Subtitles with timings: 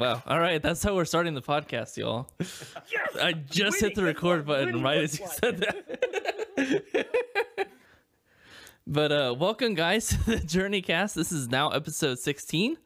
[0.00, 0.22] Wow.
[0.26, 0.62] All right.
[0.62, 2.26] That's how we're starting the podcast, y'all.
[2.38, 2.74] Yes!
[3.20, 5.34] I just hit the Winning, that's record button right as you like.
[5.34, 5.58] said
[6.56, 7.06] that.
[8.86, 11.14] but uh welcome guys to the Journey Cast.
[11.14, 12.78] This is now episode 16.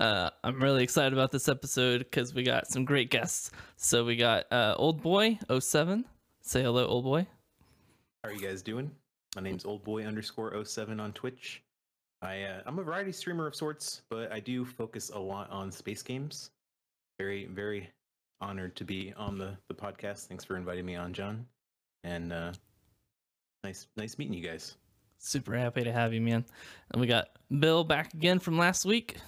[0.00, 3.50] Uh I'm really excited about this episode because we got some great guests.
[3.76, 6.06] So we got uh Old Boy 07.
[6.40, 7.26] Say hello, old boy.
[8.24, 8.90] How are you guys doing?
[9.36, 11.62] My name's Old Boy underscore 07 on Twitch.
[12.22, 15.70] I uh, I'm a variety streamer of sorts, but I do focus a lot on
[15.70, 16.50] space games.
[17.22, 17.88] Very very
[18.40, 20.26] honored to be on the the podcast.
[20.26, 21.46] Thanks for inviting me on, John.
[22.02, 22.52] And uh,
[23.62, 24.74] nice nice meeting you guys.
[25.18, 26.44] Super happy to have you, man.
[26.90, 27.28] And we got
[27.60, 29.18] Bill back again from last week.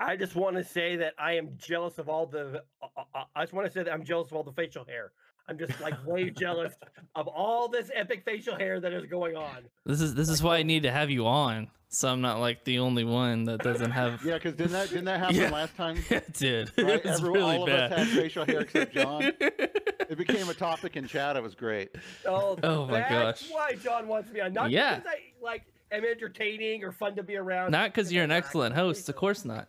[0.00, 2.62] I just want to say that I am jealous of all the.
[2.82, 4.84] Uh, uh, uh, I just want to say that I'm jealous of all the facial
[4.84, 5.12] hair.
[5.48, 6.72] I'm just like way jealous
[7.14, 9.58] of all this epic facial hair that is going on.
[9.84, 12.64] This is this is why I need to have you on, so I'm not like
[12.64, 14.24] the only one that doesn't have.
[14.24, 15.50] Yeah, because didn't that didn't that happen Yeah.
[15.50, 15.98] last time?
[16.10, 16.70] it did.
[16.78, 17.04] Right?
[17.04, 17.92] It Everyone, really all bad.
[17.92, 19.22] of us had facial hair except John.
[19.40, 21.36] It became a topic in chat.
[21.36, 21.90] It was great.
[22.26, 23.50] Oh, Oh my that's gosh.
[23.50, 24.52] why John wants me on.
[24.52, 24.96] Not Yeah.
[24.98, 27.72] because I like am entertaining or fun to be around.
[27.72, 29.68] Not because you're an excellent host, of course not.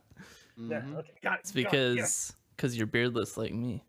[0.56, 0.98] Yeah, Mhm.
[1.00, 1.40] okay, got it.
[1.42, 1.70] It's got it, yeah.
[1.96, 3.84] because because you're beardless like me.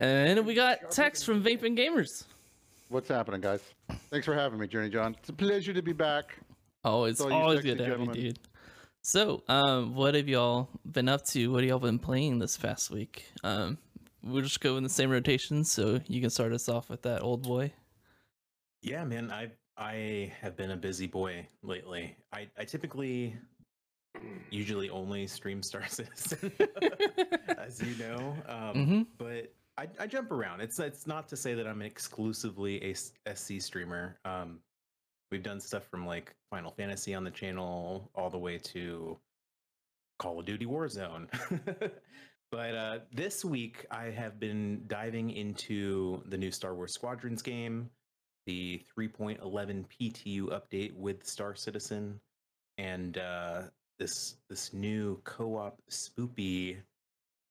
[0.00, 0.06] Right.
[0.08, 2.24] And we got Tex from Vaping Gamers.
[2.88, 3.62] What's happening, guys?
[4.10, 5.14] Thanks for having me, Journey John.
[5.18, 6.36] It's a pleasure to be back.
[6.84, 8.38] Oh, it's always good to have you, dude.
[9.02, 11.50] So, um, what have y'all been up to?
[11.52, 13.24] What have y'all been playing this past week?
[13.42, 13.78] Um,
[14.22, 17.22] we'll just go in the same rotation, so you can start us off with that
[17.22, 17.72] old boy.
[18.82, 22.16] Yeah, man, I I have been a busy boy lately.
[22.32, 23.34] I I typically
[24.50, 26.52] usually only stream Star Citizen,
[27.58, 28.36] as you know.
[28.46, 29.06] Um, Mhm.
[29.18, 30.60] But I, I jump around.
[30.60, 34.18] It's it's not to say that I'm exclusively a SC streamer.
[34.24, 34.60] Um,
[35.30, 39.18] we've done stuff from like Final Fantasy on the channel all the way to
[40.18, 41.26] Call of Duty Warzone.
[42.50, 47.88] but uh, this week I have been diving into the new Star Wars Squadrons game,
[48.46, 52.20] the 3.11 PTU update with Star Citizen,
[52.76, 53.62] and uh,
[53.98, 56.76] this this new co-op spoopy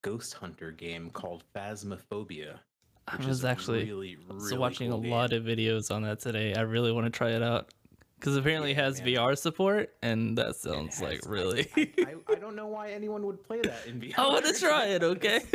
[0.02, 2.60] ghost hunter game called Phasmophobia.
[3.08, 6.04] I which was is actually really, was really watching cool a lot of videos on
[6.04, 6.54] that today.
[6.54, 7.74] I really want to try it out
[8.20, 9.08] because apparently it has man.
[9.10, 11.68] VR support, and that sounds has- like really.
[11.76, 14.14] I, I, I don't know why anyone would play that in VR.
[14.18, 15.04] I want to try it.
[15.04, 15.42] Okay.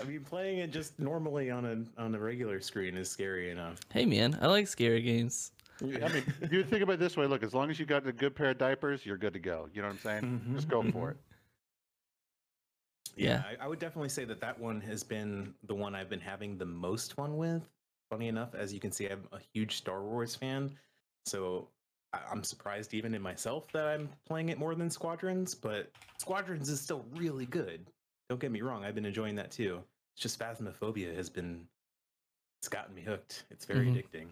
[0.00, 3.78] I mean, playing it just normally on a on a regular screen is scary enough.
[3.92, 5.52] hey man, I like scary games.
[5.82, 7.26] I mean, you think about it this way.
[7.26, 9.66] Look, as long as you got a good pair of diapers, you're good to go.
[9.72, 10.52] You know what I'm saying?
[10.54, 11.10] Just go for mhm.
[11.12, 11.16] it.
[13.16, 16.20] Yeah, I, I would definitely say that that one has been the one I've been
[16.20, 17.62] having the most fun with.
[18.10, 20.70] Funny enough, as you can see, I'm a huge Star Wars fan,
[21.26, 21.68] so
[22.12, 25.54] I, I'm surprised even in myself that I'm playing it more than Squadrons.
[25.54, 27.86] But Squadrons is still really good.
[28.28, 29.80] Don't get me wrong; I've been enjoying that too.
[30.14, 31.66] It's just Phasmophobia has been
[32.60, 33.44] it's gotten me hooked.
[33.50, 33.94] It's very Mhm.
[34.04, 34.26] addicting.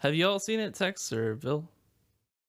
[0.00, 1.66] Have you all seen it, Tex or Bill?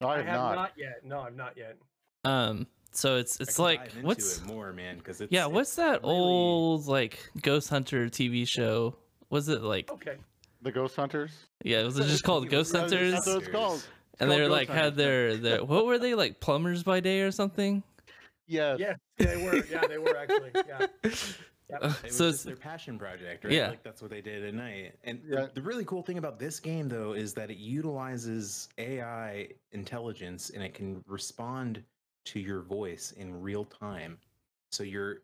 [0.02, 0.56] No, I I have, have not.
[0.56, 0.72] not.
[0.78, 1.04] yet.
[1.06, 1.78] No, I'm not yet.
[2.26, 4.98] Um, so it's it's like dive into what's it more, man?
[4.98, 8.96] Because yeah, it's what's that really- old like Ghost Hunter TV show?
[9.30, 10.16] Was it like Okay.
[10.62, 11.32] The Ghost Hunters.
[11.64, 11.82] yeah?
[11.82, 13.14] It was it just called Ghost Hunters?
[13.14, 13.88] That's what it's called.
[14.20, 15.04] And they were like had Hunters, yeah.
[15.06, 17.84] their their what were they like plumbers by day or something?
[18.48, 19.64] yeah Yeah, they were.
[19.70, 20.52] Yeah, they were actually.
[20.56, 20.88] Yeah.
[21.72, 21.80] Yep.
[21.84, 23.54] Uh, It was so it's their passion project, right?
[23.54, 23.70] Yeah.
[23.70, 24.96] Like that's what they did at night.
[25.04, 25.42] And Yeah.
[25.42, 30.50] the, the really cool thing about this game though is that it utilizes AI intelligence
[30.50, 31.84] and it can respond
[32.26, 34.18] to your voice in real time.
[34.72, 35.20] So you're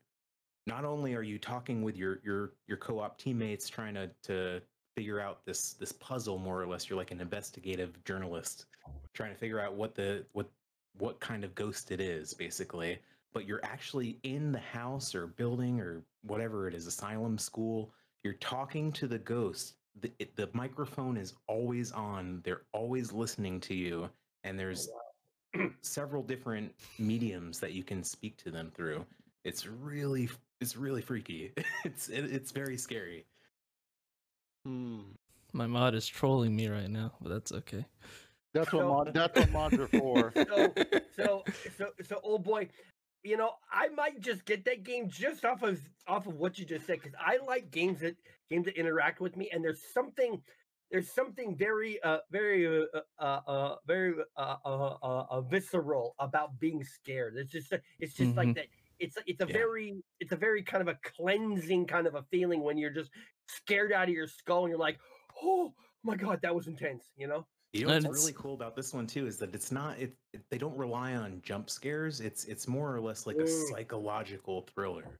[0.68, 4.62] not only are you talking with your your your co-op teammates trying to to
[4.96, 8.66] figure out this this puzzle more or less, you're like an investigative journalist
[9.14, 10.50] trying to figure out what the what
[10.98, 13.00] what kind of ghost it is basically
[13.36, 17.92] but you're actually in the house or building or whatever it is, asylum, school.
[18.24, 19.76] You're talking to the ghost.
[20.00, 22.42] The, it, the microphone is always on.
[22.46, 24.10] They're always listening to you,
[24.46, 24.88] and there's
[25.82, 29.06] several different mediums that you can speak to them through.
[29.44, 30.30] It's really,
[30.62, 31.52] it's really freaky.
[31.86, 33.26] it's it, it's very scary.
[34.66, 35.02] Hmm.
[35.54, 37.86] my mod is trolling me right now, but that's okay.
[38.54, 40.34] That's what So- mod, that's what mods are for.
[40.46, 40.74] So,
[41.16, 41.44] so,
[41.78, 42.68] so, so, old boy,
[43.24, 46.66] you know, I might just get that game just off of off of what you
[46.66, 48.18] just said because I like games that
[48.50, 50.42] games that interact with me, and there's something.
[50.92, 52.86] There's something very, uh, very, uh,
[53.20, 57.36] uh, uh, very, uh, uh, uh, uh, visceral about being scared.
[57.38, 58.56] It's just, it's just like Mhm.
[58.56, 58.68] that.
[59.00, 59.54] It's, it's a Yeah.
[59.54, 63.12] very, it's a very kind of a cleansing kind of a feeling when you're just
[63.48, 65.00] scared out of your skull and you're like,
[65.44, 65.74] oh
[66.04, 67.12] my god, that was intense.
[67.18, 67.48] You know?
[67.74, 70.16] You know what's And really cool about this one too is that it's not it,
[70.32, 72.22] it they don't rely on jump scares.
[72.22, 73.70] It's it's more or less like a Mm.
[73.70, 75.20] psychological thriller.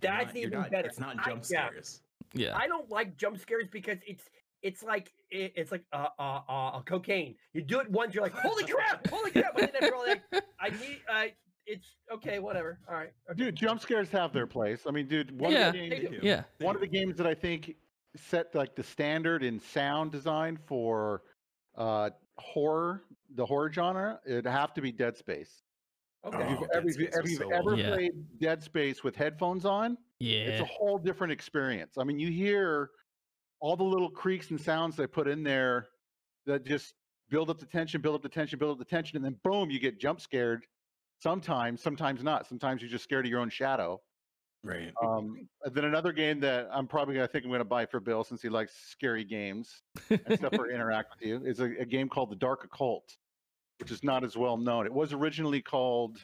[0.00, 0.88] That's not- even not- better.
[0.88, 1.68] It's not I- jump yeah.
[1.68, 2.02] scares.
[2.34, 2.56] Yeah.
[2.58, 4.28] I don't like jump scares because it's
[4.64, 7.36] it's like it, it's like uh, uh, uh, cocaine.
[7.52, 9.56] You do it once, you're like, holy crap, holy crap!
[9.58, 11.24] And then after all that, I need, uh,
[11.66, 12.80] it's okay, whatever.
[12.88, 13.44] All right, okay.
[13.44, 14.86] Dude, jump scares have their place.
[14.86, 16.26] I mean, dude, one Yeah, of the games, they do.
[16.26, 16.44] Yeah.
[16.58, 17.76] one of the games that I think
[18.16, 21.22] set like the standard in sound design for
[21.76, 25.62] uh horror, the horror genre, it'd have to be Dead Space.
[26.24, 26.38] Okay.
[26.38, 27.94] If Oh, you've, ever, if you- Space if you've so ever well Yeah.
[27.94, 31.98] played Dead Space with headphones on, yeah, it's a whole different experience.
[31.98, 32.90] I mean, you hear
[33.64, 35.86] all the little creaks and sounds they put in there
[36.44, 36.92] that just
[37.30, 39.70] build up the tension, build up the tension, build up the tension, and then boom,
[39.70, 40.66] you get jump scared.
[41.22, 42.46] Sometimes, sometimes not.
[42.46, 44.02] Sometimes you're just scared of your own shadow.
[44.62, 44.92] Right.
[45.02, 48.42] Um, then another game that I'm probably gonna think I'm gonna buy for Bill since
[48.42, 49.80] he likes scary games
[50.10, 53.16] and stuff for interact with you is a, a game called The Dark Occult,
[53.80, 54.84] which is not as well known.
[54.84, 56.18] It was originally called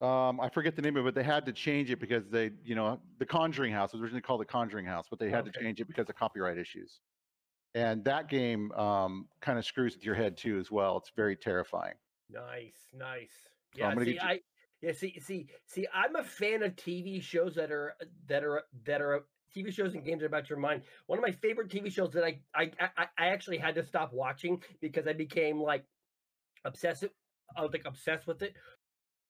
[0.00, 1.08] um, I forget the name of it.
[1.08, 4.22] But they had to change it because they, you know, The Conjuring House was originally
[4.22, 7.00] called The Conjuring House, but they had to change it because of copyright issues.
[7.74, 10.96] And that game um, kind of screws with your head too, as well.
[10.98, 11.94] It's very terrifying.
[12.30, 13.48] Nice, nice.
[13.74, 14.40] Yeah, see, you- I
[14.80, 17.94] yeah, see, see, see, I'm a fan of TV shows that are
[18.26, 19.24] that are that are
[19.54, 20.84] TV shows and games about your mind.
[21.06, 24.12] One of my favorite TV shows that I I I, I actually had to stop
[24.12, 25.84] watching because I became like
[26.64, 27.10] obsessive.
[27.56, 28.56] I was like obsessed with it.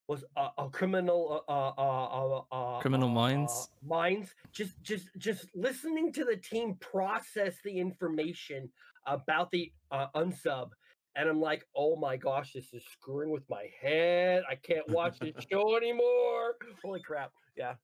[0.08, 3.68] Was a, a criminal uh, uh, uh, uh, Criminal uh, Minds?
[3.70, 8.70] uh, minds just just just listening to the team process the information
[9.06, 10.70] about the uh, unsub
[11.14, 14.44] and I'm like, oh my gosh, this is screwing with my head.
[14.48, 16.56] I can't watch this show anymore.
[16.82, 17.32] Holy crap.
[17.56, 17.74] Yeah.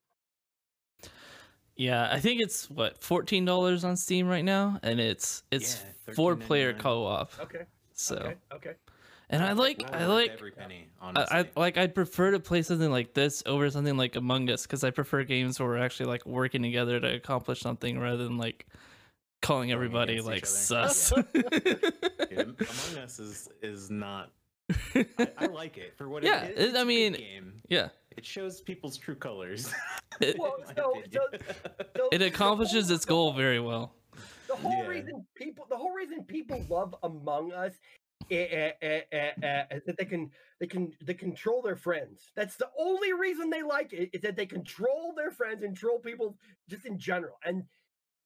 [1.76, 6.14] Yeah, I think it's what fourteen dollars on Steam right now, and it's it's Yeah,
[6.14, 7.32] four player co-op.
[7.40, 7.64] Okay.
[7.92, 8.34] So, Okay.
[8.54, 8.74] Okay.
[9.30, 10.88] And I like I like every penny.
[11.00, 11.36] I, Honestly.
[11.38, 14.84] I like I'd prefer to play something like this over something like Among Us because
[14.84, 18.66] I prefer games where we're actually like working together to accomplish something rather than like
[19.42, 21.12] calling everybody like sus.
[21.34, 21.42] Yeah,
[22.30, 24.30] Among Us is is not.
[24.94, 26.64] I, I like it for what Yeah, it it- is.
[26.68, 27.52] It's I a good mean, game.
[27.68, 29.70] yeah, it shows people's true colors.
[30.20, 33.92] it, Well, in my so- it accomplishes its goal very well.
[34.48, 34.86] The whole Yeah.
[34.86, 37.72] reason people, the whole reason people love Among Us,
[38.30, 40.30] eh, eh, eh, eh, eh, that they can,
[40.60, 42.30] they can, they control their friends.
[42.34, 44.10] That's the only reason they like it.
[44.12, 46.36] Is that they control their friends and troll people
[46.68, 47.38] just in general.
[47.44, 47.64] And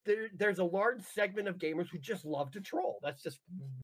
[0.04, 2.98] there, there's a large segment of gamers who just love to troll.
[3.02, 3.40] That's just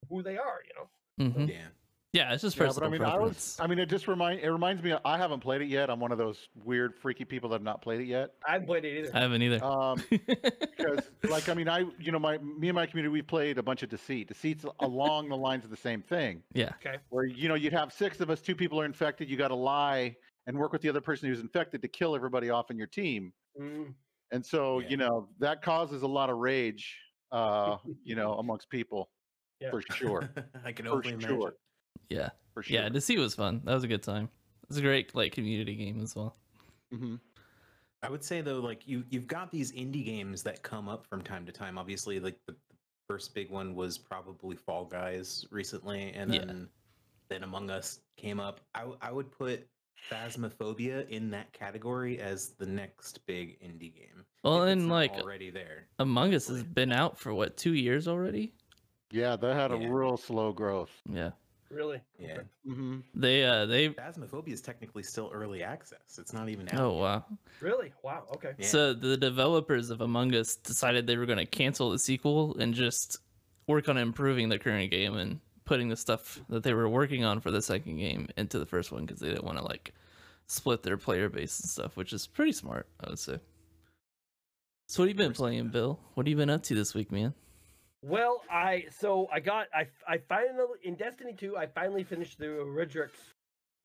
[0.09, 0.59] who they are.
[0.67, 1.29] You know.
[1.29, 1.49] Mm-hmm.
[1.49, 1.67] yeah.
[2.15, 3.57] Yeah, it's just Yeah, but I mean, I preference.
[3.57, 4.95] was, I mean, it just remind, it reminds me.
[5.03, 5.89] I haven't played it yet.
[5.89, 8.35] I'm one of those weird, freaky people that have not played it yet.
[8.47, 9.11] I haven't played it either.
[9.13, 9.61] I haven't either.
[9.61, 13.57] Um, because like I mean I you know my me and my community we played
[13.57, 14.29] a bunch of deceit.
[14.29, 16.41] Deceit's along the lines of the same thing.
[16.53, 16.99] yeah, okay.
[17.09, 19.55] Where you know you'd have six of us, two people are infected, you got to
[19.55, 20.15] lie
[20.47, 23.33] and work with the other person who's infected to kill everybody off in your team.
[23.59, 23.93] Mm,
[24.31, 24.87] And so Yeah.
[24.89, 26.97] you know that causes a lot of rage,
[27.33, 27.75] uh,
[28.05, 29.09] you know, amongst people
[29.59, 29.71] Yeah.
[29.71, 30.29] for sure,
[30.63, 31.29] I can for only imagine.
[31.41, 31.53] sure,
[32.09, 32.75] yeah, for sure.
[32.75, 32.89] yeah.
[32.89, 33.61] Deceit was fun.
[33.65, 34.29] That was a good time.
[34.69, 36.35] It's a great like community game as well.
[36.91, 37.15] hmm
[38.03, 41.21] I would say though, like you you've got these indie games that come up from
[41.21, 41.77] time to time.
[41.77, 42.75] Obviously, like the, the
[43.07, 46.45] first big one was probably Fall Guys recently, and Yeah.
[46.45, 46.69] then
[47.29, 48.61] then Among Us came up.
[48.75, 49.67] I I would put
[50.11, 54.25] Phasmophobia in that category as the next big indie game.
[54.43, 55.87] Well, and like already there.
[55.99, 58.53] Among Us has been out for what two years already?
[59.11, 59.87] Yeah, that had Yeah.
[59.87, 60.91] a real slow growth.
[61.11, 61.31] Yeah,
[61.75, 62.01] really?
[62.17, 62.41] Yeah, Okay.
[62.65, 63.89] hmm they uh they.
[63.89, 66.17] Phasmophobia is technically still early access.
[66.17, 66.79] It's not even out.
[66.79, 67.01] Oh yet.
[67.01, 67.25] wow.
[67.59, 67.93] Really?
[68.03, 68.23] Wow.
[68.35, 68.53] Okay.
[68.57, 68.67] Yeah.
[68.67, 72.73] So the developers of Among Us decided they were going to cancel the sequel and
[72.73, 73.19] just
[73.67, 77.39] work on improving the current game and putting the stuff that they were working on
[77.41, 79.93] for the second game into the first one because they didn't want to like
[80.47, 83.39] split their player base and stuff, which is pretty smart, I would say.
[84.87, 85.69] So what have you been playing.
[85.69, 85.99] Bill?
[86.13, 87.33] What have you been up to this week, man?
[88.07, 92.45] Well, I so I got I I finally in Destiny 2 I finally finished the
[92.45, 93.09] Redrix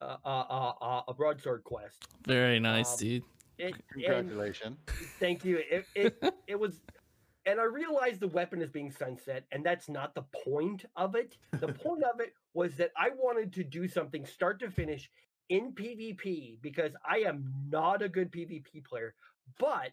[0.03, 2.07] uh, uh, uh, uh, a broadsword quest.
[2.27, 3.23] Very nice, Um, dude.
[3.57, 4.77] It, and Congratulations.
[5.19, 5.63] thank you.
[5.71, 6.83] It, it it was,
[7.47, 11.39] and I realized the weapon is being sunset, and that's not the point of it.
[11.53, 15.11] The point of it was that I wanted to do something start to finish
[15.49, 19.15] in PvP because I am not a good PvP player.
[19.59, 19.93] But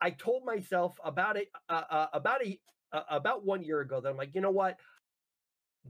[0.00, 2.58] I told myself about it uh, uh, about a
[2.92, 4.76] uh, about one year ago that I'm like, you know what?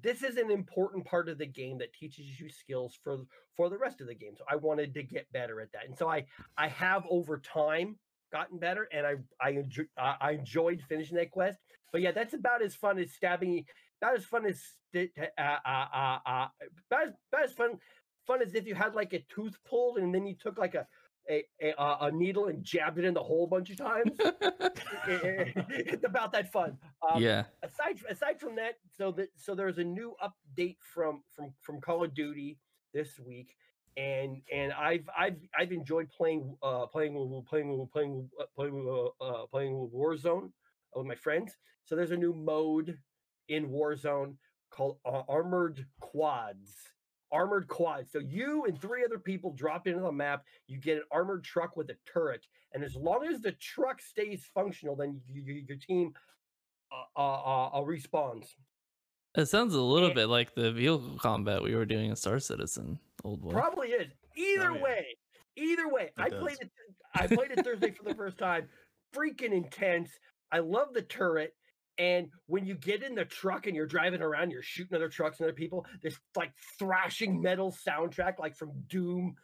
[0.00, 3.18] This is an important part of the game that teaches you skills for
[3.56, 4.34] for the rest of the game.
[4.36, 6.24] So I wanted to get better at that, and so I
[6.56, 7.96] I have over time
[8.30, 11.58] gotten better, and I I enjoy, I enjoyed finishing that quest.
[11.90, 13.64] But yeah, that's about as fun as stabbing
[14.00, 14.62] about as fun as
[14.96, 15.00] uh,
[15.36, 16.48] uh, uh, uh,
[16.90, 17.78] about, as, about as fun
[18.26, 20.86] fun as if you had like a tooth pulled and then you took like a
[21.30, 24.12] a, a, a needle and jabbed it in the hole a bunch of times.
[25.08, 26.78] it's about that fun.
[27.08, 27.44] Um, yeah.
[27.62, 32.04] aside aside from that, so that so there's a new update from from from Call
[32.04, 32.58] of Duty
[32.94, 33.54] this week,
[33.96, 38.46] and and I've I've I've enjoyed playing uh playing with- playing with- playing with- uh,
[38.56, 40.50] playing with, uh, uh, playing Warzone
[40.94, 41.56] with my friends.
[41.84, 42.98] So there's a new mode
[43.48, 44.34] in Warzone
[44.70, 46.74] called uh, Armored Quads.
[47.30, 48.10] Armored quads.
[48.10, 50.44] So you and three other people drop into the map.
[50.66, 54.46] You get an armored truck with a turret, and as long as the truck stays
[54.54, 56.12] functional, then you, you, your team
[56.90, 58.46] uh, uh, uh, uh, respawns.
[59.36, 60.14] It sounds a little Yeah.
[60.14, 63.50] bit like the vehicle combat we were doing in Star Citizen, old boy.
[63.50, 64.10] Probably is.
[64.34, 64.82] Either Oh, yeah.
[64.82, 65.06] way,
[65.56, 66.40] either way, I does.
[66.40, 66.70] played it.
[67.14, 68.68] I played it Thursday for the first time.
[69.14, 70.10] Freaking intense.
[70.50, 71.54] I love the turret.
[71.98, 75.40] And when you get in the truck and you're driving around, you're shooting other trucks
[75.40, 75.84] and other people.
[76.02, 79.34] This like thrashing metal soundtrack, like from Doom,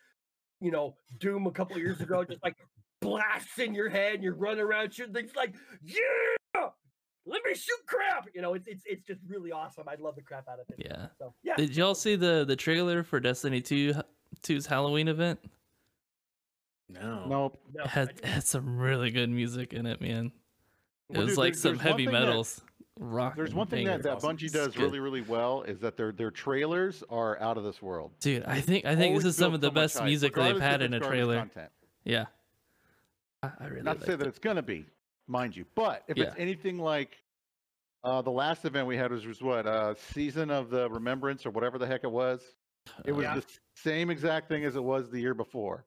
[0.60, 2.56] you know, Doom a couple years ago, just like
[3.00, 4.14] blasts in your head.
[4.14, 6.68] And you're running around shooting things like, yeah,
[7.26, 8.28] let me shoot crap.
[8.34, 9.88] You know, it's it's it's just really awesome.
[9.88, 10.84] I'd love the crap out of it.
[10.84, 11.06] Yeah.
[11.18, 13.94] So yeah, Did y'all see the the trailer for Destiny 2
[14.42, 15.40] 2's Halloween event?
[16.88, 17.24] No.
[17.26, 17.58] Nope.
[17.74, 20.32] no, It had, had some really good music in it, man.
[21.10, 22.60] It Well, was dude, like some heavy that- metals.
[22.98, 23.36] rock.
[23.36, 24.20] There's one thing that, that.
[24.20, 24.82] Bungie It's does good.
[24.82, 28.12] really, really well is that their their trailers are out of this world.
[28.20, 30.80] Dude, I think I think this is some of the so best music they've had
[30.82, 31.38] in a trailer.
[31.38, 31.70] Content.
[32.04, 32.26] Yeah.
[33.42, 34.86] I, I really Not to say liked that it's gonna be,
[35.26, 37.20] mind you, but if it's anything like
[38.04, 41.50] uh, the last event we had was, was what uh, season of the Remembrance or
[41.50, 42.42] whatever the heck it was.
[43.06, 43.36] It was Yeah.
[43.36, 43.44] the
[43.76, 45.84] same exact thing as it was the year before.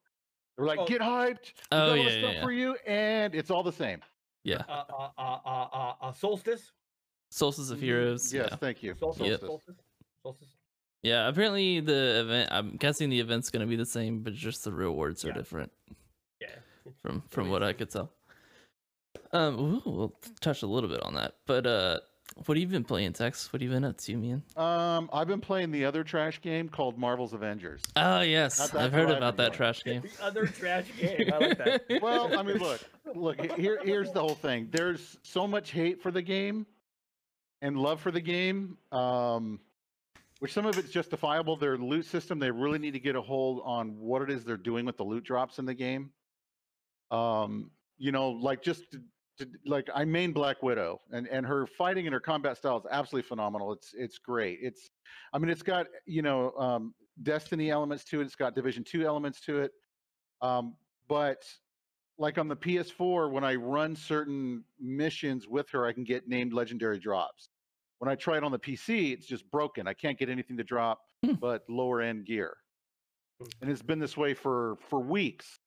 [0.58, 0.86] They were like, Oh.
[0.88, 1.54] "Get hyped!
[1.54, 2.42] We Oh, got all yeah, this yeah, stuff yeah.
[2.44, 4.02] for you," and it's all the same.
[4.48, 4.64] Yeah.
[4.70, 6.72] uh, uh, uh, uh, uh, uh, solstice.
[7.32, 7.82] Solstice of Mhm.
[7.82, 8.34] Heroes.
[8.34, 8.56] Yes, Yeah.
[8.58, 8.96] thank you.
[8.98, 9.28] Solstice.
[9.28, 9.40] Yep.
[9.42, 9.76] Solstice.
[10.24, 10.48] Solstice.
[11.04, 14.72] Yeah, apparently the event I'm guessing the event's gonna be the same, but just the
[14.72, 15.34] rewards are Yeah.
[15.34, 15.72] different
[16.42, 16.56] Yeah.
[17.02, 18.12] from from what I could tell.
[19.34, 21.36] Um ooh, we'll touch a little bit on that.
[21.46, 22.00] But uh
[22.36, 23.52] what have you been playing, Tex?
[23.52, 24.44] What have you been up to, man?
[24.56, 27.82] Um, I've been playing the other trash game called Marvel's Avengers.
[27.96, 29.58] Oh yes, I've heard what I've about that playing.
[29.58, 30.02] trash game.
[30.04, 31.32] The other trash game.
[31.34, 31.84] I like that.
[32.02, 32.82] Well, I mean, look,
[33.16, 33.40] look.
[33.58, 34.70] Here, here's the whole thing.
[34.72, 36.66] There's so much hate for the game,
[37.62, 38.78] and love for the game.
[38.92, 39.60] Um,
[40.40, 41.56] which some of it's justifiable.
[41.58, 44.58] Their loot system, they really need to get a hold on what it is they're
[44.58, 46.12] doing with the loot drops in the game.
[47.10, 48.84] Um, you know, like just
[49.38, 52.78] to, to, like I main Black Widow, and and her fighting and her combat style
[52.78, 53.72] is absolutely phenomenal.
[53.74, 54.60] It's it's great.
[54.62, 54.90] It's,
[55.34, 58.26] I mean, it's got you know um, Destiny elements to it.
[58.26, 59.72] It's got Division Two elements to it.
[60.42, 60.76] Um,
[61.08, 61.44] but
[62.20, 66.54] like on the PS4, when I run certain missions with her, I can get named
[66.54, 67.50] legendary drops.
[68.00, 69.88] When I try it on the PC, it's just broken.
[69.88, 71.34] I can't get anything to drop Hmm.
[71.34, 72.56] but lower end gear.
[73.42, 73.48] Hmm.
[73.62, 75.60] And it's been this way for for weeks.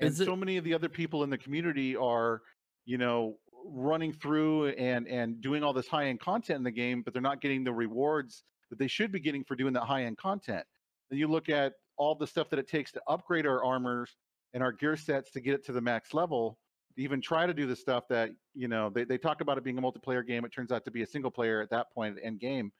[0.00, 2.42] And it- so many of the other people in the community are,
[2.84, 3.36] you know,
[3.66, 7.22] running through and and doing all this high end content in the game, but they're
[7.22, 10.64] not getting the rewards that they should be getting for doing that high end content.
[11.10, 14.16] And you look at all the stuff that it takes to upgrade our armors
[14.52, 16.58] and our gear sets to get it to the max level
[16.96, 19.64] to even try to do the stuff that you know they, they talk about it
[19.64, 22.18] being a multiplayer game it turns out to be a single player at that point
[22.22, 22.72] end game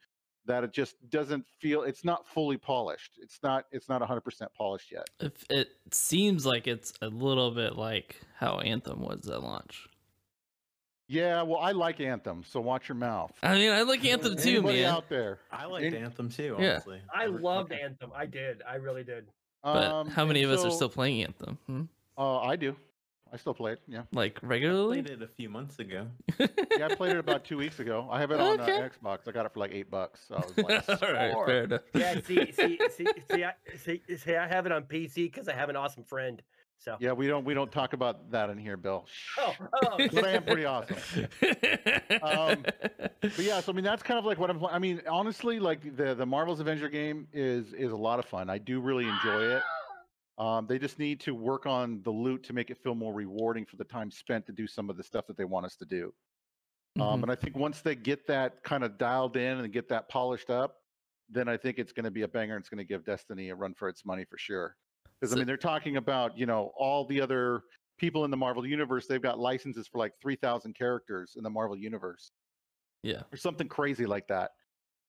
[0.47, 4.23] that it just doesn't feel it's not fully polished it's not it's not 100%
[4.57, 9.43] polished yet If it seems like it's a little bit like how Anthem was at
[9.43, 9.89] launch.
[11.15, 14.51] Yeah well i like anthem so watch your mouth I mean, I like Anthem too,
[14.51, 14.93] Anybody man.
[14.95, 16.73] out there I liked Any- Anthem too, Yeah.
[16.73, 17.01] honestly.
[17.15, 17.83] I re- loved okay.
[17.83, 18.11] Anthem.
[18.15, 18.63] I did.
[18.69, 19.29] I really did.
[19.63, 21.59] But Um, how many of and us are still playing Anthem?
[21.67, 21.83] Hmm?
[22.19, 22.77] uh, i do
[23.33, 25.03] i still play it yeah Like I regularly?
[25.03, 26.07] played it a few months ago.
[26.39, 28.81] yeah i played it about two weeks ago i have it on Okay.
[28.83, 31.35] uh, xbox i got it for like eight bucks so i was like All right,
[31.47, 31.81] fair enough.
[31.95, 32.21] Yeah.
[32.21, 35.69] See, see, see, see, I, see, see, I have it on PC because I have
[35.71, 36.41] an awesome friend.
[36.79, 36.97] So.
[37.01, 39.07] yeah we don't we don't talk about that in here bill
[39.39, 39.97] Oh, oh.
[40.13, 40.99] but i am pretty awesome
[42.23, 42.65] Um,
[43.23, 44.65] but yeah, so I mean that's kind of like what I'm.
[44.67, 48.49] I mean, honestly, like the the Marvel's Avenger game is is a lot of fun.
[48.51, 49.63] I do really enjoy it.
[50.39, 53.65] Um, they just need to work on the loot to make it feel more rewarding
[53.65, 55.85] for the time spent to do some of the stuff that they want us to
[55.87, 56.13] do.
[57.01, 57.23] Um, Mhm.
[57.25, 60.51] and I think once they get that kind of dialed in and get that polished
[60.51, 60.77] up,
[61.29, 62.55] then I think it's going to be a banger.
[62.57, 64.77] and It's going to give Destiny a run for its money for sure.
[65.25, 67.63] Because I mean, they're talking about you know all the other
[67.99, 69.07] people in the Marvel universe.
[69.07, 72.31] They've got licenses for like three thousand characters in the Marvel universe
[73.03, 73.23] yeah.
[73.33, 74.51] or something crazy like that.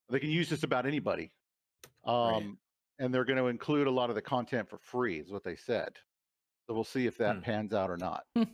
[0.08, 1.32] They can use just about anybody.
[2.04, 2.46] Um, Right.
[2.98, 5.54] And they're going to include a lot of the content for free, is what they
[5.54, 5.90] said.
[6.66, 7.42] So we'll see if that Hmm.
[7.42, 8.24] pans out or not.
[8.34, 8.44] Hmm.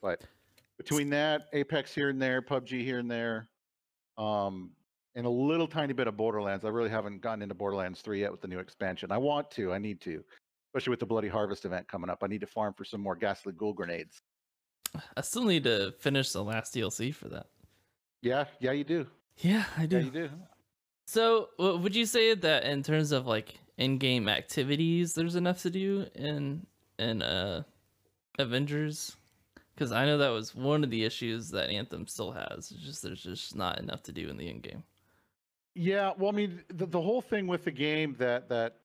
[0.00, 0.22] but
[0.78, 3.48] between that, Apex here and there, PUBG here and there,
[4.16, 4.70] um,
[5.16, 6.64] and a little tiny bit of Borderlands.
[6.64, 9.10] I really haven't gotten into Borderlands 3 yet with the new expansion.
[9.10, 10.24] I want to, I need to,
[10.70, 12.22] especially with the Bloody Harvest event coming up.
[12.22, 14.22] I need to farm for some more Ghastly Ghoul grenades.
[15.16, 17.46] I still need to finish the last DLC for that.
[18.22, 19.06] Yeah, yeah, you do.
[19.38, 19.98] Yeah, I do.
[19.98, 20.30] Yeah, you do.
[21.06, 26.06] So, would you say that in terms of like in-game activities, there's enough to do
[26.14, 26.66] in
[26.98, 27.62] in uh
[28.38, 29.16] Avengers?
[29.74, 32.70] Because I know that was one of the issues that Anthem still has.
[32.70, 34.84] It's just there's just not enough to do in the in-game.
[35.74, 38.76] Yeah, well, I mean, the, the whole thing with the game that that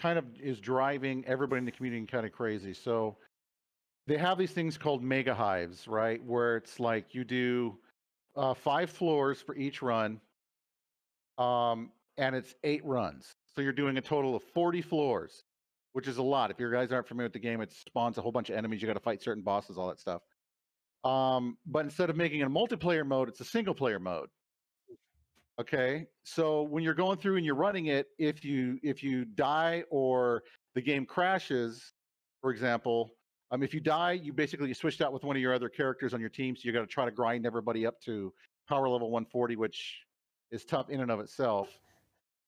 [0.00, 2.72] kind of is driving everybody in the community kind of crazy.
[2.72, 3.16] So
[4.06, 6.24] they have these things called mega hives, right?
[6.24, 7.76] Where it's like you do
[8.36, 10.20] uh, five floors for each run,
[11.36, 13.34] um, and it's eight runs.
[13.54, 15.42] So you're doing a total of 40 floors,
[15.92, 16.50] which is a lot.
[16.50, 18.80] If you guys aren't familiar with the game, it spawns a whole bunch of enemies.
[18.80, 20.22] You got to fight certain bosses, all that stuff.
[21.04, 24.28] Um, but instead of making it a multiplayer mode, it's a single player mode.
[25.60, 29.82] Okay, so when you're going through and you're running it, if you if you die
[29.90, 30.44] or
[30.76, 31.94] the game crashes,
[32.40, 33.10] for example,
[33.50, 36.20] um, if you die, you basically switched out with one of your other characters on
[36.20, 38.32] your team, so you got to try to grind everybody up to
[38.68, 39.98] power level 140, which
[40.52, 41.68] is tough in and of itself.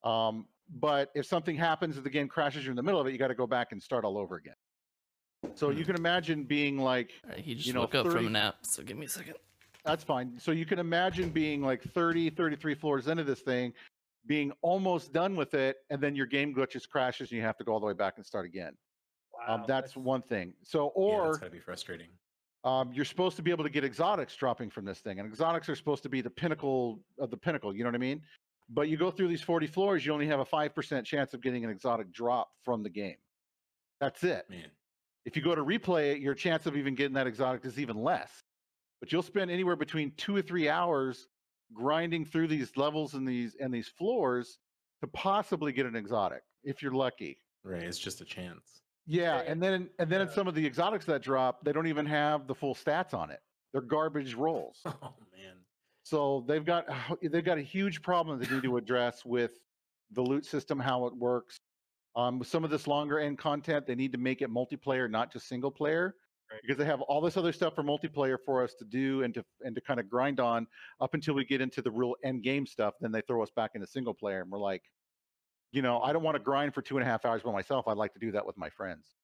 [0.05, 0.47] Um,
[0.79, 3.19] but if something happens and the game crashes you're in the middle of it, you
[3.19, 4.55] got to go back and start all over again.
[5.57, 8.31] So you can imagine being like right, he just You know, woke up from a
[8.31, 9.35] nap, so give me a second.
[9.85, 10.39] That's fine.
[10.39, 13.73] So you can imagine being like 30, 33 floors into this thing,
[14.27, 17.65] being almost done with it, and then your game glitches, crashes, and you have to
[17.65, 18.73] go all the way back and start again.
[19.49, 20.53] um, Wow, that's, one thing.
[20.63, 22.09] So, yeah, or that's gotta be frustrating.
[22.65, 25.69] um, you're supposed to be able to get exotics dropping from this thing, and exotics
[25.69, 27.75] are supposed to be the pinnacle of the pinnacle.
[27.75, 28.21] You know what I mean?
[28.69, 31.65] But you go through these 40 floors, you only have a 5% chance of getting
[31.65, 33.17] an exotic drop from the game.
[34.01, 34.45] That's it.
[34.49, 34.71] Man.
[35.25, 37.97] If you go to replay it, your chance of even getting that exotic is even
[37.97, 38.31] less.
[39.01, 41.27] But you'll spend anywhere between two or three hours
[41.73, 44.59] grinding through these levels and these and these floors
[45.01, 47.39] to possibly get an exotic if you're lucky.
[47.65, 47.83] Right.
[47.83, 48.83] It's just a chance.
[49.07, 51.87] Yeah, Yeah, and then and then in some of the exotics that drop, they don't
[51.87, 53.41] even have the full stats on it.
[53.73, 54.81] They're garbage rolls.
[54.87, 55.57] Oh man.
[56.03, 56.87] So they've got
[57.23, 59.53] they've got a huge problem they need to address with
[60.13, 61.57] the loot system, how it works.
[62.17, 65.49] Um, some of this longer end content, they need to make it multiplayer, not just
[65.49, 66.17] single player,
[66.51, 66.61] Right.
[66.63, 69.45] because they have all this other stuff for multiplayer for us to do and to
[69.63, 70.67] and to kind of grind on
[71.01, 72.95] up until we get into the real end game stuff.
[73.01, 74.83] Then they throw us back into single player, and we're like,
[75.71, 77.87] you know, I don't want to grind for two and a half hours by myself.
[77.87, 79.15] I'd like to do that with my friends.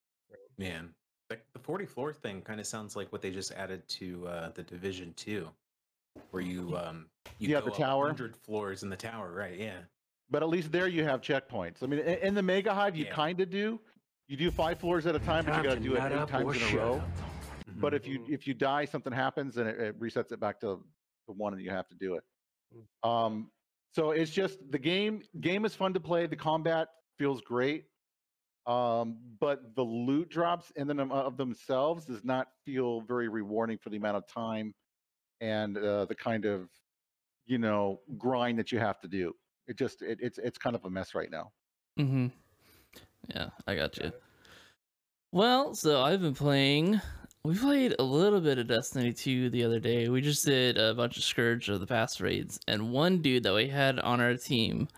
[0.58, 0.94] Man.
[1.28, 4.50] Like the 40 floor thing kind of sounds like what they just added to uh,
[4.50, 5.48] the Division 2,
[6.30, 7.08] where you um
[7.40, 8.02] you Yeah, the tower.
[8.02, 9.58] 100 floors in the tower, right?
[9.58, 9.78] Yeah.
[10.30, 11.82] But at least there you have checkpoints.
[11.82, 13.10] I mean, in, in the Mega Hive, you Yeah.
[13.14, 13.80] kind of do.
[14.28, 16.56] You do five floors at a time, but you got to do it eight times
[16.56, 17.02] in a row.
[17.76, 20.80] But if you if you die, something happens and it, it resets it back to
[21.26, 22.24] the one, and you have to do it.
[23.02, 23.50] Um,
[23.92, 25.22] so it's just the game.
[25.40, 26.26] Game is fun to play.
[26.26, 27.84] The combat feels great,
[28.66, 33.90] um, but the loot drops in them of themselves does not feel very rewarding for
[33.90, 34.74] the amount of time
[35.40, 36.68] and uh, the kind of
[37.46, 39.32] you know grind that you have to do.
[39.68, 41.52] It just it, it's it's kind of a mess right now.
[41.98, 42.26] Mm-hmm.
[43.34, 44.12] Yeah, I got you.
[45.32, 47.00] Well, so I've been playing.
[47.44, 50.08] We played a little bit of Destiny 2 the other day.
[50.08, 53.54] We just did a bunch of Scourge of the past raids, and one dude that
[53.54, 54.88] we had on our team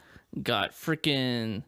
[0.42, 1.62] got freaking.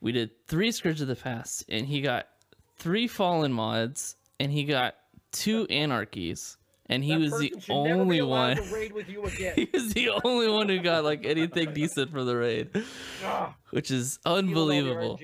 [0.00, 2.28] We did three Scourge of the past, and he got
[2.76, 4.94] three Fallen mods, and he got
[5.32, 8.58] two Anarchies, and he That was the person should never be only one.
[8.72, 9.54] Raid with you again.
[9.56, 12.70] he was the only one who got like anything decent for the raid,
[13.70, 15.20] which is stealing all the unbelievable.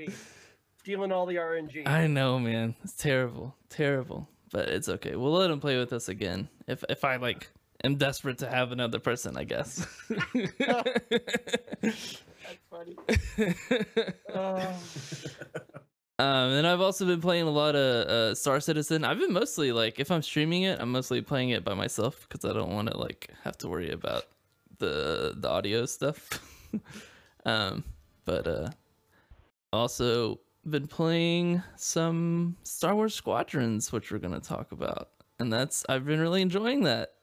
[0.80, 0.84] RNG.
[0.84, 1.86] Stealing all the RNG.
[1.86, 2.74] I know, man.
[2.82, 4.28] It's terrible, terrible.
[4.52, 5.14] But it's okay.
[5.14, 6.48] We'll let him play with us again.
[6.66, 7.48] If if I like
[7.84, 9.86] am desperate to have another person, I guess.
[11.80, 12.22] That's
[12.68, 12.96] funny.
[14.34, 14.56] Oh,
[16.18, 19.04] um, and I've also been playing a lot of uh, Star Citizen.
[19.04, 22.48] I've been mostly like, if I'm streaming it, I'm mostly playing it by myself because
[22.48, 24.24] I don't want to like have to worry about
[24.78, 26.28] the the audio stuff.
[27.46, 27.84] um,
[28.24, 28.70] but uh,
[29.72, 36.04] also been playing some Star Wars Squadrons, which we're gonna talk about, and that's I've
[36.04, 37.14] been really enjoying that.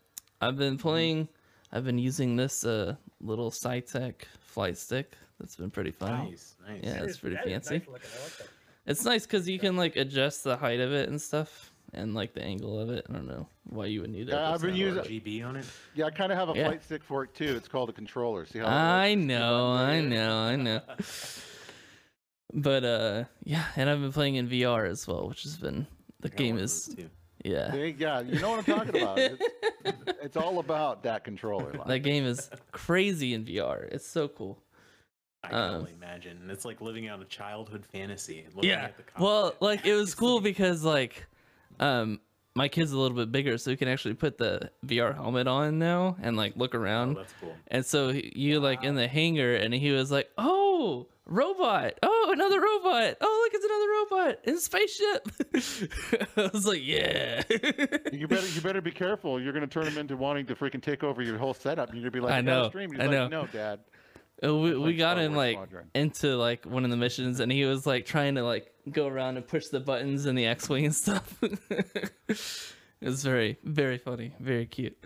[0.41, 1.27] I've been playing.
[1.71, 5.15] I've been using this uh little Saitek flight stick.
[5.39, 6.29] That's been pretty fun.
[6.29, 6.79] Nice, nice.
[6.83, 7.79] Yeah, that it's is- pretty fancy.
[7.79, 7.87] nice.
[7.87, 8.47] I like that.
[8.87, 12.33] It's nice because you can like adjust the height of it and stuff, and like
[12.33, 13.05] the angle of it.
[13.09, 14.33] I don't know why you would need it.
[14.33, 15.07] Yeah, I've been using- hard.
[15.09, 15.65] GB on it.
[15.93, 16.67] Yeah, I kind of have a Yeah.
[16.69, 17.55] flight stick for it too.
[17.55, 18.45] It's called a controller.
[18.45, 18.65] See how?
[18.65, 20.81] that I know, I know, I know.
[22.53, 25.85] But uh, yeah, and I've been playing in VR as well, which has been
[26.21, 26.95] the I game is.
[27.43, 27.69] Yeah.
[27.71, 29.19] They- yeah, you know what I'm talking about.
[29.85, 31.71] It's, it's all about that controller.
[31.71, 31.87] line.
[31.87, 33.87] That game is crazy in VR.
[33.89, 34.61] It's so cool.
[35.43, 36.49] I can Um, only imagine.
[36.49, 38.45] It's like living out a childhood fantasy.
[38.61, 38.85] Yeah.
[38.85, 41.25] at the Well, like it was cool because like
[41.79, 42.19] um
[42.57, 45.77] my kid's a little bit bigger so he can actually put the VR helmet on
[45.79, 47.15] now and like look Oh, around.
[47.17, 47.55] that's cool.
[47.67, 51.93] And so he- you like in the hangar, and he was like, "Oh, robot!
[52.03, 53.17] Oh, another robot!
[53.21, 53.89] Oh, look, it's another
[54.25, 57.43] robot in a spaceship!" I was like, "Yeah."
[58.11, 59.39] You better you better be careful.
[59.41, 61.93] You're gonna turn him into wanting to freaking take over your whole setup.
[61.93, 62.91] You're gonna be like, I I, know, stream.
[62.91, 63.27] He's I like, know.
[63.27, 63.79] no, Dad.
[64.41, 65.89] We, we got Star him Wars like Squadron.
[65.95, 69.37] into like one of the missions, and he was like trying to like go around
[69.37, 71.37] and push the buttons in the X-wing and stuff.
[71.41, 72.37] it
[73.01, 74.97] was very very funny, very cute.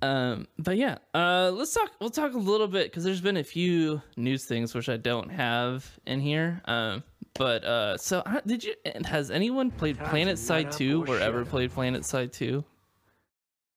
[0.00, 1.90] Um, but yeah, uh, let's talk.
[2.00, 5.30] We'll talk a little bit because there's been a few news things which I don't
[5.30, 6.60] have in here.
[6.66, 7.02] Um,
[7.34, 8.74] but uh, so uh, did you?
[9.04, 12.64] Has anyone played Time Planet Side Two or or ever played Planet Side Two?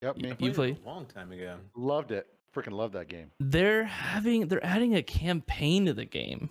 [0.02, 0.30] Yep, me.
[0.30, 1.58] You Played played- a long time ago.
[1.76, 2.28] Loved it.
[2.56, 3.32] Freaking love that game.
[3.40, 6.50] They're having they're adding a campaign to the game.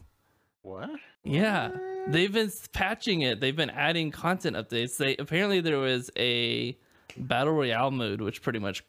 [0.62, 0.88] What?
[1.24, 1.70] Yeah,
[2.09, 3.40] they've been patching it.
[3.40, 4.96] They've been adding content updates.
[4.96, 6.76] They apparently there was a
[7.16, 8.83] battle royale mode which pretty much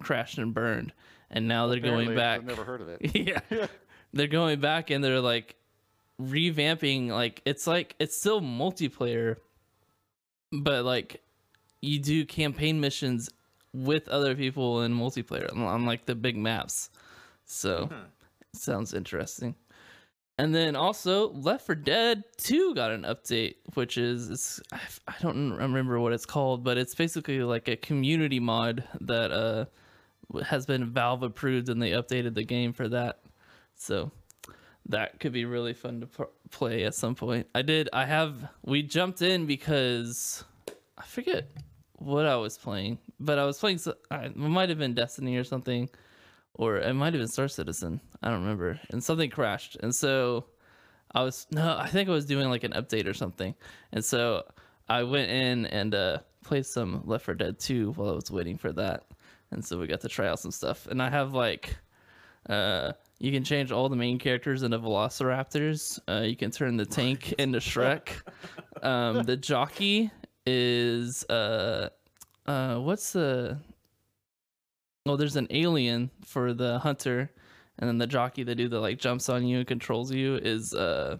[0.00, 0.92] crashed and burned,
[1.30, 2.40] and now they're Apparently, going back.
[2.40, 3.00] I've never heard of it.
[3.14, 3.66] yeah,
[4.12, 5.56] they're going back and they're like
[6.20, 7.08] revamping.
[7.08, 9.36] Like it's like it's still multiplayer,
[10.52, 11.22] but like
[11.80, 13.30] you do campaign missions
[13.72, 16.90] with other people in multiplayer on, on like the big maps.
[17.44, 17.96] So Huh.
[18.54, 19.54] sounds interesting.
[20.38, 25.52] And then also Left 4 Dead 2 got an update, which is I I don't
[25.52, 29.64] remember what it's called, but it's basically like a community mod that uh
[30.44, 33.20] has been Valve approved, and they updated the game for that.
[33.74, 34.12] So
[34.88, 37.46] that could be really fun to play at some point.
[37.54, 37.88] I did.
[37.92, 38.48] I have.
[38.64, 40.44] We jumped in because
[40.96, 41.50] I forget
[41.94, 43.80] what I was playing, but I was playing.
[44.10, 45.88] I- It might have been Destiny or something,
[46.54, 48.00] or it might have been Star Citizen.
[48.22, 48.80] I don't remember.
[48.90, 50.46] And something crashed, and so
[51.12, 51.76] I was no.
[51.78, 53.54] I think I was doing like an update or something,
[53.92, 54.44] and so
[54.88, 58.56] I went in and uh, played some Left 4 Dead 2 while I was waiting
[58.58, 59.04] for that,
[59.50, 60.86] and so we got to try out some stuff.
[60.86, 61.76] And I have like,
[62.48, 65.98] uh, you can change all the main characters into Velociraptors.
[66.08, 68.08] Uh, you can turn the tank into Shrek.
[68.80, 70.08] Um, the jockey
[70.46, 71.88] is uh,
[72.46, 73.58] uh, what's the?
[75.08, 77.30] Oh, there's an alien for the hunter,
[77.78, 80.74] and then the jockey, the dude that like jumps on you and controls you, is
[80.74, 81.18] uh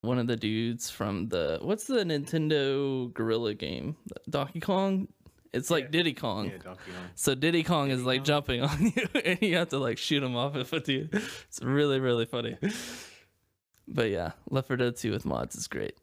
[0.00, 3.96] one of the dudes from the what's the Nintendo Gorilla game?
[4.30, 5.08] Donkey Kong?
[5.52, 5.90] It's like Yeah.
[5.90, 6.46] Diddy Kong.
[6.46, 7.10] Yeah, Donkey Kong.
[7.14, 8.24] So Diddy Kong is Diddy like Kong?
[8.24, 11.08] jumping on you and you have to like shoot him off with you.
[11.12, 12.56] It's really, really funny.
[13.88, 15.96] But yeah, Left 4 Dead 2 with mods is great.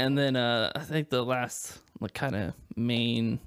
[0.00, 3.38] And then uh I think the last like kind of main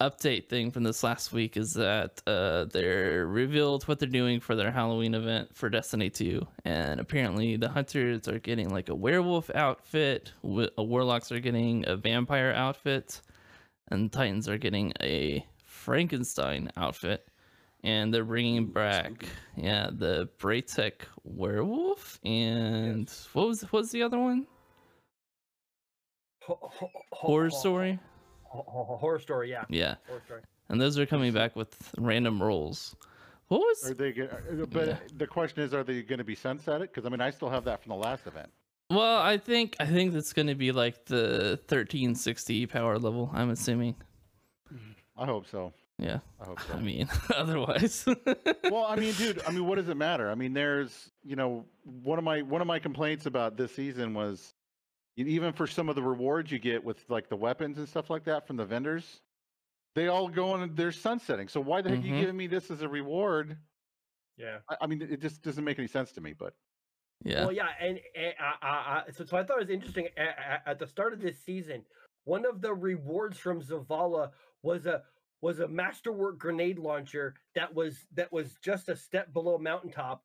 [0.00, 4.54] update thing from this last week is that uh they're revealed what they're doing for
[4.54, 9.48] their Halloween event for Destiny 2 and apparently the hunters are getting like a werewolf
[9.54, 13.22] outfit, uh, warlocks are getting a vampire outfit
[13.88, 17.28] and Titans are getting a Frankenstein outfit,
[17.84, 19.24] and they're bringing back
[19.56, 24.46] yeah the Braytech werewolf and what was what was the other one?
[26.42, 27.98] Ho- ho- ho- Horror story.
[28.48, 29.64] Ho- ho- ho- Horror story, yeah.
[29.68, 30.40] Yeah, Horror story.
[30.68, 32.94] and those are coming back with random rolls.
[33.48, 33.90] What was?
[33.90, 34.10] Are they?
[34.10, 34.96] uh, But Yeah.
[35.16, 36.80] the question is, are they going to be sunsetted?
[36.82, 38.48] Because I mean, I still have that from the last event.
[38.90, 43.30] Well, I think I think that's going to be like the 1360 power level.
[43.34, 43.94] I'm assuming.
[45.16, 45.72] I hope so.
[45.98, 46.74] Yeah, I hope so.
[46.74, 48.04] I mean, otherwise.
[48.70, 50.30] well, I mean, dude, I mean, what does it matter?
[50.30, 51.64] I mean, there's, you know,
[52.02, 54.52] one of my one of my complaints about this season was
[55.16, 58.24] even for some of the rewards you get with like the weapons and stuff like
[58.24, 59.20] that from the vendors,
[59.94, 61.48] they all go on they're sunsetting.
[61.48, 62.06] So why the heck are Mhm.
[62.06, 63.56] you giving me this as a reward?
[64.36, 64.58] Yeah.
[64.68, 66.34] I, I mean, it just doesn't make any sense to me.
[66.34, 66.54] But
[67.24, 67.44] yeah.
[67.44, 70.62] Well, yeah, and, and uh, uh, uh, so, so I thought it was interesting at,
[70.66, 71.82] at the start of this season.
[72.24, 75.02] One of the rewards from Zavala was a
[75.40, 80.24] was a masterwork grenade launcher that was that was just a step below mountaintop,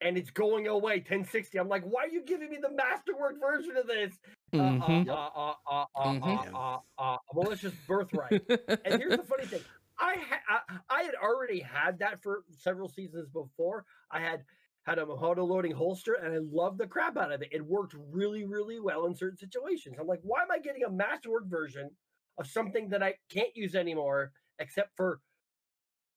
[0.00, 1.58] and it's going away 1060.
[1.58, 4.18] I'm like, why are you giving me the masterwork version of this?
[4.52, 5.08] Uh, Mhm.
[5.08, 6.54] uh, uh, uh, uh, uh, Mhm.
[6.54, 8.42] uh, uh, uh, Militia's birthright.
[8.84, 9.64] and here's the funny thing
[9.98, 13.84] I, ha- I I had already had that for several seasons before.
[14.10, 14.44] I had
[14.84, 17.48] had a auto loading holster, and I loved the crap out of it.
[17.52, 19.96] It worked really, really well in certain situations.
[20.00, 21.96] I'm like, why am I getting a masterwork version
[22.38, 25.20] of something that I can't use anymore, except for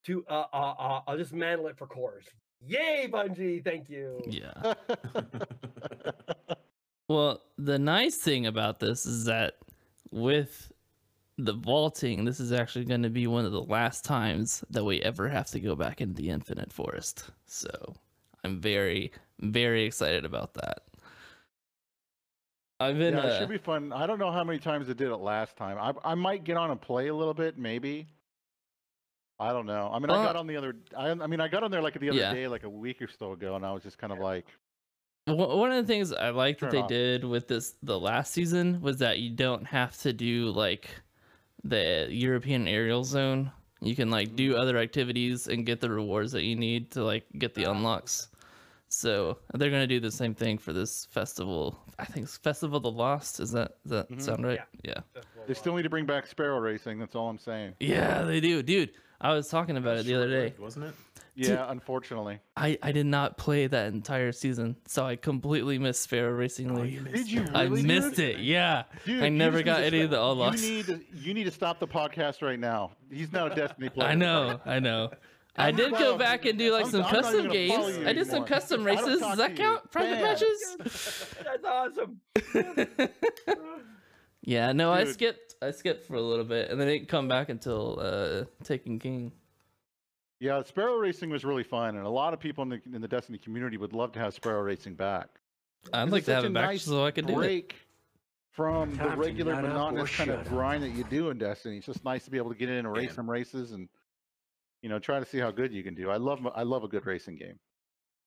[0.05, 2.25] to uh uh, uh I'll just mantle it for cores.
[2.65, 3.63] Yay, Bungie!
[3.63, 4.21] Thank you.
[4.25, 4.73] yeah.
[7.09, 9.57] Well, the nice thing about this is that
[10.11, 10.71] with
[11.37, 15.01] the vaulting, this is actually going to be one of the last times that we
[15.01, 17.29] ever have to go back into the Infinite Forest.
[17.45, 17.69] So
[18.43, 20.83] I'm very, very excited about that.
[22.79, 23.13] I've been.
[23.13, 23.93] yeah, uh, it should be fun.
[23.93, 25.77] I don't know how many times it did it last time.
[25.77, 28.07] I I might get on and play a little bit, maybe.
[29.43, 29.89] I don't know.
[29.93, 30.75] I mean, I got on the other.
[30.97, 32.33] I, I mean, I got on there like the other Yeah.
[32.33, 34.45] day, like a week or so ago, and I was just kind of like,
[35.25, 36.87] One one of the things I like that they off.
[36.89, 40.89] did with this the last season was that you don't have to do like
[41.63, 43.51] the European aerial zone.
[43.81, 44.35] You can like Mm-hmm.
[44.37, 48.29] do other activities and get the rewards that you need to like get the unlocks.
[48.89, 51.79] So they're gonna do the same thing for this festival.
[51.99, 53.39] I think it's Festival of the Lost.
[53.39, 54.21] Is that does that Mhm.
[54.21, 54.59] sound right?
[54.83, 55.01] Yeah.
[55.47, 56.99] they still need to bring back sparrow racing.
[56.99, 57.75] That's all I'm saying.
[57.79, 58.91] Yeah, they do, dude.
[59.23, 60.53] I was talking about it the other day.
[60.59, 60.93] Wasn't it?
[61.35, 62.39] Yeah, unfortunately.
[62.55, 66.81] I I did not play that entire season, so I completely missed Sparrow Racing Oh,
[66.81, 66.93] League.
[66.93, 67.49] you Did you it.
[67.55, 68.35] I missed dude?
[68.35, 68.39] it.
[68.41, 68.83] Yeah.
[69.03, 70.61] Dude, I never got to any of the stop- unlocks.
[70.63, 72.91] You need to, you need to stop the podcast right now.
[73.09, 74.09] He's not a Destiny player.
[74.09, 75.09] I know, I know.
[75.55, 77.97] I did go back and do like I'm- some I'm custom games.
[78.05, 79.19] I did some custom races.
[79.19, 79.89] Does that count?
[79.91, 80.77] Private matches?
[81.43, 82.19] That's awesome.
[84.43, 85.55] yeah, no, I skipped.
[85.61, 88.99] I skipped for a little bit, and then it didn't come back until uh Taken
[88.99, 89.31] King.
[90.39, 93.07] Yeah, Sparrow Racing was really fun, and a lot of people in the in the
[93.07, 95.29] Destiny community would love to have Sparrow Racing back.
[95.91, 97.37] I'd like to have a it back nice so I could do it.
[97.37, 97.75] break
[98.51, 100.51] from the Time to regular nut up or monotonous kind of shut up.
[100.53, 101.77] grind that you do in Destiny.
[101.77, 103.13] It's just nice to be able to get in and race Yeah.
[103.15, 103.89] some races and
[104.81, 106.09] you know try to see how good you can do.
[106.09, 107.59] I love I love a good racing game.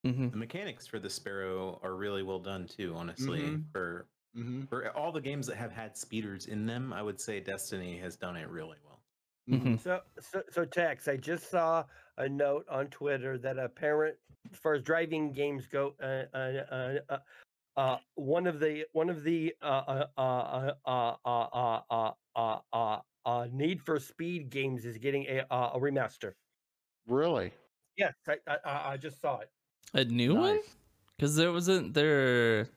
[0.05, 2.95] hmm The mechanics for the Sparrow are really well done too.
[2.97, 3.65] Honestly, Mhm.
[3.73, 4.65] for Mm-hmm.
[4.65, 8.17] For all the games that have had speeders in them, I would say Destiny has
[8.17, 9.01] done it really well.
[9.49, 9.77] Mm-hmm.
[9.77, 11.85] So, so, so, Tex, I just saw
[12.19, 14.17] a note on Twitter that a parent,
[14.53, 17.19] as far as driving games go, uh, uh, uh,
[17.77, 19.55] uh, one of the one of the
[23.53, 26.33] Need for Speed games is getting a, a remaster.
[27.07, 27.53] Really?
[27.97, 29.51] Yes, I, I, I just saw it.
[29.95, 30.43] A new nice.
[30.43, 30.59] one?
[31.17, 32.69] Because there wasn't there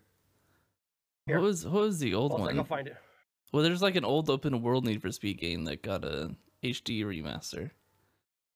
[1.29, 1.39] here.
[1.39, 2.57] What was what was the old I'll, one?
[2.57, 2.97] I'll find it.
[3.51, 7.03] Well, there's like an old open world Need for Speed game that got a HD
[7.03, 7.71] remaster.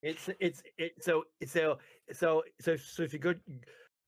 [0.01, 1.77] It's it's it so so
[2.11, 3.33] so so so if you go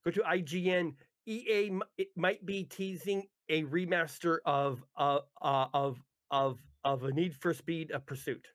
[0.04, 0.94] go to IGN,
[1.26, 5.98] EA it might be teasing a remaster of uh, uh of
[6.30, 8.46] of of a Need for Speed uh, Pursuit.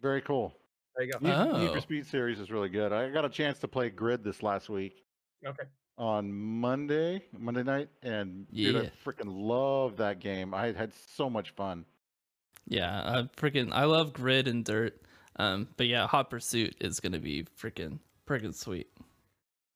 [0.00, 0.54] Very cool.
[0.96, 1.18] There you go.
[1.20, 1.74] Need, Need Oh.
[1.74, 2.92] for Speed series is really good.
[2.92, 5.04] I got a chance to play Grid this last week
[5.46, 5.64] Okay.
[5.98, 8.80] On Monday, Monday night, and dude, Yeah.
[8.82, 10.54] I freaking love that game.
[10.54, 11.84] I had so much fun.
[12.66, 15.00] Yeah, I freaking I love grid and dirt.
[15.36, 18.88] Um, but yeah, Hot Pursuit is gonna be freaking freaking sweet.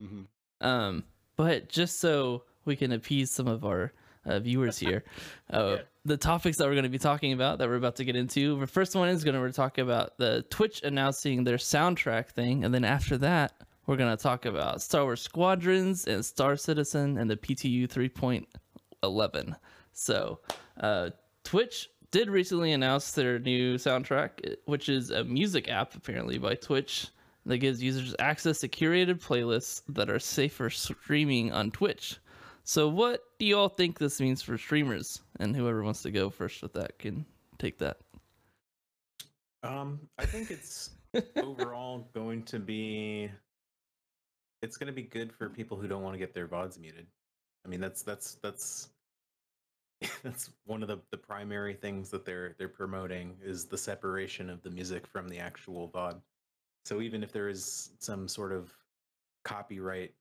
[0.00, 0.22] hmm
[0.61, 1.05] Um,
[1.37, 3.92] but just so we can appease some of our
[4.24, 5.05] uh, viewers here,
[5.52, 5.83] uh, Yeah.
[6.05, 8.59] the topics that we're to be talking about that we're about to get into.
[8.59, 12.72] The first one is to we're talking about the Twitch announcing their soundtrack thing, and
[12.74, 13.52] then after that,
[13.87, 19.57] we're going to talk about Star Wars Squadrons and Star Citizen and the PTU 3.11.
[19.92, 20.40] So,
[20.81, 21.11] uh,
[21.44, 27.09] Twitch did recently announce their new soundtrack, which is a music app apparently by Twitch
[27.46, 32.18] that gives users access to curated playlists that are safe for streaming on Twitch.
[32.64, 35.22] So, what do you all think this means for streamers?
[35.38, 37.25] And whoever wants to go first with that can
[37.59, 37.99] take that.
[39.62, 40.90] Um, I think it's
[41.37, 43.31] overall going to be
[44.62, 47.07] it's going to be good for people who don't want to get their vods muted.
[47.64, 48.90] I mean, that's that's that's
[50.23, 54.62] that's one of the the primary things that they're they're promoting is the separation of
[54.62, 56.21] the music from the actual vod.
[56.85, 58.73] So even if there is some sort of
[59.45, 60.14] copyright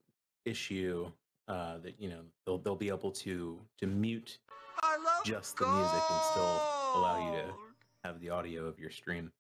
[0.46, 1.12] issue,
[1.48, 4.40] uh, that you know they'll they'll be able to to mute
[4.82, 6.62] I love just the music and still
[6.96, 7.54] allow you to
[8.04, 9.32] have the audio of your stream.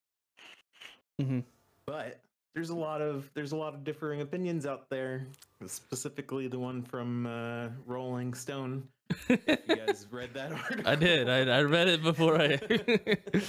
[1.21, 1.43] Mhm.
[1.85, 2.19] But
[2.55, 5.27] there's a lot of there's a lot of differing opinions out there.
[5.67, 8.87] Specifically, the one from uh, Rolling Stone.
[9.29, 11.29] If you guys read that article, I did.
[11.29, 12.59] I, I read it before I.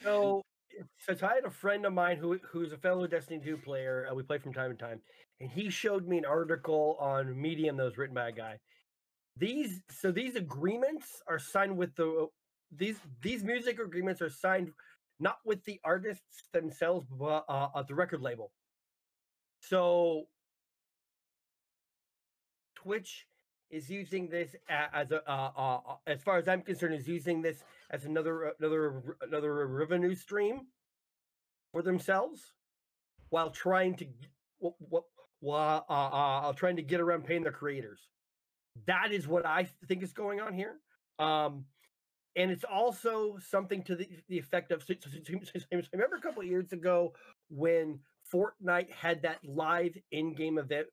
[0.00, 0.42] So,
[1.00, 4.06] so I had a friend of mine who who's a fellow Destiny 2 player.
[4.10, 5.00] Uh, we play from time to time,
[5.40, 8.58] and he showed me an article on Medium that was written by a guy.
[9.36, 12.28] These so these agreements are signed with the
[12.70, 14.70] these these music agreements are signed
[15.20, 18.52] not with the artists themselves, but uh, uh, the record label.
[19.60, 20.24] So
[22.76, 23.26] Twitch
[23.70, 27.42] is using this as a, uh, uh, uh, as far as I'm concerned, is using
[27.42, 30.66] this as another another another revenue stream
[31.72, 32.52] for themselves,
[33.30, 34.06] while trying to
[35.40, 38.08] while uh, uh, uh, trying to get around paying their creators.
[38.86, 40.76] That is what I think is going on here.
[41.18, 41.64] Um,
[42.38, 44.82] and it's also something to the, the effect of.
[44.82, 47.12] So, so- so- so- so- so remember a couple of years ago
[47.50, 47.98] when
[48.32, 50.86] Fortnite had that live in-game event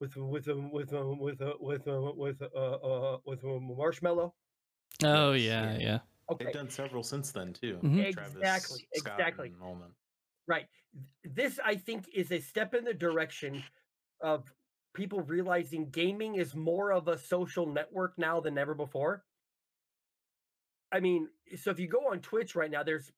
[0.00, 4.32] with with um, with um, with uh, with uh, with uh, uh, with uh, Marshmello.
[5.04, 5.78] Oh yeah, yeah.
[5.78, 5.98] yeah.
[6.30, 7.78] Okay, They've done several since then too.
[7.82, 8.12] Mhm.
[8.12, 9.48] Travis Exactly, Scott exactly.
[9.48, 9.94] and all them.
[10.46, 10.66] right.
[11.24, 13.62] This I think is a step in the direction
[14.20, 14.52] of
[14.94, 19.24] people realizing gaming is more of a social network now than ever before.
[20.92, 23.10] I mean, so if you go on Twitch right now, there's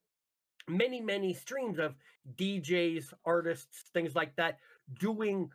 [0.68, 1.94] many, many streams of
[2.36, 4.58] DJs, artists, things like that,
[5.00, 5.50] doing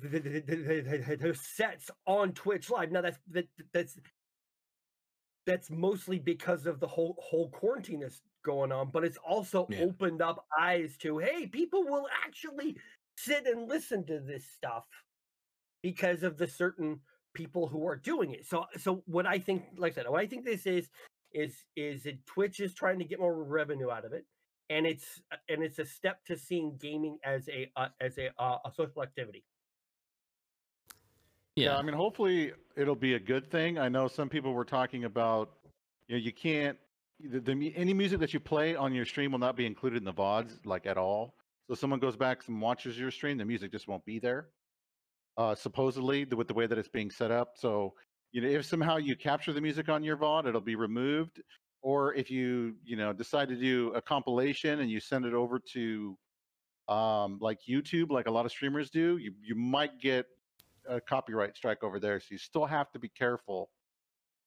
[0.00, 2.90] th- th- th- th- th- th- th- sets on Twitch live.
[2.90, 3.98] Now that's that, that's
[5.46, 9.80] that's mostly because of the whole whole quarantine that's going on, but it's also Yeah.
[9.80, 12.76] opened up eyes to hey, people will actually
[13.16, 14.86] sit and listen to this stuff
[15.82, 17.00] because of the certain
[17.38, 18.44] people who are doing it.
[18.44, 20.90] So so what I think, like I said, what I think this is
[21.32, 24.26] is is that Twitch is trying to get more revenue out of it,
[24.68, 28.30] and it's uh, and it's a step to seeing gaming as a uh, as a
[28.42, 29.44] uh, a social activity.
[31.54, 31.76] Yeah.
[31.76, 33.78] I mean, hopefully it'll be a good thing.
[33.78, 35.54] I know some people were talking about,
[36.06, 36.78] you know, you can't
[37.20, 40.04] the, the any music that you play on your stream will not be included in
[40.04, 41.34] the VODs like at all.
[41.66, 44.48] So if someone goes back and watches your stream, the music just won't be there.
[45.38, 47.56] Uh, supposedly, with the way that it's being set up.
[47.56, 47.94] So,
[48.32, 51.42] you know, if somehow you capture the music on your VOD, it'll be removed.
[51.82, 55.60] Or if you, you know, decide to do a compilation and you send it over
[55.60, 56.18] to,
[56.88, 60.26] um, like YouTube, like a lot of streamers do, you you might get
[60.86, 62.20] a copyright strike over there.
[62.20, 63.70] So you still have to be careful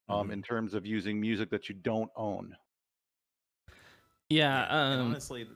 [0.10, 0.34] um, Mhm.
[0.34, 2.58] in terms of using music that you don't own.
[4.30, 4.68] yeah.
[4.70, 5.00] Um.
[5.02, 5.48] honestly,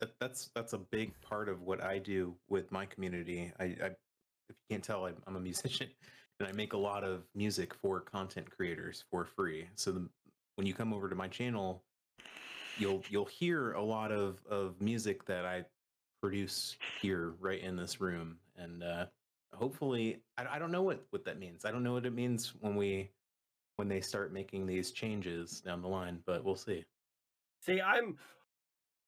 [0.00, 3.52] that, that's that's a big part of what I do with my community.
[3.60, 3.96] I, I
[4.52, 5.88] if you can't tell, I'm, I'm a musician,
[6.40, 9.66] and I make a lot of music for content creators for free.
[9.74, 10.08] So the,
[10.56, 11.82] when you come over to my channel,
[12.78, 15.64] you'll you'll hear a lot of of music that I
[16.20, 19.06] produce here right in this room, and uh,
[19.54, 21.64] hopefully, I, I don't know what what that means.
[21.64, 23.10] I don't know what it means when we
[23.76, 26.84] when they start making these changes down the line, but we'll see.
[27.60, 28.16] See, I'm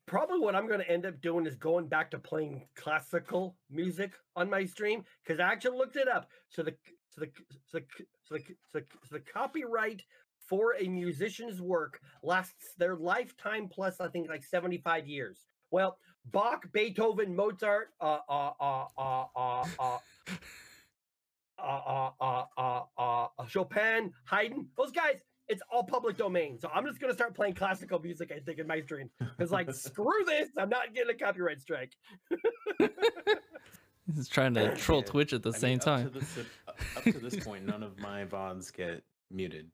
[0.06, 4.12] probably what I'm going to end up doing is going back to playing classical music
[4.36, 6.28] on my stream because I actually looked it up.
[6.48, 6.74] So the
[7.10, 7.30] so the
[7.70, 7.84] so the,
[8.24, 8.34] so
[8.72, 10.02] the, so the, copyright
[10.48, 15.46] for a musician's work lasts their lifetime plus I think like 75 years.
[15.70, 19.98] Well, Bach, Beethoven, Mozart, uh uh uh uh uh uh
[21.56, 25.16] Uh, uh, uh, uh, uh, Chopin, Haydn, those guys,
[25.48, 26.58] it's all public domain.
[26.58, 28.32] So I'm just gonna start playing classical music.
[28.34, 31.92] I think in my stream because like screw this, I'm not getting a copyright strike.
[34.14, 36.10] He's trying to troll Yeah, Twitch at the I mean, same up to time.
[36.12, 39.70] this- up up to this point, none of my VODs get muted,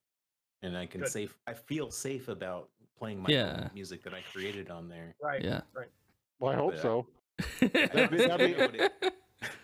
[0.62, 1.11] and I can Good.
[1.11, 1.37] safe.
[1.46, 3.68] I feel safe about playing my Yeah.
[3.74, 5.14] music that I created on there.
[5.22, 5.42] Right.
[5.42, 5.62] Yeah.
[5.74, 5.88] Right.
[6.38, 6.83] Well, I hope Yeah.
[6.83, 7.06] so.
[7.61, 9.14] That'd be- that'd be- I don't know what it-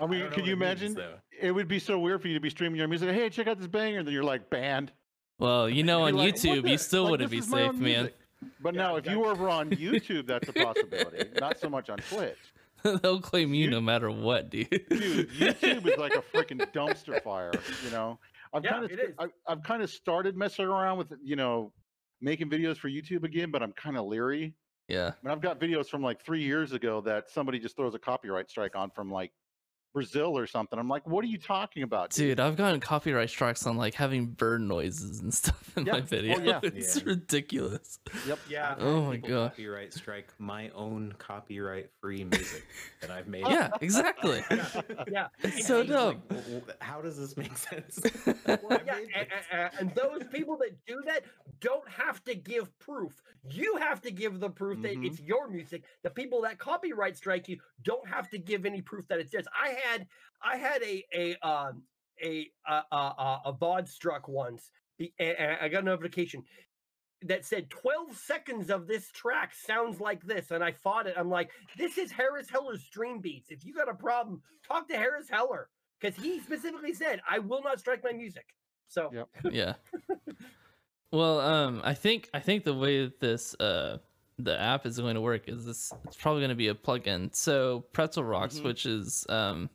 [0.01, 1.21] I I mean, don't can you it means, imagine?
[1.40, 3.11] It would be so weird for you to be streaming your music.
[3.14, 3.99] Hey, check out this banger.
[3.99, 4.90] And then you're like banned.
[5.38, 7.79] Well, you know, on like, YouTube, the-" you still like, wouldn't be safe, man.
[7.81, 8.16] music.
[8.61, 11.29] But Yeah, now, if you were over on YouTube, that's a possibility.
[11.40, 12.37] not so much on Twitch.
[13.03, 14.68] They'll claim you You- no matter what, dude.
[14.70, 17.53] Dude, YouTube is like a freaking dumpster fire.
[17.85, 18.18] You know,
[18.53, 19.14] I've Yeah, kind of it is.
[19.18, 21.72] I've, I've kind of started messing around with you know
[22.20, 24.55] making videos for YouTube again, but I'm kind of leery.
[24.88, 25.09] yeah.
[25.09, 27.99] I mean, I've got videos from like three years ago that somebody just throws a
[27.99, 29.33] copyright strike on from like
[29.97, 30.79] Brazil or something.
[30.79, 34.27] I'm like, what are you talking about, Dude, I've gotten copyright strikes on like having
[34.27, 36.37] bird noises and stuff in my video.
[36.39, 36.61] Oh, yeah.
[36.65, 37.03] It's Yeah.
[37.07, 37.99] ridiculous.
[38.27, 38.39] Yep.
[38.51, 38.75] Yeah.
[38.79, 39.53] Oh my God.
[39.53, 42.67] Copyright strike my own copyright-free music
[43.01, 43.47] that I've made.
[43.49, 44.43] Yeah, exactly.
[45.11, 45.29] Yeah.
[45.43, 46.21] It's so dumb.
[46.29, 47.99] Like, w- w- how does this make sense?
[48.47, 49.47] Well, yeah, and, this.
[49.51, 51.23] and- and those people that do that
[51.61, 53.23] don't have to give proof.
[53.49, 55.07] You have to give the proof that Mhm.
[55.07, 55.85] it's your music.
[56.03, 59.47] The people that copyright strike you don't have to give any proof that it's theirs.
[59.57, 59.86] I had
[60.42, 61.83] I had a a um
[62.22, 64.70] a a a, a, a VOD struck once.
[64.99, 66.42] and- and I got a notification
[67.22, 71.31] that said 12 seconds of this track sounds like this and i fought it i'm
[71.31, 75.27] like this is harris heller's stream beats if you got a problem talk to harris
[75.31, 78.45] heller because he specifically said i will not strike my music
[78.89, 79.28] so Yep.
[79.51, 79.74] yeah.
[81.11, 83.99] Well, um, I think I think the way that this uh
[84.39, 87.34] the app is going to work is this it's probably going to be a plugin.
[87.34, 88.64] So Pretzel Rocks, Mhm.
[88.64, 89.70] which is um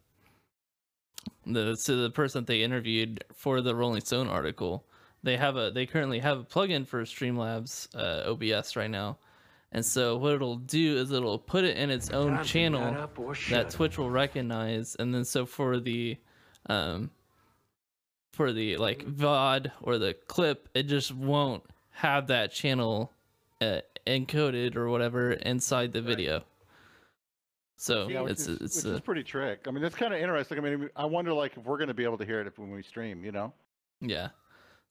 [1.46, 4.86] the so the person that they interviewed for the Rolling Stone article,
[5.24, 9.18] they have a they currently have a plugin for Streamlabs uh, OBS right now.
[9.74, 12.94] And so what it'll do is it'll put it in its own channel
[13.50, 16.18] that Twitch will recognize, and then so for the
[16.68, 17.10] um
[18.32, 23.12] for the like VOD or the clip, it just won't have that channel
[23.62, 26.44] uh, encoded or whatever inside the video.
[27.82, 29.66] So Yeah, it's is, it's which uh, is pretty trick.
[29.68, 30.60] I mean, that's kind of interesting.
[30.60, 32.60] I mean, I wonder like if we're going to be able to hear it if,
[32.60, 33.26] when we stream.
[33.26, 33.54] You know,
[34.02, 34.30] yeah.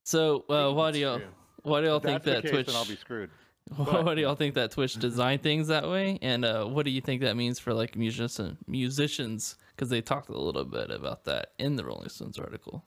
[0.03, 1.29] So uh, why do y'all true.
[1.63, 2.67] why do y'all if think that's that the case, Twitch?
[2.67, 3.31] then I'll be screwed.
[3.77, 6.19] What do y'all think that Twitch designed things that way?
[6.23, 9.55] And uh, what do you think that means for like musician musicians?
[9.77, 12.85] Because they talked a little bit about that in the Rolling Stones article.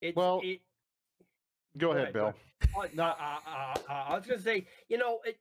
[0.00, 0.62] It's, Well, it,
[1.76, 2.34] Go Go ahead, ahead, go
[2.72, 2.82] Bill.
[2.82, 3.14] Uh, no, uh,
[3.46, 5.38] uh, uh, I was gonna say, you know, it.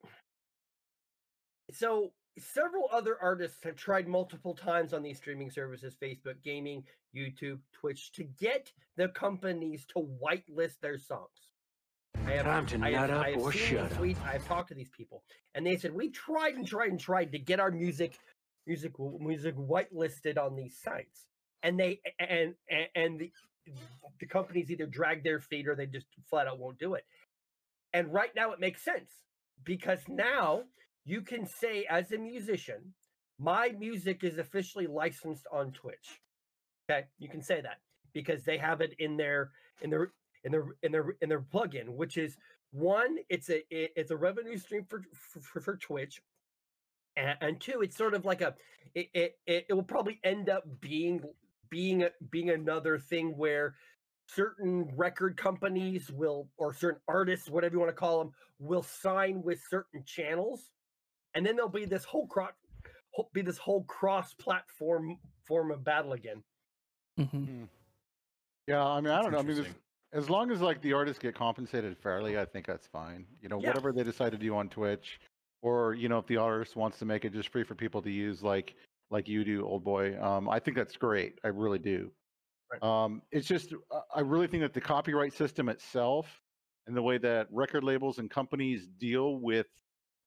[1.71, 6.83] So several other artists have tried multiple times on these streaming services, Facebook Gaming,
[7.15, 11.49] YouTube, Twitch, to get the companies to whitelist their songs.
[12.25, 13.97] I have, Time to I have, nut up I have or seen shut up.
[13.97, 14.23] tweets.
[14.25, 15.23] I've talked to these people,
[15.55, 18.17] and they said we tried and tried and tried to get our music,
[18.67, 21.27] music, music whitelisted on these sites,
[21.63, 23.31] and they and and, and the
[24.19, 27.05] the companies either drag their feet or they just flat out won't do it.
[27.93, 29.11] And right now it makes sense
[29.63, 30.63] because now
[31.09, 32.93] you can say as a musician,
[33.39, 36.21] my music is officially licensed on Twitch.
[36.89, 37.79] Okay, you can say that
[38.13, 39.51] because they have it in their
[39.81, 40.11] in their
[40.43, 42.37] in their in their in their plugin, which is
[42.71, 46.21] one, it's a it's a revenue stream for for, for Twitch,
[47.15, 48.53] and, and two, it's sort of like a
[48.93, 51.21] it, it it will probably end up being
[51.69, 53.75] being being another thing where
[54.27, 59.41] certain record companies will or certain artists whatever you want to call them will sign
[59.41, 60.69] with certain channels
[61.35, 62.51] and then there'll be this whole cross
[63.33, 65.17] be this whole cross platform
[65.47, 66.41] form of battle again
[67.17, 67.63] hmm
[68.67, 69.39] Yeah, I mean, I don't know.
[69.39, 69.67] I mean, there's,
[70.13, 73.25] as long as like the artists get compensated fairly, I think that's fine.
[73.41, 73.67] You know, Yeah.
[73.67, 75.19] whatever they decide to do on Twitch,
[75.61, 78.11] or you know, if the artist wants to make it just free for people to
[78.11, 78.75] use, like
[79.11, 80.21] like you do, old boy.
[80.21, 81.39] Um, I think that's great.
[81.43, 82.11] I really do.
[82.71, 82.83] Right.
[82.83, 86.27] Um, it's just uh, I really think that the copyright system itself
[86.85, 89.67] and the way that record labels and companies deal with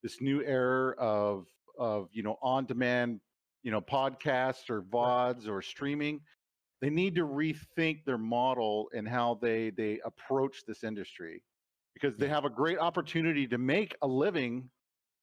[0.02, 1.46] this new era of
[1.78, 3.20] of you know on demand
[3.62, 6.20] you know podcasts or vods or streaming
[6.80, 11.42] they need to rethink their model and how they they approach this industry
[11.94, 14.68] because they have a great opportunity to make a living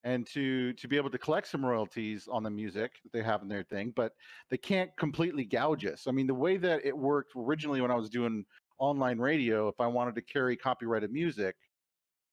[0.05, 3.41] and to to be able to collect some royalties on the music that they have
[3.41, 4.13] in their thing but
[4.49, 6.07] they can't completely gouge us.
[6.07, 8.45] I mean the way that it worked originally when i was doing
[8.79, 11.55] online radio if i wanted to carry copyrighted music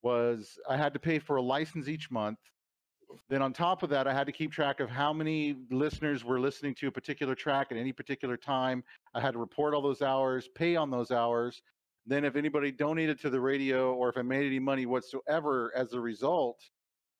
[0.03, 2.39] was i had to pay for a license each month.
[3.29, 6.39] Then on top of that i had to keep track of how many listeners were
[6.39, 8.83] listening to a particular track at any particular time.
[9.13, 11.61] I had to report all those hours pay on those hours.
[12.05, 15.93] Then if anybody donated to the radio or if i made any money whatsoever as
[15.93, 16.59] a result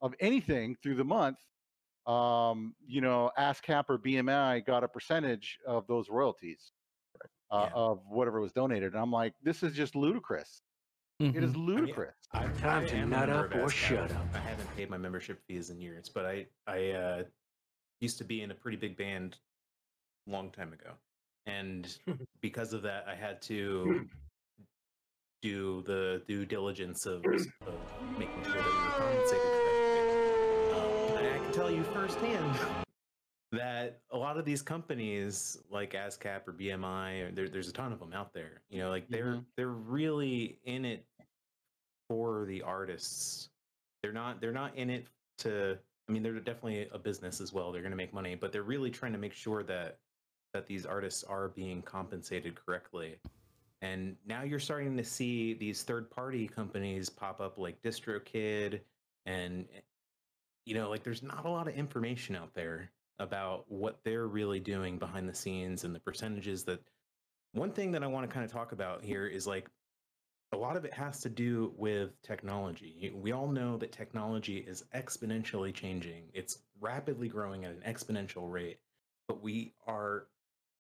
[0.01, 1.38] of anything through the month
[2.05, 6.71] um, you know ascap or bmi got a percentage of those royalties
[7.51, 7.69] uh, Yeah.
[7.73, 8.93] of whatever was donated.
[8.93, 10.61] And i'm like this is just ludicrous
[11.20, 11.65] it is Mhm.
[11.65, 14.26] ludicrous I've, Time I to am a nut up or shut up.
[14.36, 17.24] I haven't paid my membership fees in years, but I I uh,
[18.01, 19.38] used to be in a pretty big band
[20.28, 20.91] a long time ago,
[21.45, 21.97] and
[22.41, 24.05] because of that, I had to
[25.41, 27.80] do the due diligence of, of
[28.18, 30.72] making sure that we were compensated correctly.
[30.74, 32.59] Um, and I can tell you firsthand
[33.52, 37.93] that a lot of these companies like ASCAP or BMI, or there, there's a ton
[37.93, 38.62] of them out there.
[38.70, 39.45] You know, like they're Mhm.
[39.56, 41.06] they're really in it
[42.10, 43.50] for the artists.
[44.02, 45.08] They're not they're not in it
[45.39, 45.80] to.
[46.08, 47.72] I mean, they're definitely a business as well.
[47.72, 50.00] They're going to make money, but they're really trying to make sure that
[50.54, 53.20] that these artists are being compensated correctly.
[53.82, 58.82] And now you're starting to see these third party companies pop up like DistroKid
[59.26, 59.82] and eh,
[60.66, 64.59] you know, like there's not a lot of information out there about what they're really
[64.59, 66.80] doing behind the scenes and the percentages that
[67.53, 69.70] one thing that I want to kind of talk about here is like
[70.53, 73.11] a lot of it has to do with technology.
[73.13, 76.24] We all know that technology is exponentially changing.
[76.34, 78.80] It's rapidly growing at an exponential rate,
[79.28, 80.28] but we are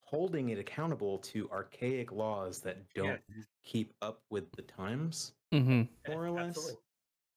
[0.07, 3.19] holding it accountable to archaic laws that don't
[3.65, 5.81] keep up with the times mm-hmm.
[6.09, 6.79] more or less Absolutely.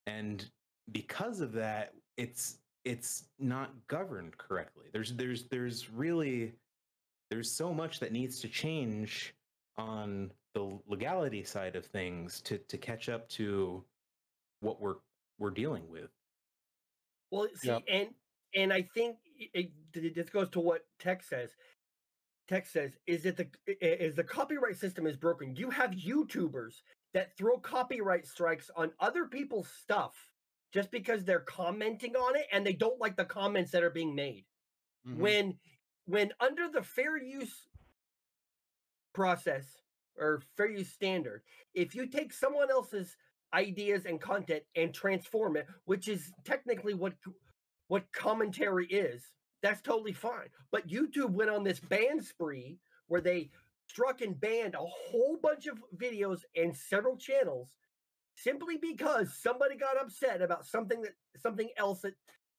[0.06, 0.50] and
[0.92, 6.52] because of that it's it's not governed correctly there's there's there's really
[7.30, 9.34] there's so much that needs to change
[9.76, 13.84] on the legality side of things to to catch up to
[14.60, 14.96] what we're
[15.38, 16.10] we're dealing with
[17.30, 17.82] Well, see, Yep.
[17.88, 18.08] and
[18.54, 21.50] and I think it, it, this goes to what Tex says.
[22.48, 25.54] Tex says is that the i- i- is the copyright system is broken.
[25.54, 26.82] You have YouTubers
[27.14, 30.14] that throw copyright strikes on other people's stuff
[30.72, 34.14] just because they're commenting on it and they don't like the comments that are being
[34.14, 34.44] made.
[35.06, 35.16] Mhm.
[35.16, 35.58] When
[36.06, 37.68] when under the fair use
[39.12, 39.82] process
[40.16, 41.42] or fair use standard.
[41.74, 43.16] If you take someone else's
[43.52, 47.14] ideas and content and transform it, which is technically what
[47.88, 50.48] what commentary is, that's totally fine.
[50.70, 53.50] But YouTube went on this ban spree where they
[53.88, 57.74] struck and banned a whole bunch of videos and several channels
[58.42, 62.14] simply because somebody got upset about something that something else that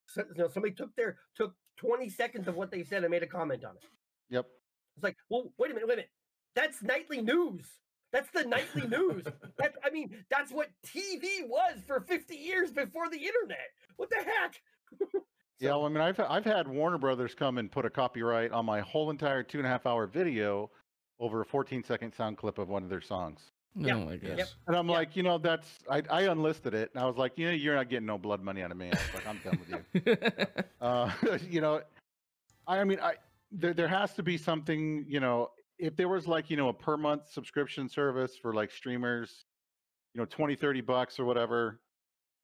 [0.06, 3.22] so- you know, somebody took their took 20 seconds of what they said and made
[3.22, 3.84] a comment on it.
[4.30, 4.46] Yep.
[4.96, 6.10] It's like, well, wait a minute, wait a minute.
[6.54, 7.66] That's nightly news.
[8.12, 9.24] That's the nightly news.
[9.58, 13.70] That I mean, that's what TV was for 50 years before the internet.
[13.96, 14.60] What the heck?
[15.60, 18.66] Yeah, well, I mean, I've I've had Warner Brothers come and put a copyright on
[18.66, 20.72] my whole entire two and a half hour video
[21.20, 23.52] over a 14 second sound clip of one of their songs.
[23.74, 24.38] Yeah, Oh my gosh.
[24.38, 24.48] Yep.
[24.66, 24.96] And I'm Yeah.
[24.96, 27.74] like, you know, that's I, I unlisted it, and I was like, you know, you're
[27.74, 28.88] not getting no blood money out of me.
[28.88, 30.16] I was like, I'm done with you.
[30.80, 31.12] Uh,
[31.48, 31.80] you know,
[32.66, 33.14] I mean, I
[33.52, 35.04] there there has to be something.
[35.08, 38.72] You know, if there was like you know a per month subscription service for like
[38.72, 39.44] streamers,
[40.12, 41.80] you know, 20, 30 bucks or whatever.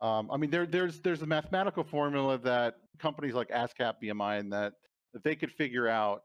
[0.00, 4.52] Um, I mean, there there's there's a mathematical formula that companies like ASCAP, BMI, and
[4.52, 4.74] that
[5.12, 6.22] that they could figure out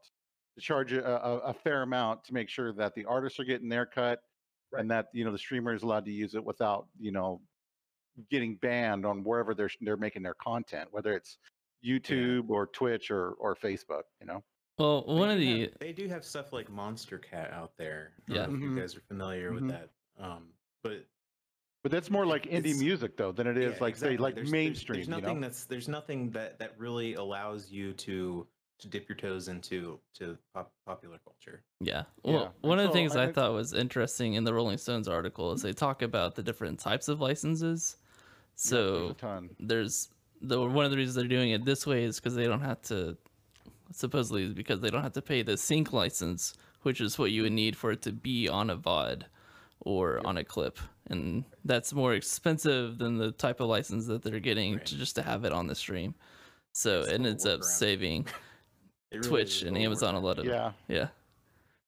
[0.56, 3.68] to charge a, a, a fair amount to make sure that the artists are getting
[3.68, 4.20] their cut
[4.76, 7.40] and that you know the streamer is allowed to use it without you know
[8.30, 11.38] getting banned on wherever they're they're making their content, whether it's
[11.84, 14.02] YouTube or Twitch or or Facebook.
[14.20, 14.44] You know.
[14.78, 18.12] well, They one of the have- they do have stuff like Monstercat out there.
[18.28, 18.46] I don't Yeah.
[18.46, 18.74] know if Mhm.
[18.74, 19.54] you guys are familiar Mhm.
[19.54, 19.90] with that.
[20.18, 20.48] Um,
[20.82, 21.06] but
[21.82, 24.34] But that's more like indie It's- music though than it is yeah, like say like
[24.34, 24.94] There's- there's- mainstream.
[24.96, 25.48] There's, you nothing know?
[25.48, 28.48] that's there's nothing that that really allows you to
[28.84, 31.62] to dip your toes into to pop, popular culture.
[31.80, 32.04] Yeah.
[32.22, 34.44] Yeah, Well, and one of the so things I- I, I- thought was interesting in
[34.44, 37.96] the Rolling Stones article is they talk about the different types of licenses.
[37.96, 38.04] Yeah,
[38.56, 39.50] there's So a ton.
[39.58, 40.08] there's
[40.40, 42.82] the one of the reasons they're doing it this way is because they don't have
[42.82, 43.16] to
[43.90, 47.42] supposedly is because they don't have to pay the sync license, which is what you
[47.42, 49.22] would need for it to be on a VOD
[49.80, 50.78] or on a clip.
[51.08, 54.86] And that's more expensive than the type of license that they're getting Right.
[54.86, 56.14] to just to have it on the stream.
[56.72, 58.32] So it ends up saving It
[59.16, 60.72] really Twitch and a Amazon a lot of Yeah.
[60.88, 61.08] yeah.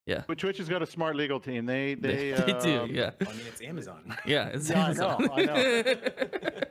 [0.06, 0.22] Yeah.
[0.28, 1.66] But Twitch has got a smart legal team.
[1.66, 3.10] They They, they they do, um, yeah.
[3.20, 4.16] I mean, it's Amazon.
[4.26, 5.22] Yeah, it's Yeah, I Amazon.
[5.24, 5.82] know, I know.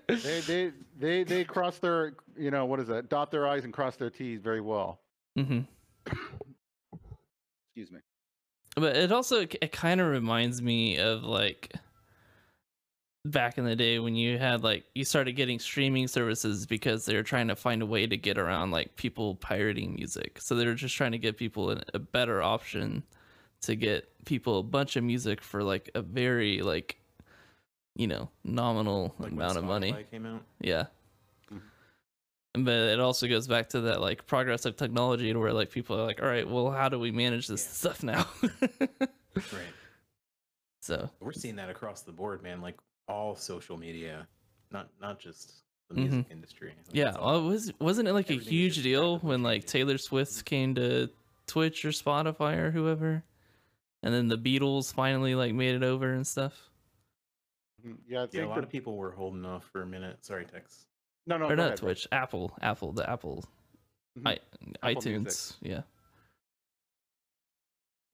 [0.24, 3.10] They they they they cross their you know what is that?
[3.10, 5.00] Dot their i's and cross their t's very well.
[5.36, 5.62] hmm
[7.68, 8.00] Excuse me.
[8.76, 11.74] But it also it kind of reminds me of like
[13.26, 17.16] back in the day when you had like you started getting streaming services because they
[17.16, 20.40] were trying to find a way to get around like people pirating music.
[20.40, 23.04] So they were just trying to get people a better option
[23.62, 26.98] to get people a bunch of music for like a very like
[27.96, 29.92] you know nominal Like amount of money.
[29.94, 30.42] Spotify Came out.
[30.62, 30.86] Yeah.
[31.52, 31.62] Mhm.
[32.64, 36.00] But it also goes back to that like progress of technology to where like people
[36.00, 37.72] are like, all right, well, how do we manage this Yeah.
[37.72, 38.28] stuff now?
[39.36, 39.74] Right.
[40.82, 42.62] so We're seeing that across the board, man.
[42.62, 42.76] Like
[43.08, 44.28] all social media,
[44.72, 45.98] not not just the Mhm.
[46.10, 46.70] music industry.
[46.88, 49.66] Like, yeah, it's well, was wasn't it like a huge deal rapidly when like.
[49.66, 51.10] Taylor Swift came to
[51.48, 53.24] Twitch or Spotify or whoever,
[54.04, 56.70] and then the Beatles finally like made it over and stuff.
[57.86, 57.98] Mhm.
[58.08, 60.26] Yeah, I yeah, a lot that, of people were holding off for a minute.
[60.26, 60.88] Sorry, Tex.
[61.28, 61.80] no no or go not ahead, Rick.
[61.80, 63.44] Twitch, Apple, Apple, the Apple,
[64.18, 64.28] Mhm.
[64.28, 64.40] I,
[64.90, 65.58] Apple iTunes, Music.
[65.62, 65.82] yeah,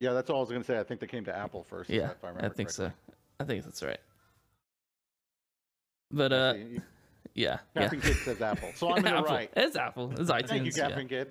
[0.02, 0.80] Yeah, that's all I was gonna say.
[0.80, 1.90] I think they came to Apple first.
[1.90, 2.92] yeah, if I, I remember think so.
[3.40, 4.00] I think that's right.
[6.12, 6.82] But uh, see, you-
[7.34, 7.90] yeah, yeah.
[7.90, 9.26] Says Apple, so I'm in the Apple.
[9.26, 9.50] right.
[9.56, 10.12] It's Apple.
[10.20, 10.48] It's iTunes.
[10.48, 10.88] Thank you, yeah.
[10.88, 11.28] Captain Kid.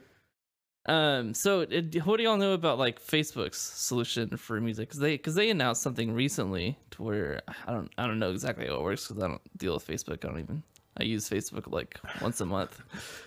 [0.87, 1.35] Um.
[1.35, 4.89] So, it, what do y'all know about like Facebook's solution for music?
[4.89, 8.67] Because they because they announced something recently to where I don't I don't know exactly
[8.67, 10.25] how it works because I don't deal with Facebook.
[10.25, 10.63] I don't even
[10.97, 12.81] I use Facebook like once a month.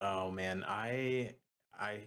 [0.00, 1.30] Oh man, I
[1.78, 2.00] I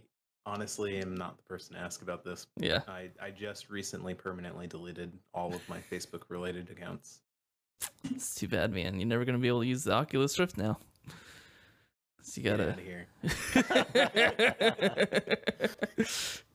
[0.45, 2.45] honestly am not the person to ask about this.
[2.57, 2.81] Yeah.
[2.87, 7.21] I I just recently permanently deleted all of my Facebook related accounts.
[8.11, 8.99] It's too bad, man.
[8.99, 10.79] You're never gonna be able to use the Oculus Rift now.
[12.21, 12.71] So you gotta.
[12.71, 12.83] out of
[15.97, 16.07] here.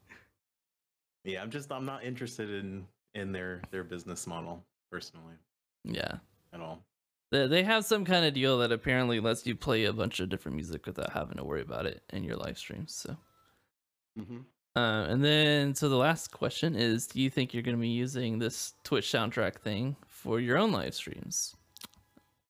[1.24, 5.34] Yeah, I'm just I'm not interested in in their their business model personally
[5.84, 6.16] yeah.
[6.52, 6.82] at all.
[7.30, 10.28] They they have some kind of deal that apparently lets you play a bunch of
[10.28, 12.94] different music without having to worry about it in your live streams.
[12.94, 13.16] So.
[14.18, 14.38] hmm
[14.74, 17.88] Uh, and then, so the last question is: Do you think you're going to be
[17.88, 21.54] using this Twitch soundtrack thing for your own live streams?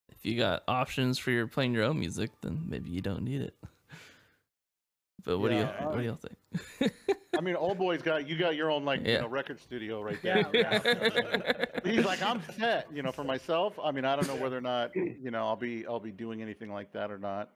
[0.09, 3.41] If you got options for your playing your own music, then maybe you don't need
[3.43, 3.55] it.
[5.25, 6.19] But what Yeah, do you what do y'all
[6.81, 6.93] think?
[7.39, 9.13] I mean, old boy's got you got your own like Yeah.
[9.13, 10.45] you know record studio right there.
[10.53, 11.65] Yeah, yeah.
[11.85, 13.79] He's like, I'm set, you know, for myself.
[13.83, 16.43] I mean, I don't know whether or not, you know, I'll be I'll be doing
[16.43, 17.51] anything like that or not.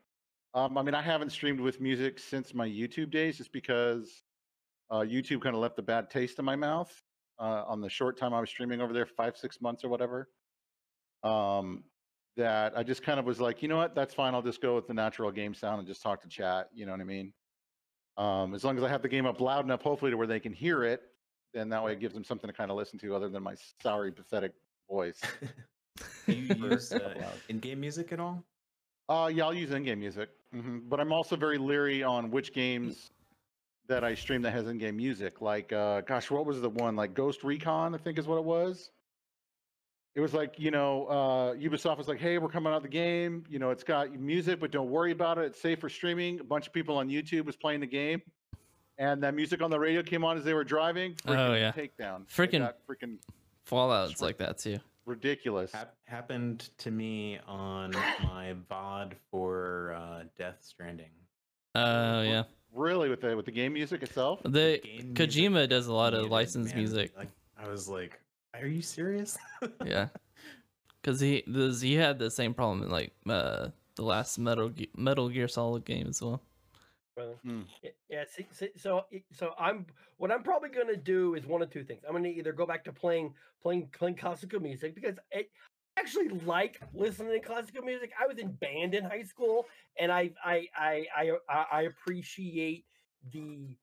[0.55, 4.23] Um, I mean, I haven't streamed with music since my YouTube days, just because
[4.91, 7.03] uh, YouTube kind of left a bad taste in my mouth.
[7.39, 10.31] uh, on the short time I was streaming over there, five six months or whatever.
[11.23, 11.85] Um,
[12.37, 14.35] that I just kind of was like, you know what, that's fine.
[14.35, 16.69] I'll just go with the natural game sound and just talk to chat.
[16.75, 17.33] You know what I mean?
[18.17, 20.41] Um, as long as I have the game up loud enough, hopefully to where they
[20.41, 21.03] can hear it,
[21.55, 23.55] then that way it gives them something to kind of listen to other than my
[23.83, 24.53] sorry, pathetic
[24.91, 25.21] voice.
[26.27, 28.45] Do you use uh, in-game music at all?
[29.09, 33.11] Uh, yeah, I'll use in-game music, hmm but I'm also very leery on which games
[33.89, 35.41] that I stream that has in-game music.
[35.41, 36.97] Like, uh, gosh, what was the one?
[36.97, 38.91] Like Ghost Recon, I think is what it was.
[40.15, 43.45] It was like, you know, uh, Ubisoft was like, "Hey, we're coming out the game.
[43.51, 45.45] You know, it's got music, but don't worry about it.
[45.45, 48.23] It's safe for streaming." A bunch of people on YouTube was playing the game,
[48.97, 51.17] and that music on the radio came on as they were driving.
[51.27, 51.71] Oh, yeah.
[51.73, 52.27] takedown.
[52.29, 53.19] Freaking- got freaking
[53.65, 54.79] Fallout's like that too.
[55.05, 55.71] ridiculous.
[55.73, 61.11] Hap- happened to me on my VOD for uh, Death Stranding.
[61.75, 62.45] Oh yeah.
[62.77, 64.41] Really, with the with the game music itself.
[64.45, 66.83] The game Kojima music does a lot of licensed man.
[66.85, 67.13] music.
[67.17, 68.21] Like I was like,
[68.55, 69.39] "Are you serious?"
[69.85, 70.09] yeah.
[71.03, 74.89] Cuz he this, he had the same problem in like uh the last Metal Ge-
[74.95, 76.43] Metal Gear Solid game as well.
[77.15, 77.39] brother.
[77.45, 77.63] Y-
[78.11, 79.87] Yeah, see, see, so so I'm
[80.19, 82.03] what I'm probably gonna do is one of two things.
[82.07, 85.47] I'm gonna either go back to playing playing playing classical music because I
[85.97, 88.13] actually like listening to classical music.
[88.21, 89.67] I was in band in high school,
[89.99, 92.85] and I I I I I, appreciate
[93.33, 93.77] the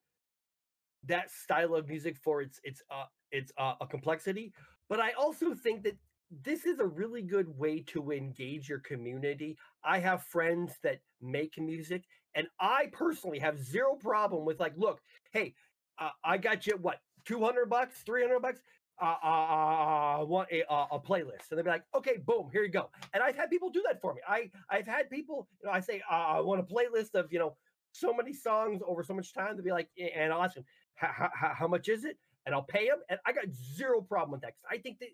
[1.07, 4.53] that style of music for its its uh its uh, a complexity.
[4.89, 5.97] But I also think that
[6.43, 9.57] this is a really good way to engage your community.
[9.83, 12.03] I have friends that make music
[12.35, 15.01] and I personally have zero problem with like, look,
[15.31, 15.53] hey,
[15.99, 18.61] uh, I got you what, two hundred bucks, three hundred bucks.
[19.01, 22.89] Uh, I want a, a playlist, and they'd be like, "Okay, boom, here you go."
[23.13, 24.21] And I've had people do that for me.
[24.27, 27.39] I I've had people, you know, I say, uh, "I want a playlist of you
[27.39, 27.57] know
[27.91, 30.65] so many songs over so much time." They'll be like, and I'll ask them,
[30.95, 34.41] "How how, much is it?" And I'll pay them, and I got zero problem with
[34.41, 34.53] that.
[34.69, 35.09] I think that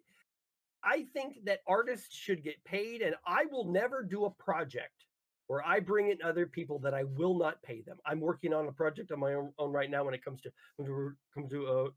[0.84, 5.06] I think that artists should get paid, and I will never do a project
[5.48, 7.98] where I bring in other people that I will not pay them.
[8.06, 10.52] I'm working on a project on my own, own right now when it comes to
[10.76, 11.90] when it comes to uh,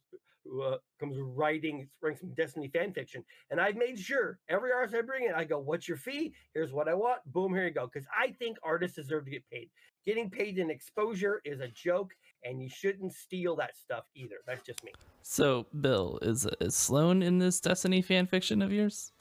[0.63, 5.03] uh, comes writing writing some Destiny fan fiction, and I've made sure every artist I
[5.03, 6.33] bring in, I go, "What's your fee?
[6.55, 7.21] Here's what I want.
[7.27, 9.71] Boom, here you go." Because I think artists deserve to get paid.
[10.05, 12.13] Getting paid in exposure is a joke,
[12.45, 14.37] and you shouldn't steal that stuff either.
[14.47, 14.93] That's just me.
[15.23, 19.13] So, Bill, is is Sloan in this Destiny fan fiction of yours?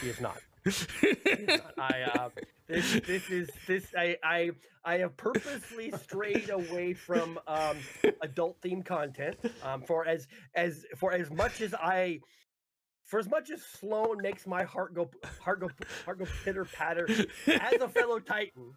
[0.00, 0.36] She is not.
[1.78, 2.28] I uh,
[2.66, 4.50] this this is this I I
[4.84, 7.76] I have purposely strayed away from um,
[8.22, 12.20] adult themed content um, for as as for as much as I
[13.10, 15.10] for as much as Sloan makes my heart go
[15.40, 15.70] heart go
[16.04, 17.08] heart go pitter patter
[17.46, 18.72] as a fellow Titan.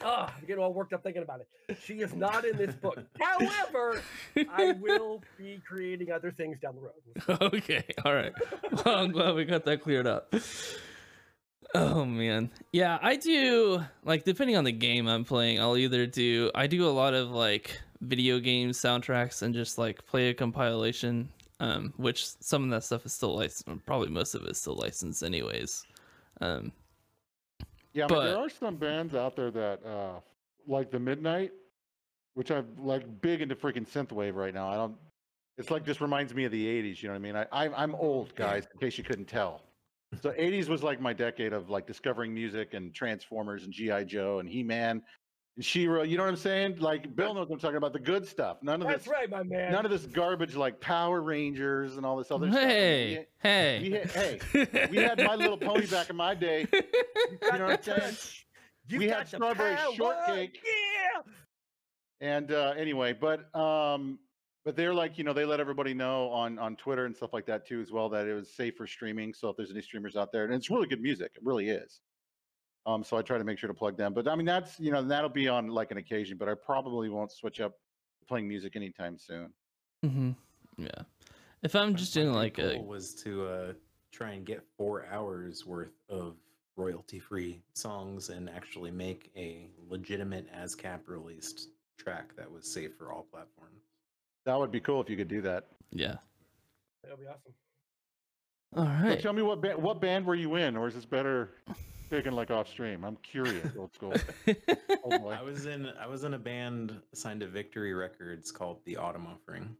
[0.00, 1.78] Oh, I'm getting all worked up thinking about it.
[1.84, 2.98] She is not in this book.
[3.20, 4.02] However,
[4.50, 7.40] I will be creating other things down the road.
[7.54, 8.32] okay, all right.
[8.84, 10.34] Well, I'm glad we got that cleared up.
[11.74, 15.60] Oh man, yeah, I do like depending on the game I'm playing.
[15.60, 20.04] I'll either do I do a lot of like video game soundtracks and just like
[20.06, 21.28] play a compilation,
[21.60, 23.84] um, which some of that stuff is still licensed.
[23.84, 25.84] Probably most of it is still licensed, anyways.
[26.40, 26.72] Um,
[27.92, 30.20] Yeah, mean, But- there are some bands out there that uh
[30.66, 31.52] like the Midnight,
[32.34, 34.68] which I'm like big into freaking synthwave right now.
[34.70, 34.96] I don't.
[35.58, 37.02] It's like just reminds me of the '80s.
[37.02, 37.36] You know what I mean?
[37.36, 38.66] I, I I'm old, guys.
[38.72, 39.62] In case you couldn't tell.
[40.22, 44.38] So '80s was like my decade of like discovering music and Transformers and GI Joe
[44.38, 45.02] and He Man
[45.56, 46.02] and She-Ra.
[46.02, 46.78] You know what I'm saying?
[46.78, 47.92] Like Bill knows what I'm talking about.
[47.92, 48.58] The good stuff.
[48.62, 49.12] None of That's this.
[49.12, 49.70] right, my man.
[49.70, 52.62] None of this garbage like Power Rangers and all this other stuff.
[52.62, 56.66] I mean, hey, hey, we hey, we had My Little Pony back in my day.
[56.72, 56.82] You
[57.42, 58.16] You know what I'm saying?
[58.88, 60.58] You've We had strawberry power, shortcake.
[60.64, 61.22] Yeah.
[62.20, 64.18] And uh, anyway, but um,
[64.68, 67.46] but they're like, you know, they let everybody know on on Twitter and stuff like
[67.46, 69.32] that too, as well, that it was safe for streaming.
[69.32, 72.02] So if there's any streamers out there, and it's really good music, it really is.
[72.84, 74.12] Um, so I try to make sure to plug them.
[74.12, 76.36] But I mean, that's you know, that'll be on like an occasion.
[76.36, 77.78] But I probably won't switch up
[78.28, 79.54] playing music anytime soon.
[80.04, 80.32] mm-hmm.
[80.76, 80.90] yeah.
[81.62, 83.72] If I'm just my doing big like a was to uh,
[84.12, 86.34] try and get four hours worth of
[86.76, 93.26] royalty-free songs and actually make a legitimate ASCAP released track that was safe for all
[93.32, 93.77] platforms.
[94.48, 95.66] That would be cool if you could do that.
[95.92, 96.14] yeah.
[97.02, 97.52] That'll be awesome.
[98.74, 99.18] All right.
[99.18, 101.50] So tell me what band, what band were you in, or is this better
[102.08, 103.04] taken like off stream?
[103.04, 104.14] I'm curious, old school.
[105.10, 105.28] Oh.
[105.28, 109.26] I was in I was in a band signed to Victory Records called The Autumn
[109.26, 109.76] Offering.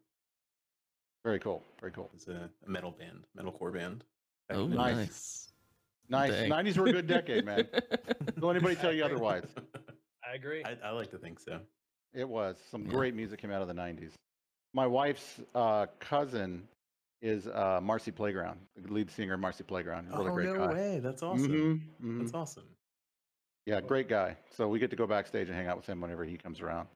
[1.25, 1.63] Very cool.
[1.81, 2.11] Very cool.
[2.15, 4.05] It's a, a metal band, metalcore band.
[4.51, 4.97] oh, Nice.
[4.97, 5.53] nice.
[6.11, 6.31] Nice.
[6.33, 6.51] Dang.
[6.51, 7.67] 90s were a good decade, man.
[8.41, 9.45] Don't anybody tell you otherwise.
[10.31, 10.63] I agree.
[10.65, 11.59] I, I like to think so.
[12.15, 12.57] It was.
[12.71, 12.91] Some Yeah.
[12.91, 14.13] great music came out of the 90s.
[14.75, 16.67] My wife's uh, cousin
[17.21, 20.09] is uh, Marcy Playground, the lead singer of Marcy Playground.
[20.11, 20.73] Really oh great no guy.
[20.73, 21.01] way!
[21.01, 21.49] That's awesome.
[22.01, 22.19] Mhm, mhm.
[22.21, 22.65] That's awesome.
[23.67, 24.37] Yeah, great guy.
[24.57, 26.89] So we get to go backstage and hang out with him whenever he comes around,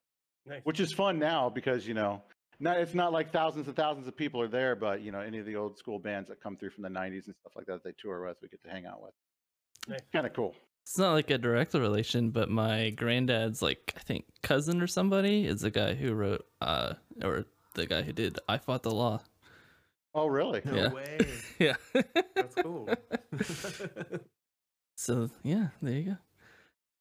[0.47, 0.61] Nice.
[0.65, 2.23] which is fun now because you know,
[2.61, 5.39] not it's not like thousands and thousands of people are there, but you know, any
[5.39, 7.83] of the old school bands that come through from the '90s and stuff like that,
[7.85, 9.13] they tour with, we get to hang out with.
[9.89, 10.01] Nice.
[10.13, 10.55] Kind of cool.
[10.87, 15.47] It's not like a direct relation, but my granddad's like I think cousin or somebody
[15.47, 17.45] is the guy who wrote uh or
[17.75, 19.21] the guy who did I Fought the Law.
[20.15, 20.61] Oh, really?
[20.65, 20.93] No Yeah.
[20.93, 21.19] way!
[21.59, 21.77] Yeah.
[22.35, 22.89] That's cool.
[24.97, 26.17] So yeah, there you go.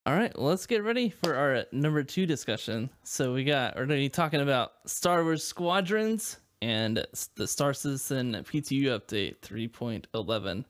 [0.07, 2.89] All right, well, let's get ready for our number two discussion.
[3.03, 7.05] So we got we're gonna be talking about Star Wars Squadrons and
[7.35, 10.65] the Star Citizen PTU update 3.11.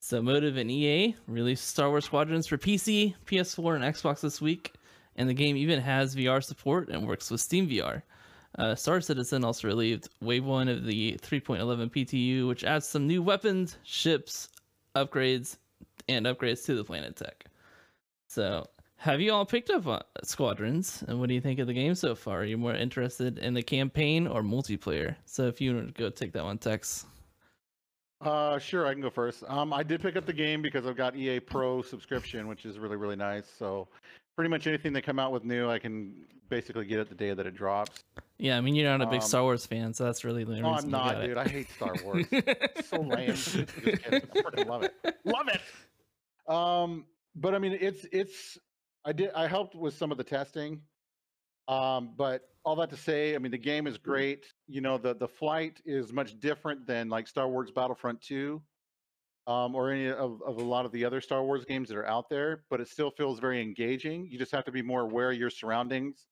[0.00, 4.74] So Motive and EA released Star Wars Squadrons for PC, PS4, and Xbox this week,
[5.16, 8.02] and the game even has VR support and works with Steam VR.
[8.56, 13.22] Uh, Star Citizen also released Wave 1 of the 3.11 PTU, which adds some new
[13.22, 14.48] weapons, ships,
[14.94, 15.58] upgrades,
[16.08, 17.44] and upgrades to the planet tech.
[18.28, 21.74] So, have you all picked up on Squadrons, and what do you think of the
[21.74, 22.40] game so far?
[22.40, 25.16] Are you more interested in the campaign or multiplayer?
[25.26, 27.04] So, if you want to go take that one, Tex.
[28.22, 29.44] Uh, sure, I can go first.
[29.46, 32.78] Um, I did pick up the game because I've got EA Pro subscription, which is
[32.78, 33.44] really really nice.
[33.58, 33.88] So,
[34.36, 36.14] pretty much anything they come out with new, I can
[36.48, 38.04] basically get it the day that it drops.
[38.38, 40.50] Yeah, I mean you're not a big Um, Star Wars fan, so that's really the
[40.50, 40.64] reason.
[40.64, 41.26] No, I'm not, got it.
[41.28, 41.38] dude.
[41.38, 42.26] I hate Star Wars.
[42.32, 43.28] It's so lame.
[43.28, 43.56] Just.
[43.56, 43.62] I
[44.20, 44.94] freaking love it.
[45.24, 46.52] Love it.
[46.52, 48.58] Um, but I mean, it's it's.
[49.04, 49.30] I did.
[49.34, 50.80] I helped with some of the testing.
[51.68, 54.46] Um, but all that to say, I mean, the game is great.
[54.68, 58.60] You know, the the flight is much different than like Star Wars Battlefront Two,
[59.46, 62.06] um, or any of, of a lot of the other Star Wars games that are
[62.06, 62.62] out there.
[62.70, 64.26] But it still feels very engaging.
[64.30, 66.26] You just have to be more aware of your surroundings.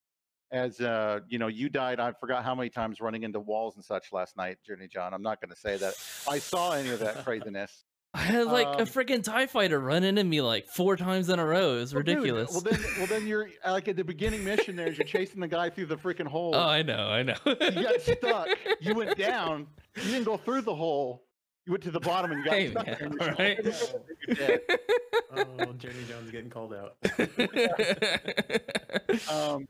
[0.52, 1.98] As uh, you know, you died.
[1.98, 5.12] I forgot how many times running into walls and such last night, Journey John.
[5.12, 5.94] I'm not going to say that
[6.28, 7.84] I saw any of that craziness.
[8.12, 11.40] I had like a Um, freaking Tie Fighter run into me like four times in
[11.40, 11.74] a row.
[11.74, 12.52] It was Well, dude, ridiculous.
[12.52, 14.76] well, then, well, then you're like at the beginning mission.
[14.76, 16.54] There, you're chasing the guy through the freaking hole.
[16.54, 17.34] oh, I know, I know.
[17.46, 18.48] you got stuck.
[18.80, 19.66] You went down.
[19.96, 21.23] You didn't go through the hole.
[21.66, 22.86] You went to the bottom and got Hey, stuck.
[22.86, 23.74] man, there and you're alright.
[23.74, 24.00] stuck.
[24.28, 24.60] You're dead.
[25.36, 26.96] oh, Journey John's getting called out.
[29.30, 29.68] Um,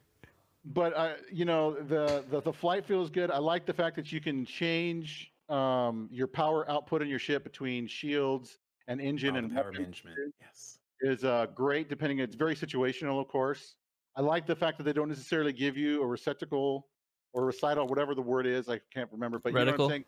[0.65, 3.31] but uh, you know the, the the flight feels good.
[3.31, 7.45] I like the fact that you can change um, your power output in your ship
[7.45, 10.17] between shields and engine Oh, and power management.
[10.41, 10.79] Yes.
[11.03, 11.89] is uh, great.
[11.91, 13.75] Depending, it's very situational, of course.
[14.17, 16.87] I like the fact that they don't necessarily give you a receptacle
[17.35, 18.69] or recital, whatever the word is.
[18.69, 20.05] I can't remember, but you know what I'm saying.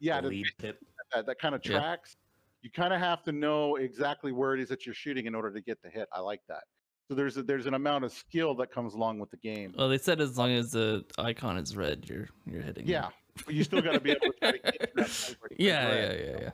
[0.00, 0.82] Yeah, The to- lead tip.
[1.14, 1.78] That, that kind of Yeah.
[1.78, 2.16] tracks.
[2.62, 5.50] You kind of have to know exactly where it is that you're shooting in order
[5.52, 6.08] to get the hit.
[6.12, 6.62] I like that.
[7.08, 9.74] So there's a, there's an amount of skill that comes along with the game.
[9.76, 12.86] well, they said as long as the icon is red, you're you're hitting.
[12.86, 13.10] Yeah,
[13.44, 15.60] but you still got to be able to try to get that place where it's
[15.60, 16.18] Yeah, red.
[16.18, 16.50] yeah, yeah,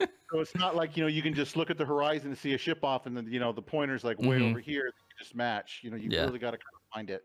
[0.00, 0.06] yeah.
[0.32, 2.54] So it's not like you know you can just look at the horizon and see
[2.54, 4.50] a ship off, and then you know the pointer's like way Mhm.
[4.50, 4.86] over here.
[4.86, 4.92] You
[5.24, 5.78] just match.
[5.84, 6.24] You know you Yeah.
[6.24, 7.22] really got to kind of find it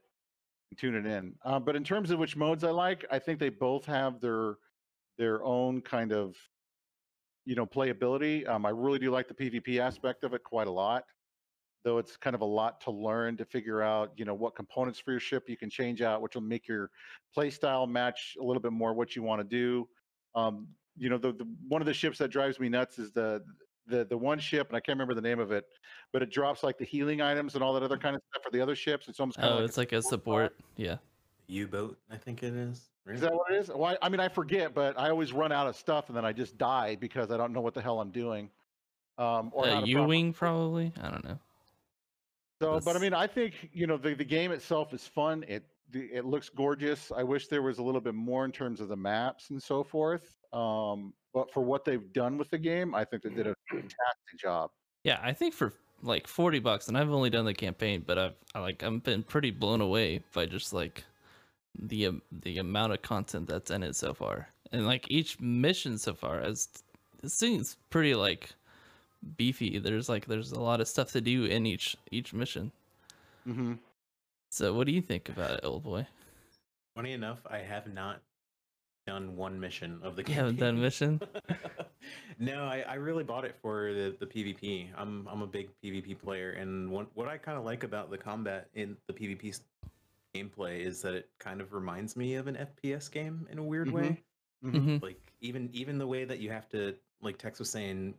[0.69, 1.33] and tune it in.
[1.43, 4.57] Uh, but in terms of which modes I like, I think they both have their
[5.19, 6.35] their own kind of
[7.45, 8.47] you know playability.
[8.47, 11.03] Um, I really do like the PvP aspect of it quite a lot,
[11.83, 14.99] though it's kind of a lot to learn to figure out you know what components
[14.99, 16.89] for your ship you can change out, which will make your
[17.33, 19.87] play style match a little bit more what you want to do.
[20.35, 23.43] Um, you know, the, the one of the ships that drives me nuts is the
[23.87, 25.65] the the one ship, and I can't remember the name of it,
[26.13, 28.51] but it drops like the healing items and all that other kind of stuff for
[28.51, 29.07] the other ships.
[29.09, 30.55] It's almost kind Oh, of it's like a support.
[30.77, 30.97] Yeah.
[31.47, 32.91] U-boat, I think it is.
[33.09, 33.69] Is that what it is?
[33.69, 36.25] Well, I, I mean, I forget, but I always run out of stuff and then
[36.25, 38.49] I just die because I don't know what the hell I'm doing.
[39.17, 40.93] Um, or uh, U-wing probably.
[41.01, 41.39] I don't know.
[42.61, 45.45] So, but I mean, I think you know the, the game itself is fun.
[45.47, 47.11] It the, it looks gorgeous.
[47.15, 49.83] I wish there was a little bit more in terms of the maps and so
[49.83, 50.35] forth.
[50.53, 54.39] Um, but for what they've done with the game, I think they did a fantastic
[54.39, 54.71] job.
[55.03, 58.35] Yeah, I think for like forty bucks, and I've only done the campaign, but I've
[58.53, 61.03] I, like I've been pretty blown away by just like
[61.77, 65.97] the um, the amount of content that's in it so far, and like each mission
[65.97, 66.67] so far as
[67.23, 68.49] it seems pretty like
[69.37, 69.77] beefy.
[69.79, 72.71] There's like there's a lot of stuff to do in each each mission.
[73.47, 73.73] Mm-hmm.
[74.51, 76.07] So what do you think about it, old boy?
[76.95, 78.21] Funny enough, I have not
[79.07, 80.35] done one mission of the You game.
[80.35, 81.21] haven't done mission?
[82.39, 84.87] no, I, I really bought it for the, the PvP.
[84.97, 88.17] I'm I'm a big PvP player, and what what I kind of like about the
[88.17, 89.61] combat in the PvP s-
[90.35, 93.89] gameplay is that it kind of reminds me of an FPS game in a weird
[93.91, 94.23] way.
[94.63, 98.13] hmm Like even even the way that you have to, like Tex was saying,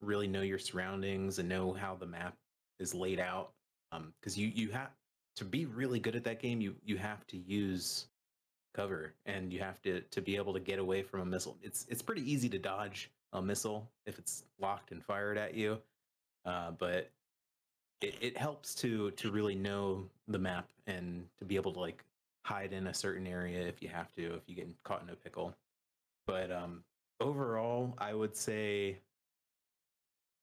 [0.00, 2.36] really know your surroundings and know how the map
[2.78, 3.52] is laid out.
[3.92, 4.90] Um, because you you have
[5.36, 6.60] to be really good at that game.
[6.60, 8.06] You you have to use
[8.74, 11.58] cover, and you have to to be able to get away from a missile.
[11.62, 15.78] It's it's pretty easy to dodge a missile if it's locked and fired at you,
[16.44, 17.10] uh, but
[18.00, 22.04] it, it helps to to really know the map and to be able to like
[22.44, 25.16] hide in a certain area if you have to if you get caught in a
[25.16, 25.54] pickle.
[26.26, 26.82] But um,
[27.20, 28.98] overall, I would say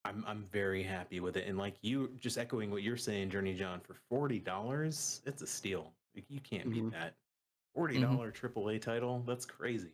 [0.05, 1.47] I'm I'm very happy with it.
[1.47, 5.47] And like you, just echoing what you're saying, Journey John, for forty dollars, it's a
[5.47, 5.91] steal.
[6.15, 6.91] Like, you can't beat Mhm.
[6.91, 7.13] that.
[7.75, 9.91] Forty dollar AAA title, that's crazy.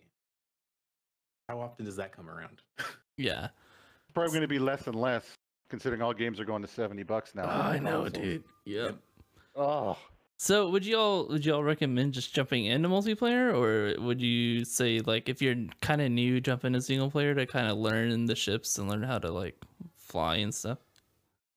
[1.49, 2.61] How often does that come around?
[3.17, 3.49] Yeah.
[4.15, 5.23] Probably going to be less and less,
[5.73, 7.45] considering all games are going to seventy bucks now.
[7.45, 8.11] Oh, I know, consoles.
[8.11, 8.43] dude.
[8.65, 8.85] Yep.
[8.85, 8.95] Yep.
[9.55, 9.97] Oh,
[10.37, 14.65] So would you all would you all recommend just jumping into multiplayer or would you
[14.65, 18.25] say like if you're kind of new jump into single player to kind of learn
[18.25, 19.55] the ships and learn how to like
[19.97, 20.77] fly and stuff?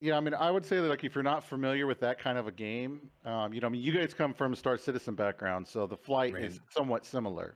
[0.00, 2.38] Yeah, I mean, I would say that like if you're not familiar with that kind
[2.38, 5.14] of a game, um, you know, I mean, you guys come from a Star Citizen
[5.14, 7.54] background, so the flight is somewhat similar.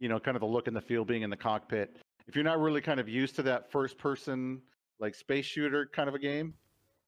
[0.00, 1.96] You know, kind of the look and the feel being in the cockpit.
[2.26, 4.60] If you're not really kind of used to that first person
[4.98, 6.54] like space shooter kind of a game,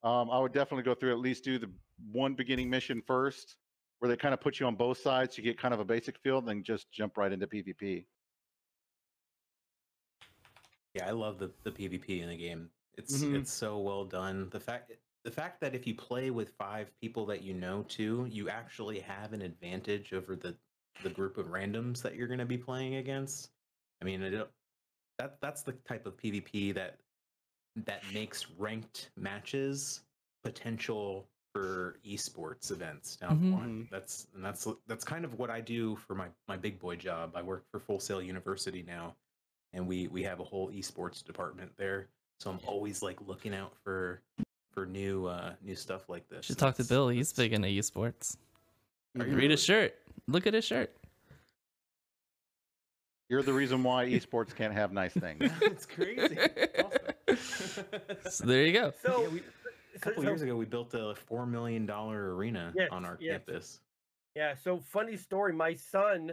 [0.03, 1.71] um, I would definitely go through at least do the
[2.11, 3.57] one beginning mission first,
[3.99, 6.17] where they kind of put you on both sides, you get kind of a basic
[6.19, 8.05] feel, then just jump right into PvP.
[10.93, 12.69] Yeah, I love the, the PvP in the game.
[12.97, 13.35] It's Mhm.
[13.35, 14.49] it's so well done.
[14.49, 14.91] The fact
[15.23, 18.99] the fact that if you play with five people that you know too, you actually
[18.99, 20.55] have an advantage over the
[21.03, 23.51] the group of randoms that you're going to be playing against.
[24.01, 24.49] I mean, it,
[25.19, 26.99] that that's the type of PvP that
[27.85, 30.01] that makes ranked matches
[30.43, 33.53] potential for esports events down the Mhm.
[33.59, 33.87] line.
[33.91, 37.33] That's and that's that's kind of what I do for my my big boy job.
[37.35, 39.15] I work for Full Sail University now,
[39.73, 42.07] and we we have a whole esports department there.
[42.39, 44.21] So I'm always like looking out for
[44.71, 46.45] for new uh new stuff like this.
[46.45, 47.09] Should talk to Bill.
[47.09, 48.37] He's big into esports.
[49.19, 49.49] Are you Read really?
[49.49, 49.95] his shirt.
[50.27, 50.95] Look at his shirt.
[53.29, 55.51] You're the reason why esports can't have nice things.
[55.61, 56.37] it's crazy.
[57.77, 57.85] Awesome.
[58.31, 58.93] So there you go.
[59.03, 59.43] So, Yeah, we-
[59.95, 63.17] a couple so- years ago, we built a four million dollar arena Yes, on our
[63.19, 63.31] yes.
[63.45, 63.79] campus.
[64.35, 65.53] Yeah, so funny story.
[65.53, 66.31] My son,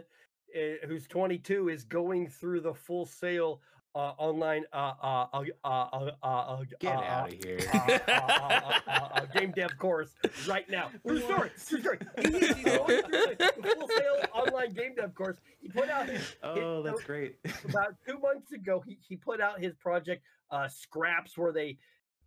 [0.55, 3.61] uh, who's 22, is going through the Full Sail
[3.95, 7.59] uh, online uh, uh, uh, uh, uh, uh, uh, Get uh, out of here.
[7.73, 10.13] uh, uh, uh, uh, uh, uh, game dev course
[10.47, 10.89] right now.
[11.07, 11.51] True story.
[11.67, 11.99] True story.
[12.21, 15.37] He's going through the Full Sail online game dev course.
[15.61, 17.37] He put out his, oh, that's great.
[17.67, 18.83] about two months ago.
[18.85, 21.77] He, he put out his project uh, scraps where they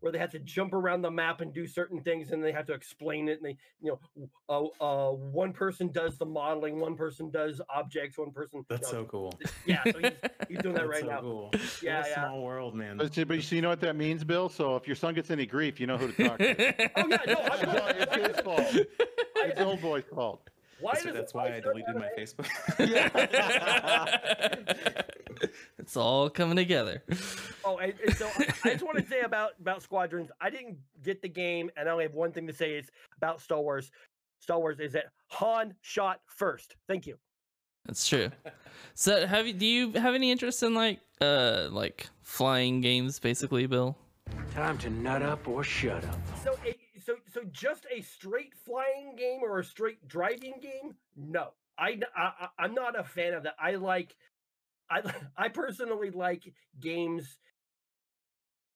[0.01, 2.67] where they have to jump around the map and do certain things and they have
[2.67, 3.99] to explain it and they you know
[4.49, 8.93] uh, uh, one person does the modeling one person does objects one person you That's
[8.93, 9.35] know, so cool.
[9.67, 10.13] yeah so he's,
[10.49, 11.51] he's doing that right so now cool.
[11.83, 12.29] Yeah, what a yeah.
[12.29, 12.97] small world, man.
[12.97, 14.49] But, but you you know what that means, Bill?
[14.49, 16.91] So if your son gets any grief, you know who to talk to.
[16.97, 18.77] oh yeah no I'm, It's all- it's his fault.
[19.37, 20.49] It's old boy's fault.
[20.81, 22.47] why That's, does that's my why I deleted my a- Facebook.
[25.79, 27.03] it's all coming together.
[27.65, 30.31] Oh, and, and so I- I just want to say about about Squadrons.
[30.41, 33.41] I didn't get the game, and I only have one thing to say is about
[33.41, 33.91] Star Wars.
[34.41, 36.77] Star Wars is that Han shot first.
[36.87, 37.17] Thank you.
[37.87, 38.31] That's true.
[38.95, 43.67] So have you do you have any interest in like uh like flying games basically,
[43.67, 43.97] Bill?
[44.53, 46.19] Time to nut up or shut up.
[46.45, 50.95] So, a, so, so just a straight flying game or a straight driving game?
[51.17, 53.55] No, I, I I'm not a fan of that.
[53.59, 54.15] I like,
[54.91, 55.03] I,
[55.37, 57.39] I personally like games.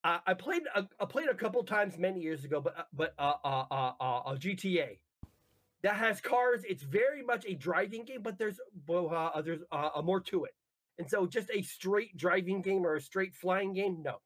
[0.05, 3.15] I, I played, a, I played a couple times many years ago, but, uh, but,
[3.19, 4.99] uh, uh, uh, uh, uh, GTA
[5.83, 6.63] that has cars.
[6.69, 8.59] It's very much a driving game, but there's,
[8.89, 10.55] uh, there's uh, uh, more to it.
[10.99, 14.03] And so, just a straight driving game or a straight flying game?
[14.05, 14.19] No.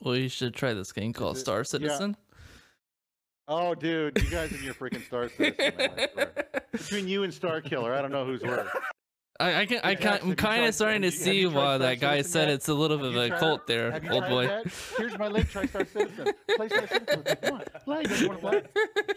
[0.00, 1.62] Well, you should try this game called it- Star yeah.
[1.62, 2.16] Citizen.
[3.46, 5.74] Oh, dude, you guys and your freaking Star Citizen.
[5.76, 6.28] man,
[6.72, 8.68] Between you and Star Killer, I don't know who's worse.
[9.40, 11.52] I, I can I Hey, can Jax, I'm kind of starting to have you- have
[11.52, 12.54] see why that guy said yet?
[12.54, 14.46] it's a little bit of a cult there, old boy.
[14.46, 14.66] that?
[14.96, 15.48] Here's my link.
[15.50, 16.32] Try Star Citizen.
[16.56, 17.24] Play Star Citizen.
[17.26, 17.40] with.
[17.42, 18.02] Come on, play.
[18.20, 18.62] You wanna play?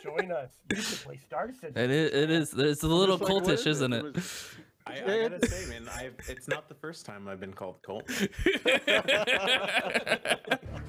[0.04, 0.50] Join us.
[0.72, 1.78] You can play Star Citizen.
[1.78, 3.70] It is, it is it's a little Just like, what cultish, is it?
[3.70, 4.16] isn't It it?
[4.16, 4.50] was-
[4.88, 8.08] I, I gotta say, man, I've, it's not the first time I've been called cult.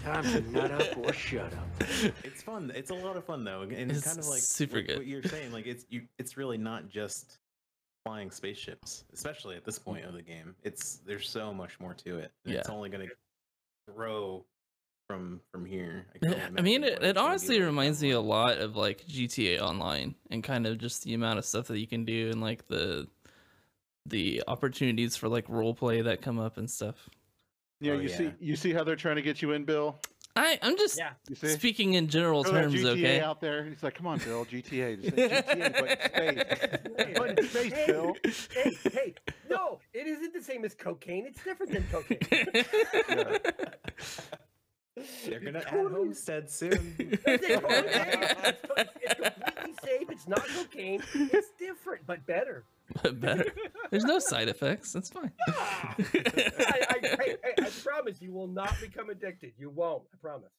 [0.05, 1.69] Time to nut up or shut up.
[2.23, 2.71] It's fun.
[2.75, 4.99] It's a lot of fun though, and It's kind of like super what, good.
[4.99, 6.03] What you're saying, like it's you.
[6.19, 7.39] It's really not just
[8.09, 10.55] flying spaceships, especially at this point of the game.
[10.63, 12.33] It's there's so much more to it.
[12.47, 13.05] And It's only gonna
[13.95, 14.47] grow
[15.07, 16.07] from from here.
[16.23, 18.59] can only Yeah, I mean, it, it it's gonna be honestly reminds me a lot
[18.59, 22.07] of like GTA Online and kind of just the amount of stuff that you can
[22.07, 23.09] do and like the
[24.07, 27.11] the opportunities for like role play that come up and stuff.
[27.81, 29.99] Yeah, Oh, you see, you see how they're trying to get you in, Bill.
[30.39, 31.13] I I'm just Yeah.
[31.57, 33.21] Speaking in general Throw terms, GTA okay?
[33.21, 33.65] out there.
[33.65, 35.03] He's like, come on, Bill, GTA.
[35.03, 36.45] Just say GTA, but in space.
[37.19, 38.15] But in space, Hey, Bill.
[38.55, 39.15] hey, hey,
[39.51, 41.27] no, it isn't the same as cocaine.
[41.27, 42.19] It's different than cocaine.
[45.27, 46.95] They're gonna add Homestead soon.
[46.99, 47.45] It's, it's,
[49.01, 50.11] it's completely safe.
[50.11, 51.03] It's not cocaine.
[51.15, 52.65] It's different, but better.
[53.03, 53.47] But better.
[53.91, 54.93] There's no side effects.
[54.93, 55.33] That's fine.
[55.51, 55.95] Ah.
[55.99, 59.53] I, I, hey, I promise you will not become addicted.
[59.59, 60.05] You won't.
[60.13, 60.53] I promise.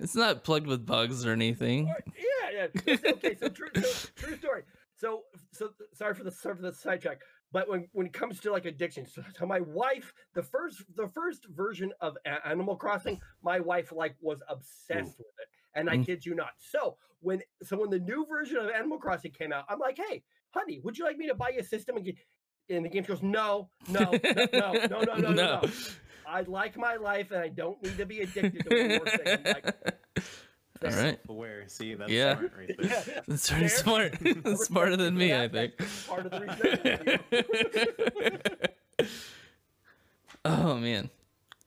[0.00, 1.88] it's not plugged with bugs or anything.
[1.88, 2.92] Or- Yeah, yeah.
[2.92, 4.62] It's- Okay, so true, so true story.
[4.96, 7.20] So, so sorry for the sorry for the sidetrack.
[7.52, 11.08] But when when it comes to like addiction, so, so my wife, the first the
[11.08, 15.96] first version of A- Animal Crossing, my wife like was obsessed with it, and I
[15.96, 16.06] Mm.
[16.06, 16.50] kid you not.
[16.58, 20.22] So when so when the new version of Animal Crossing came out, I'm like, hey,
[20.50, 22.16] honey, would you like me to buy you a system and get?
[22.68, 25.62] And the game goes, no, no, no, no, no, no, no, no, no.
[26.26, 29.26] I like my life, and I don't need to be addicted to one more thing.
[29.26, 29.74] I'm like,
[30.84, 31.18] All right.
[31.28, 31.64] Aware.
[31.66, 32.36] See, that's Yeah.
[32.38, 32.86] smart right there.
[32.86, 34.14] yeah, That's pretty smart.
[34.20, 35.72] That's smarter than me, I think.
[36.08, 37.18] Part of the
[38.96, 39.10] reason.
[40.44, 41.10] Oh man.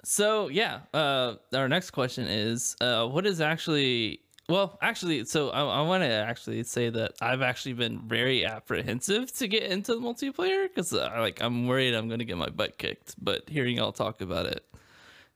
[0.04, 4.20] So yeah, uh, our next question is, uh, what is actually?
[4.54, 9.34] Well, actually, so I, I want to actually say that I've actually been very apprehensive
[9.38, 12.78] to get into the multiplayer because uh, like I'm worried I'm gonna get my butt
[12.78, 13.16] kicked.
[13.20, 14.64] But hearing y'all talk about it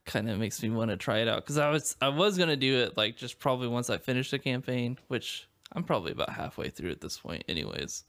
[0.06, 2.56] kind of makes me want to try it out because I was I was gonna
[2.56, 6.70] do it like just probably once I finish the campaign, which I'm probably about halfway
[6.70, 8.04] through at this point, anyways.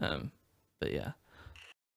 [0.00, 0.32] Um,
[0.80, 1.12] but yeah,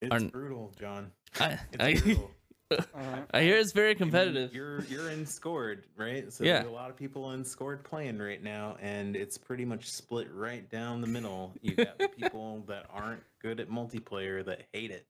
[0.00, 1.10] It's Aren't- brutal, John.
[1.40, 2.30] I It's I, brutal.
[2.78, 3.22] Uh-huh.
[3.32, 4.54] I hear it's very I mean, competitive.
[4.54, 6.32] you're you're in Discord, right?
[6.32, 6.54] So Yeah.
[6.60, 10.28] there's a lot of people in Discord playing right now, and it's pretty much split
[10.32, 11.52] right down the middle.
[11.62, 15.06] You got the people that aren't good at multiplayer that hate it,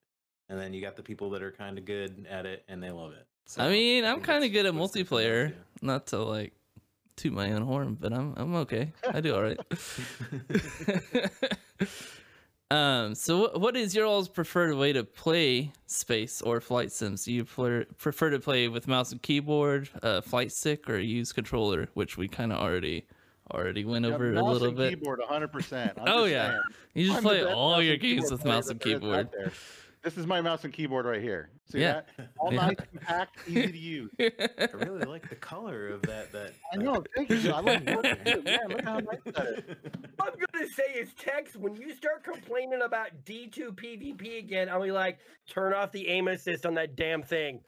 [0.49, 2.91] and then you got the people that are kind of good at it and they
[2.91, 3.27] love it.
[3.47, 5.53] So I mean, I'm kind of good at twisted for those, multiplayer.
[5.83, 6.53] Not to like
[7.17, 8.93] toot my own horn, but I'm I'm okay.
[9.13, 9.59] I do all right.
[12.73, 13.15] um.
[13.15, 17.25] So, what is your all's preferred way to play space or flight sims?
[17.25, 21.33] Do you pl- prefer to play with mouse and keyboard, uh, flight stick, or use
[21.33, 21.89] controller?
[21.95, 23.07] Which we kind of already
[23.53, 24.99] already went Yeah, over a mouse little and bit.
[24.99, 25.93] Keyboard, 100%.
[26.07, 26.49] Oh, yeah.
[26.51, 26.61] saying.
[26.95, 29.53] You just I'm play all your games with mouse and that there is out keyboard.
[30.03, 31.51] This is my mouse and keyboard right here.
[31.71, 32.03] See Yeah.
[32.17, 32.29] that?
[32.39, 32.67] All Yeah.
[32.67, 34.11] nice, compact, easy to use.
[34.21, 36.33] I really like the color of that.
[36.33, 37.05] That I that know.
[37.15, 37.53] Thank you.
[37.53, 38.03] I like picture.
[38.03, 38.43] that too.
[38.43, 39.77] Man, look how nice that is.
[40.21, 41.55] I'm gonna say is Tex.
[41.55, 46.27] When you start complaining about D2 PvP again, I'll be like, turn off the aim
[46.27, 47.61] assist on that damn thing.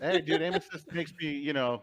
[0.00, 1.82] Hey, dude, aim assist makes me, you know,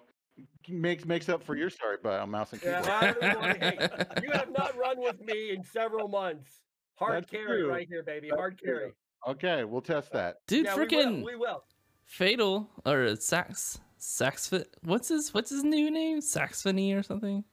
[0.70, 2.86] makes makes up for your sorry but on mouse and keyboard.
[2.88, 3.14] I
[3.60, 3.88] hey,
[4.24, 6.62] you have not run with me in several months.
[6.96, 7.70] Hard That's carry true.
[7.70, 8.30] right here, baby.
[8.30, 8.94] That's Hard true.
[9.26, 9.34] Carry.
[9.36, 10.38] Okay, we'll test that.
[10.48, 11.26] Dude, yeah, freaking will.
[11.26, 11.64] We will.
[12.06, 14.52] Fatal or Sax Sax
[14.84, 16.22] what's his what's his new name?
[16.22, 17.44] Saxony or something?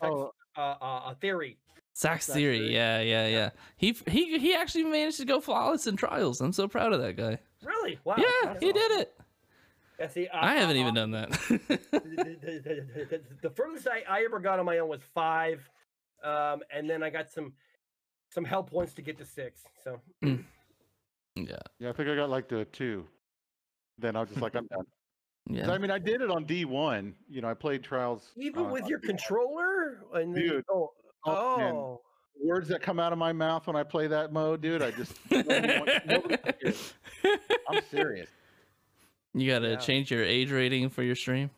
[0.00, 1.58] Oh, uh, uh, a theory.
[1.92, 2.74] Sax Sax Theory, Theory.
[2.74, 3.50] yeah, yeah, yeah.
[3.76, 6.40] He he he actually managed to go flawless in trials.
[6.40, 7.38] I'm so proud of that guy.
[7.62, 7.98] Really?
[8.04, 8.14] Wow.
[8.18, 9.12] yeah, that's he did it.
[9.98, 11.30] Yeah, see, uh, I haven't uh, even uh, done that.
[11.32, 11.58] the,
[11.92, 15.60] the- the- the- the furthest I, I ever got on my own was five,
[16.24, 17.52] um, and then I got some
[18.30, 19.62] some help once to get to six.
[19.84, 20.00] So
[21.48, 21.56] yeah.
[21.78, 23.06] yeah, I think I got like the two.
[23.98, 24.84] Then I was just like, I'm done.
[25.48, 25.70] Yeah.
[25.70, 27.12] I mean, I did it on D1.
[27.28, 28.30] You know, I played trials.
[28.36, 29.06] even uh, with your D1.
[29.06, 30.64] controller, and then, Dude.
[30.70, 30.90] oh,
[31.26, 31.74] Oh, man.
[31.74, 32.00] oh,
[32.42, 35.12] words that come out of my mouth when I play that mode, dude, I just
[35.30, 36.74] nobody wants- nobody can hear
[37.24, 37.60] it.
[37.68, 38.28] I'm serious.
[39.32, 39.76] You gotta Yeah.
[39.76, 41.50] change your age rating for your stream.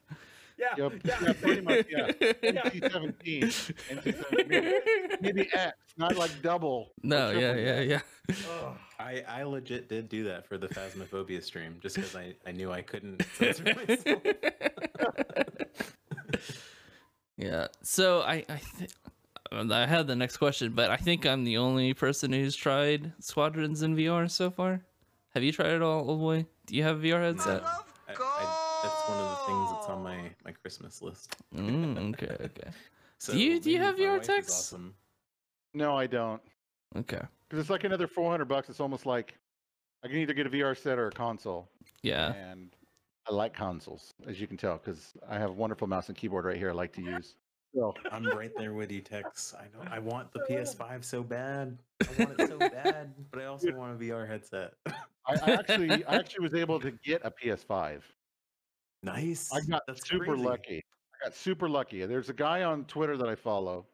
[0.62, 0.92] Yeah, Yep.
[1.04, 1.18] yeah.
[1.22, 1.86] Yeah, pretty much.
[1.90, 2.06] Yeah.
[2.42, 2.62] Yeah.
[2.62, 3.74] NC-17.
[3.90, 4.48] NC-17.
[4.48, 6.92] Maybe, maybe X, not like double.
[7.02, 8.00] no, yeah, triple yeah, yeah.
[8.30, 8.76] Ugh.
[8.98, 12.70] I, I legit did do that for the Phasmophobia stream just because I, I knew
[12.70, 13.20] I couldn't
[17.36, 17.66] yeah.
[17.82, 18.90] So I I think
[19.70, 23.82] I had the next question, but I think I'm the only person who's tried Squadrons
[23.82, 24.80] in VR so far.
[25.34, 26.46] Have you tried it all, old boy?
[26.66, 27.62] Do you have a VR headset?
[27.64, 28.14] I, I,
[29.46, 31.36] things that's on my, my Christmas list.
[31.54, 32.70] Mm, okay, okay,
[33.18, 34.44] So Do you- do you have my VR wife?
[34.46, 34.94] Awesome.
[35.74, 36.42] No, I don't.
[36.96, 37.20] okay.
[37.48, 38.68] Because it's like another 400 bucks.
[38.70, 39.34] It's almost like
[40.04, 41.68] I can either get a VR set or a console.
[42.02, 42.32] Yeah.
[42.32, 42.74] And
[43.28, 46.44] I like consoles, as you can tell, because I have a wonderful mouse and keyboard
[46.44, 47.36] right here I like to use.
[47.74, 49.54] So, I'm right there with you, Tex.
[49.58, 51.78] I know I want the PS5 so bad.
[52.02, 54.72] I want it so bad, but I also want a VR headset.
[54.86, 54.92] I,
[55.26, 58.00] I actually I actually was able to get a PS5.
[59.02, 59.52] Nice.
[59.52, 60.42] I got That's super crazy.
[60.42, 60.84] lucky.
[61.14, 62.04] I got super lucky.
[62.06, 63.86] There's a guy on Twitter that I follow,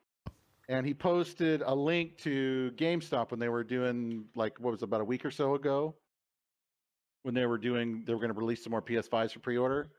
[0.69, 4.85] and he posted a link to GameStop when they were doing like what was it,
[4.85, 5.95] about a week or so ago,
[7.23, 9.91] when they were doing they were going to release some more PS5s for pre-order,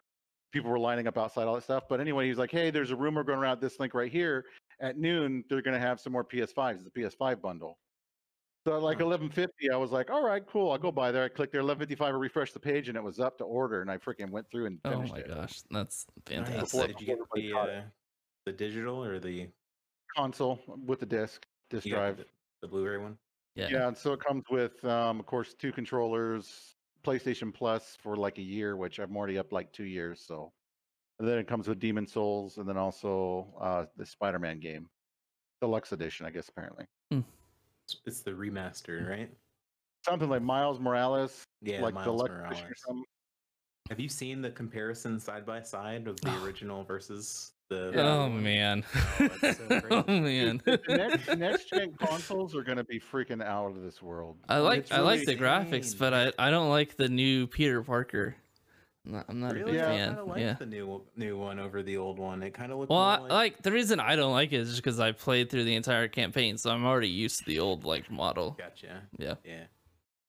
[0.51, 1.83] people were lining up outside, all that stuff.
[1.87, 4.45] But anyway, he was like, "Hey, there's a rumor going around this link right here.
[4.81, 6.79] At noon, they're going to have some more PS5s.
[6.79, 7.77] It's a PS5 bundle."
[8.67, 10.71] So at like 11:50, I was like, "All right, cool.
[10.71, 13.19] I'll go by there." I clicked there 11:55, I refreshed the page, and it was
[13.19, 15.27] up to order, and I freaking went through and Oh finished my it.
[15.27, 16.71] gosh, that's Nice.
[16.71, 16.87] fantastic.
[16.97, 17.89] Did you get the uh,
[18.45, 19.49] the digital or the
[20.15, 22.17] Console with the disc, disc you drive.
[22.17, 22.25] the,
[22.61, 23.17] the Blu-ray one?
[23.55, 23.69] Yeah.
[23.69, 28.37] Yeah, and so it comes with, um, of course, two controllers, PlayStation Plus for like
[28.37, 30.25] a year, which I'm already up like two years.
[30.25, 30.51] So,
[31.19, 34.87] and then it comes with Demon's Souls, and then also uh, the Spider-Man game,
[35.61, 36.49] deluxe edition, I guess.
[36.49, 36.85] Apparently,
[37.93, 39.09] It's- It's the remaster, mm.
[39.09, 39.29] right?
[40.05, 42.61] something like Miles Morales, Yeah, like Miles deluxe Morales.
[42.87, 42.95] or.
[43.89, 47.91] Have you seen the comparison side by side of the original versus the?
[47.93, 48.01] Yeah.
[48.01, 48.43] Oh other one?
[48.43, 48.83] man.
[49.19, 50.61] Oh, so oh man.
[50.63, 54.37] The next next gen consoles are going to be freaking out of this world.
[54.47, 57.47] I like It's I like the really graphics, but I, I don't like the new
[57.47, 58.35] Peter Parker.
[59.05, 59.71] I'm not, I'm not a Really?
[59.71, 59.85] big Yeah.
[59.85, 60.07] I fan.
[60.09, 60.53] kinda like yeah.
[60.53, 62.43] the new new one over the old one.
[62.43, 62.89] It kind of looks.
[62.89, 65.49] Well, I, more like the reason I don't like it is just because I played
[65.49, 68.51] through the entire campaign, so I'm already used to the old like model.
[68.59, 69.01] Gotcha.
[69.17, 69.35] Yeah.
[69.43, 69.63] Yeah.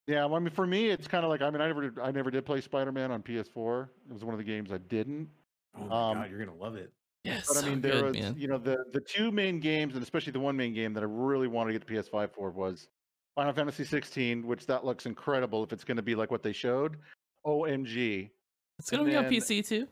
[0.07, 2.11] Yeah, well, I mean, for me, it's kind of like I mean, I never, I
[2.11, 3.89] never did play Spider-Man on PS4.
[4.09, 5.29] It was one of the games I didn't.
[5.77, 6.91] Oh my Um, god, you're gonna love it.
[7.23, 8.35] Yes, But I so mean, there good, was, man.
[8.39, 11.07] you know, the the two main games, and especially the one main game that I
[11.07, 12.89] really wanted to get the PS5 for was
[13.37, 16.53] Final Fantasy 16, which that looks incredible if it's going to be like what they
[16.53, 16.97] showed.
[17.47, 18.31] OMG!
[18.81, 19.87] It's gonna and be on PC too.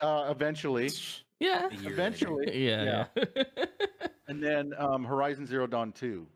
[0.00, 0.90] Uh, eventually,
[1.38, 1.68] Yeah.
[1.68, 1.92] A year later.
[1.92, 3.06] eventually, Yeah.
[3.16, 3.44] yeah.
[4.28, 6.26] and then um, Horizon Zero Dawn 2,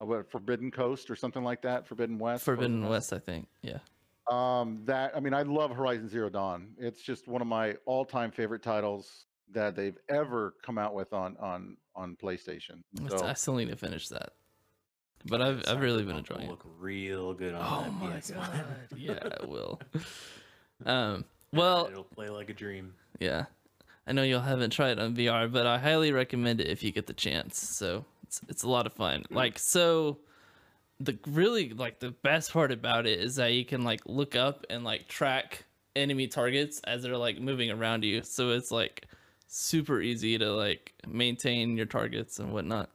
[0.00, 2.44] uh, what Forbidden Coast or something like that, Forbidden West.
[2.44, 3.48] Forbidden West, I think.
[3.62, 3.78] Yeah.
[4.30, 6.68] Um, that I mean, I love Horizon Zero Dawn.
[6.78, 11.36] It's just one of my all-time favorite titles that they've ever come out with on
[11.38, 12.82] on on PlayStation.
[13.04, 14.34] It's- So, I still need to finish that.
[15.26, 16.50] But I've I've really been Cyberpunk will enjoying it.
[16.50, 18.34] Look real good on Oh that my PS5.
[18.34, 18.64] god.
[18.96, 19.80] Yeah, it will.
[20.86, 22.94] Um well, it'll play like a dream.
[23.18, 23.46] yeah.
[24.06, 26.90] I know y'all haven't tried it on VR, but I highly recommend it if you
[26.90, 27.60] get the chance.
[27.60, 29.24] So it's it's a lot of fun.
[29.30, 30.18] Like so
[30.98, 34.66] the really like the best part about it is that you can like look up
[34.68, 35.64] and like track
[35.96, 38.22] enemy targets as they're like moving around you.
[38.22, 39.06] So it's like
[39.46, 42.90] super easy to like maintain your targets and whatnot.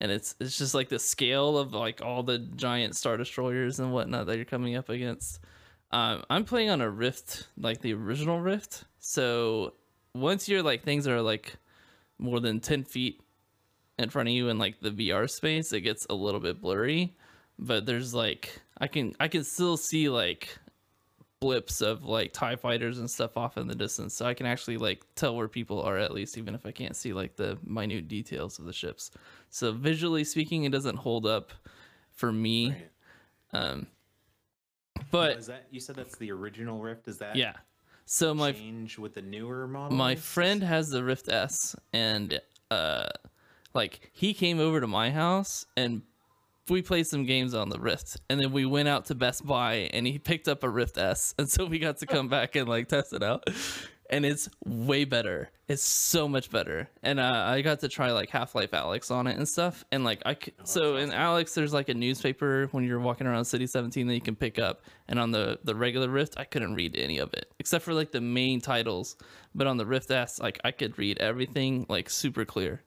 [0.00, 3.92] And it's it's just like the scale of like all the giant star destroyers and
[3.92, 5.40] whatnot that you're coming up against.
[5.94, 8.82] Um, I'm playing on a Rift, like the original Rift.
[8.98, 9.74] So
[10.12, 11.54] once you're like things are like
[12.18, 13.22] more than ten feet
[13.96, 17.16] in front of you in like the VR space, it gets a little bit blurry.
[17.60, 20.58] But there's like I can I can still see like
[21.38, 24.16] blips of like TIE fighters and stuff off in the distance.
[24.16, 26.96] So I can actually like tell where people are at least, even if I can't
[26.96, 29.12] see like the minute details of the ships.
[29.48, 31.52] So visually speaking, it doesn't hold up
[32.10, 32.70] for me.
[32.70, 32.88] Right.
[33.52, 33.86] Um
[34.94, 37.08] But but is that you said that's the original Rift?
[37.08, 37.54] Is that yeah.
[38.06, 39.96] So my change with the newer model?
[39.96, 42.40] my friend has the Rift S and
[42.70, 43.06] uh
[43.74, 46.02] like he came over to my house and
[46.68, 49.88] we played some games on the Rift and then we went out to Best Buy
[49.92, 52.68] and he picked up a Rift S and so we got to come back and
[52.68, 53.44] like test it out
[54.10, 55.50] and it's way better.
[55.66, 56.90] It's so much better.
[57.02, 60.20] And uh, I got to try like Half-Life Alyx on it and stuff and like
[60.26, 61.10] I c- that's so in.
[61.10, 64.58] Alyx there's like a newspaper when you're walking around City 17 that you can pick
[64.58, 67.94] up and on the the regular Rift I couldn't read any of it except for
[67.94, 69.16] like the main titles
[69.54, 72.82] but on the Rift S like I could read everything like super clear.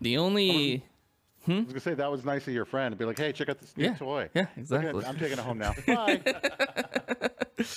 [0.00, 0.84] The only
[1.44, 1.52] Hmm?
[1.52, 3.48] I was gonna say that was nice of your friend to be like, "Hey, check
[3.48, 5.04] out this new Yeah, toy." yeah, exactly.
[5.04, 5.74] I'm taking it home now.
[5.86, 6.20] Bye.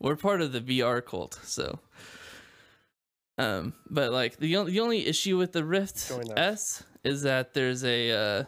[0.00, 1.80] We're part of the VR cult, so.
[3.36, 7.84] Um, but like the only the only issue with the Rift S is that there's
[7.84, 8.44] a uh,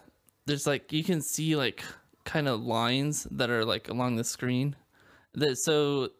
[0.46, 1.84] there's like you can see like
[2.24, 4.76] kind of lines that are like along the screen.
[5.34, 6.10] That so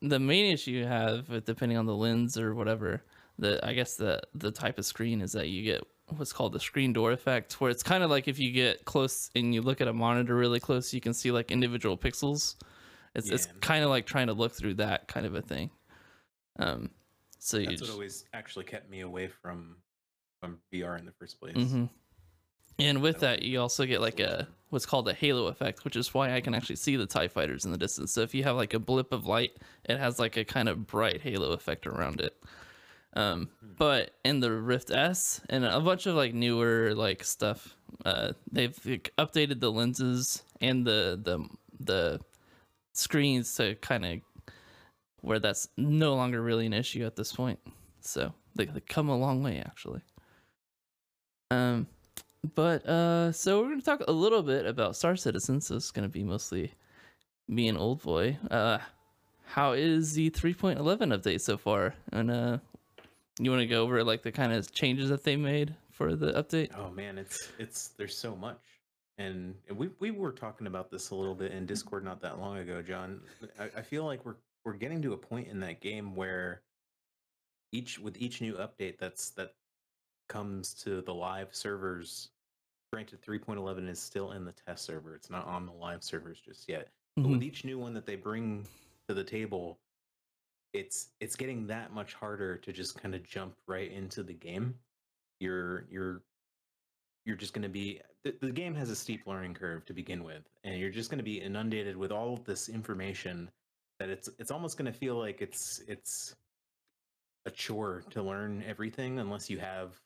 [0.00, 3.02] the main issue you have, depending on the lens or whatever,
[3.38, 6.60] the I guess the the type of screen is that you get what's called the
[6.60, 9.80] screen door effect, where it's kind of like if you get close and you look
[9.80, 12.56] at a monitor really close, you can see like individual pixels.
[13.14, 15.70] It's it's kind of like trying to look through that kind of a thing.
[16.58, 16.90] Um,
[17.38, 19.76] so That's what always actually kept me away from
[20.40, 21.56] from VR in the first place.
[21.56, 21.88] Mhm.
[22.78, 26.12] And with That'll you also get like a what's called a halo effect, which is
[26.12, 28.12] why I can actually see the Tie Fighters in the distance.
[28.12, 29.52] So if you have like a blip of light,
[29.84, 32.36] it has like a kind of bright halo effect around it.
[33.14, 38.32] Um, but in the Rift S and a bunch of like newer like stuff, uh,
[38.50, 42.20] they've like, updated the lenses and the the the
[42.94, 44.18] screens to kind of
[45.20, 47.58] where that's no longer really an issue at this point.
[48.00, 50.00] So they they come a long way actually.
[51.50, 51.86] Um,
[52.54, 55.60] but uh, so we're gonna talk a little bit about Star Citizen.
[55.60, 56.72] So it's gonna be mostly
[57.48, 58.38] me and Old Boy.
[58.50, 58.78] Uh,
[59.46, 61.94] how is the 3.11 update so far?
[62.12, 62.58] And uh,
[63.38, 66.32] you want to go over like the kind of changes that they made for the
[66.32, 66.70] update?
[66.76, 68.58] Oh man, it's it's there's so much,
[69.18, 72.58] and we we were talking about this a little bit in Discord not that long
[72.58, 73.20] ago, John.
[73.58, 76.62] I, I feel like we're we're getting to a point in that game where
[77.72, 79.54] each with each new update that's that
[80.28, 82.30] comes to the live servers.
[82.92, 86.68] Granted, 3.11 is still in the test server; it's not on the live servers just
[86.68, 86.88] yet.
[87.16, 87.32] But Mhm.
[87.32, 88.66] with each new one that they bring
[89.08, 89.80] to the table,
[90.72, 94.78] it's it's getting that much harder to just kind of jump right into the game.
[95.40, 96.22] You're you're
[97.24, 100.24] you're just going to be the, the game has a steep learning curve to begin
[100.24, 103.50] with, and you're just going to be inundated with all of this information
[103.98, 106.34] that it's it's almost going to feel like it's it's
[107.46, 110.00] a chore to learn everything unless you have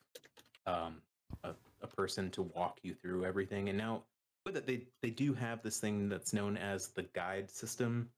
[0.66, 0.96] um,
[1.44, 1.50] a,
[1.82, 3.68] a person to walk you through everything.
[3.68, 4.02] And now
[4.44, 8.10] with it, they they do have this thing that's known as the guide system,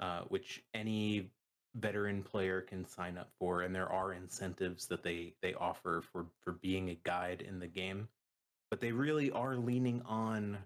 [0.00, 1.30] uh, which any
[1.74, 6.26] veteran player can sign up for, and there are incentives that they they offer for
[6.42, 8.08] for being a guide in the game.
[8.70, 10.58] But they really are leaning on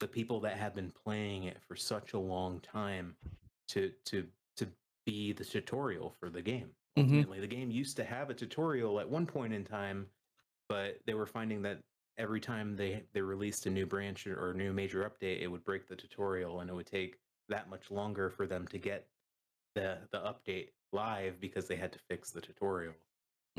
[0.00, 3.16] the people that have been playing it for such a long time
[3.68, 4.68] to to to
[5.06, 6.74] be the tutorial for the game.
[6.96, 7.40] Mhm.
[7.40, 10.10] The game used to have a tutorial at one point in time,
[10.68, 11.84] but they were finding that
[12.18, 15.64] every time they they released a new branch or, a new major update, it would
[15.64, 19.08] break the tutorial, and it would take that much longer for them to get
[19.76, 22.94] the the update live because they had to fix the tutorial.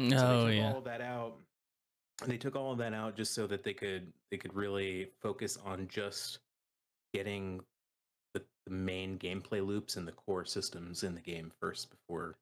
[0.09, 0.73] So Oh took yeah.
[0.75, 1.46] all that out.
[2.25, 5.57] They took all of that out just so that they could they could really focus
[5.63, 6.39] on just
[7.13, 7.61] getting
[8.33, 12.35] the, the main gameplay loops and the core systems in the game first before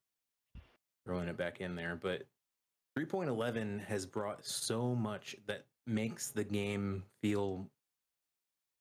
[1.06, 2.00] throwing it back in there.
[2.02, 2.24] But
[2.98, 7.68] 3.11 has brought so much that makes the game feel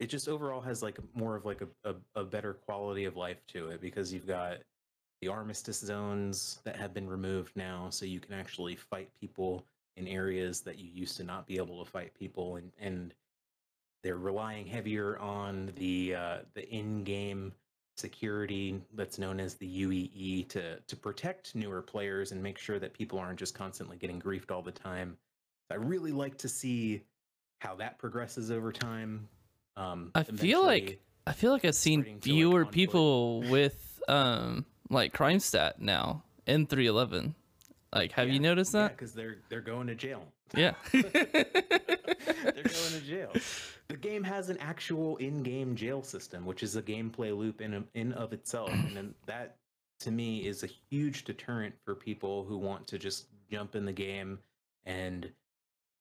[0.01, 3.47] it just overall has like more of like a, a, a better quality of life
[3.49, 4.59] to it because you've got
[5.21, 9.65] the armistice zones that have been removed now so you can actually fight people
[9.97, 13.15] in areas that you used to not be able to fight people and and
[14.03, 17.53] they're relying heavier on the uh, the in-game
[17.97, 22.93] security that's known as the UEE to to protect newer players and make sure that
[22.93, 25.17] people aren't just constantly getting griefed all the time.
[25.71, 27.03] I really like to see
[27.61, 29.29] how that progresses over time.
[29.77, 34.67] Um, I feel like I feel like I've seen to, like, fewer people with um
[34.91, 37.35] like crime stat now in 311.
[37.95, 38.97] Like, have you Yeah, noticed Yeah, that?
[38.97, 40.25] because they're they're going to jail.
[40.57, 40.73] Yeah.
[40.93, 43.31] they're going to jail.
[43.89, 47.85] The game has an actual in-game jail system, which is a gameplay loop in a-
[47.95, 49.57] in of itself, and then that
[50.01, 53.93] to me is a huge deterrent for people who want to just jump in the
[53.93, 54.39] game
[54.87, 55.31] and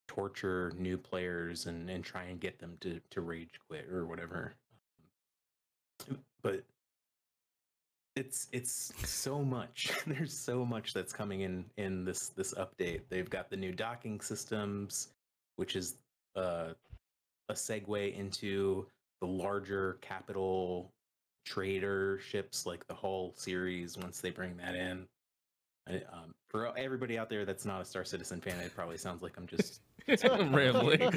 [0.07, 4.53] torture new players and, and try and get them to, to rage quit or whatever.
[6.41, 6.63] But
[8.15, 9.91] it's it's so much.
[10.07, 13.01] There's so much that's coming in in this this update.
[13.09, 15.09] They've got the new docking systems,
[15.55, 15.95] which is
[16.35, 16.73] uh,
[17.49, 18.85] a segue into
[19.21, 20.91] the larger capital
[21.45, 23.97] trader ships like the Hull series.
[23.97, 25.07] Once they bring that in,
[25.87, 29.21] I, um, for everybody out there that's not a Star Citizen fan, it probably sounds
[29.21, 29.81] like I'm just
[30.51, 30.99] Rambling.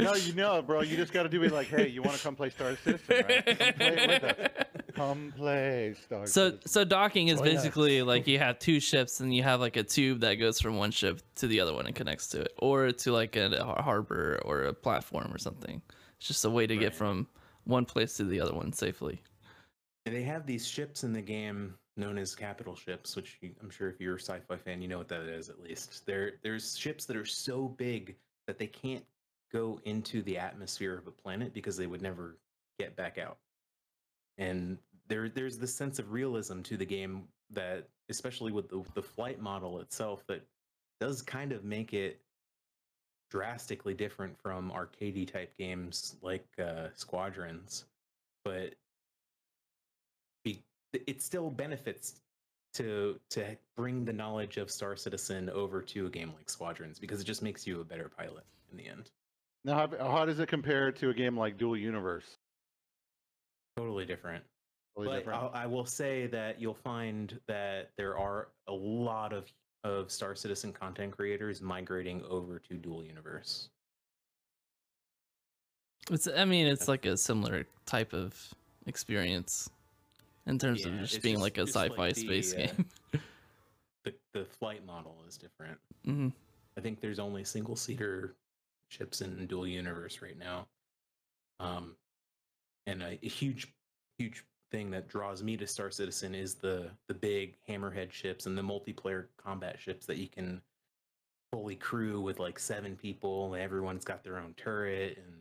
[0.00, 0.82] No, you know, bro.
[0.82, 3.24] You just got to do it like, hey, you want to come play Star Citizen,
[3.26, 3.46] right?
[3.46, 4.63] Come play it with us.
[5.08, 7.52] Come play Star So so docking is Oh, yeah.
[7.52, 10.76] basically like you have two ships and you have like a tube that goes from
[10.76, 13.82] one ship to the other one and connects to it, or to like a har-
[13.82, 15.80] harbor or a platform or something.
[16.18, 17.26] It's just a way to get from
[17.64, 19.22] one place to the other one safely.
[20.06, 23.70] And they have these ships in the game known as capital ships, which you, I'm
[23.70, 26.04] sure if you're a sci-fi fan, you know what that is at least.
[26.06, 28.16] There, there's ships that are so big
[28.46, 29.04] that they can't
[29.52, 32.36] go into the atmosphere of a planet because they would never
[32.78, 33.38] get back out.
[34.36, 34.78] And
[35.08, 39.40] there, there's this sense of realism to the game that, especially with the, the flight
[39.40, 40.42] model itself, that
[41.00, 42.20] does kind of make it
[43.30, 47.84] drastically different from arcadey type games like uh, Squadrons.
[48.44, 48.74] But
[50.44, 50.62] be,
[50.92, 52.20] it still benefits
[52.74, 57.20] to to bring the knowledge of Star Citizen over to a game like Squadrons because
[57.20, 59.10] it just makes you a better pilot in the end.
[59.64, 62.36] Now, how, how does it compare to a game like Dual Universe?
[63.76, 64.44] Totally different.
[64.96, 65.42] Totally but different.
[65.42, 69.52] I'll, I will say that you'll find that there are a lot of
[69.82, 73.68] of Star Citizen content creators migrating over to Dual Universe.
[76.10, 78.36] It's I mean it's like a similar type of
[78.86, 79.70] experience
[80.46, 82.86] in terms of just being just- like a sci-fi the, space uh, game.
[84.04, 85.78] The the flight model is different.
[86.04, 86.28] hmm
[86.76, 88.34] I think there's only single seater
[88.88, 90.66] ships in Dual Universe right now.
[91.60, 91.94] Um,
[92.86, 93.72] and a, a huge,
[94.18, 98.56] huge thing that draws me to Star Citizen is the the big hammerhead ships and
[98.56, 100.60] the multiplayer combat ships that you can
[101.52, 105.36] fully crew with like seven people and everyone's got their own turret and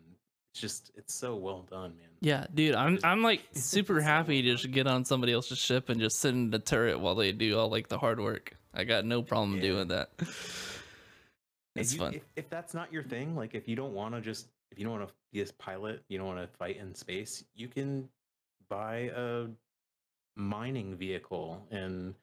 [0.52, 2.10] it's just it's so well done, man.
[2.22, 6.00] Yeah, dude, I'm I'm like super happy to just get on somebody else's ship and
[6.00, 8.56] just sit in the turret while they do all like the hard work.
[8.74, 9.62] I got no problem Yeah.
[9.62, 10.12] doing that.
[11.76, 12.14] It's you- fun.
[12.14, 14.86] If, if that's not your thing, like if you don't want to just if you
[14.86, 18.08] don't want to be a pilot, you don't want to fight in space, you can
[18.74, 19.46] buy a
[20.36, 22.16] mining vehicle and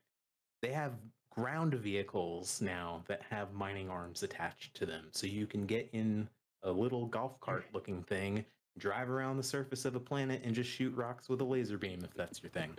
[0.63, 0.93] they have
[1.31, 5.05] ground vehicles now that have mining arms attached to them.
[5.13, 6.29] So you can get in
[6.65, 8.45] a little golf cart looking thing,
[8.79, 12.01] drive around the surface of a planet and just shoot rocks with a laser beam
[12.05, 12.75] if that's your thing.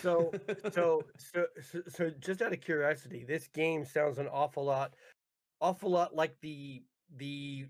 [0.00, 0.30] So,
[0.70, 4.92] so, so, so, so, just out of curiosity, this game sounds an awful lot,
[5.60, 6.82] awful lot like the
[7.16, 7.66] the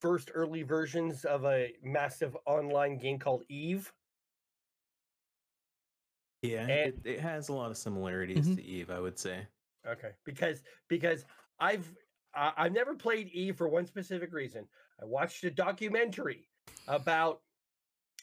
[0.00, 3.92] first early versions of a massive online game called Eve.
[6.42, 8.56] Yeah, And- it, it has a lot of similarities Mhm.
[8.56, 9.46] to Eve, I would say.
[9.86, 11.24] Okay, because because
[11.60, 11.88] I've
[12.34, 14.68] I- I've never played Eve for one specific reason.
[15.00, 16.48] I watched a documentary
[16.86, 17.40] about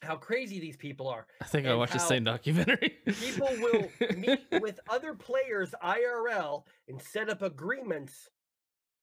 [0.01, 1.25] how crazy these people are.
[1.41, 2.99] I think I watched the same documentary.
[3.05, 8.29] People will meet with other players IRL and set up agreements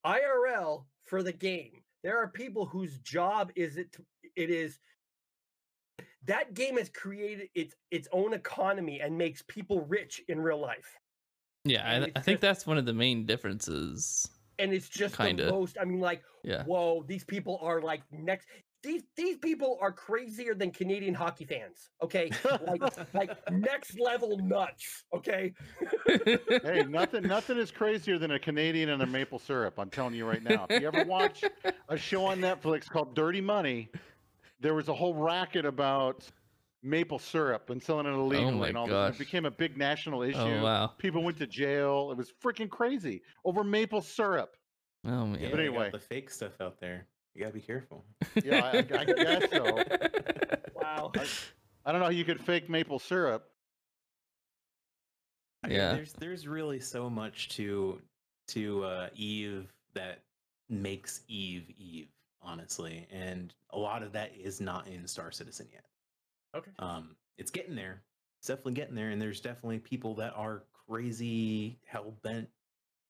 [0.07, 1.83] IRL for the game.
[2.03, 4.05] There are people whose job is it to,
[4.37, 4.79] it is
[6.27, 10.99] that game has created its its own economy and makes people rich in real life.
[11.65, 14.29] yeah, and I, I think just- that's one of the main differences.
[14.59, 15.47] And it's just Kinda.
[15.47, 16.63] the most I mean like Yeah.
[16.65, 18.47] whoa, these people are like next
[18.83, 21.91] these these people are crazier than Canadian hockey fans.
[22.03, 22.31] Okay.
[22.67, 22.83] Like
[23.15, 25.05] like next level nuts.
[25.15, 25.55] Okay.
[26.07, 29.79] hey, nothing nothing is crazier than a Canadian and a maple syrup.
[29.79, 30.67] I'm telling you right now.
[30.69, 31.43] If you ever watch
[31.89, 33.89] a show on Netflix called Dirty Money,
[34.63, 36.25] there was a whole racket about
[36.83, 39.17] maple syrup and selling it illegally Oh and all this.
[39.17, 40.39] It became a big national issue.
[40.39, 40.87] oh wow.
[40.99, 42.11] People went to jail.
[42.11, 44.57] It was freaking crazy over maple syrup.
[45.05, 45.39] Oh man.
[45.41, 45.91] Yeah, But anyway.
[45.91, 47.07] the fake stuff out there.
[47.35, 48.05] You gotta be careful.
[48.45, 49.83] Yeah, I, I guess so.
[50.75, 51.13] Wow.
[51.87, 53.45] I don't know how you could fake maple syrup.
[55.65, 55.93] I mean, Yeah.
[55.95, 58.01] there's there's really so much to
[58.49, 60.23] to uh, Eve that
[60.69, 62.09] makes Eve Eve,
[62.45, 65.85] honestly, and a lot of that is not in Star Citizen yet.
[66.55, 66.71] Okay.
[66.79, 68.03] Um, it's getting there.
[68.41, 72.49] It's definitely getting there, and there's definitely people that are crazy, hell bent,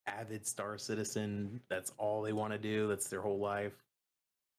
[0.07, 1.59] avid Star Citizen.
[1.69, 2.87] That's all they want to do.
[2.87, 3.73] That's their whole life.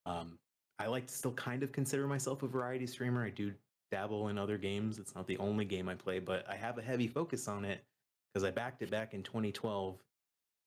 [0.06, 0.38] Um,
[0.78, 3.24] I like to still kind of consider myself a variety streamer.
[3.24, 3.52] I do
[3.90, 4.98] dabble in other games.
[4.98, 7.84] It's not the only game I play, but I have a heavy focus on it
[8.32, 9.96] because I backed it back in 2012,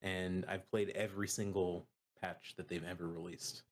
[0.02, 1.88] and I've played every single
[2.22, 3.64] patch that they've ever released.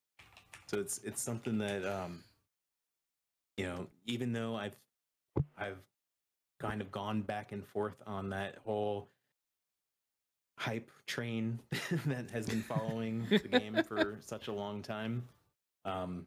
[0.67, 2.23] So it's it's something that um,
[3.57, 4.75] you know, even though I've
[5.57, 5.77] I've
[6.59, 9.09] kind of gone back and forth on that whole
[10.57, 11.59] hype train
[12.05, 15.23] that has been following the game for such a long time.
[15.83, 16.25] Um,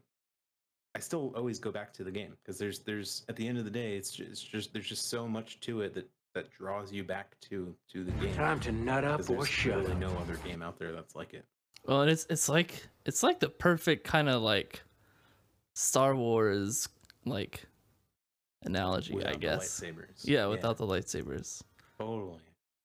[0.95, 3.65] I still always go back to the game because there's there's at the end of
[3.65, 6.91] the day, it's just, it's just there's just so much to it that that draws
[6.91, 8.33] you back to to the game.
[8.35, 9.99] Time to nut up or there's shut really up.
[9.99, 11.45] no other game out there that's like it.
[11.85, 14.81] Well, and it's it's like it's like the perfect kind of like
[15.73, 16.87] Star Wars
[17.25, 17.65] like
[18.63, 19.79] analogy, I without the guess.
[19.81, 20.21] lightsabers.
[20.27, 21.61] Yeah, without the lightsabers.
[21.97, 22.39] Totally.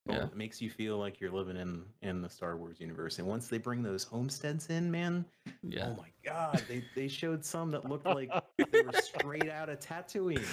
[0.07, 0.13] Yeah.
[0.17, 0.33] Totally.
[0.33, 3.19] It makes you feel like you're living in in the Star Wars universe.
[3.19, 5.25] And once they bring those homesteads in, man,
[5.63, 5.89] Yeah.
[5.89, 9.81] oh my god, they they showed some that looked like they were straight out of
[9.81, 10.45] Tatooine.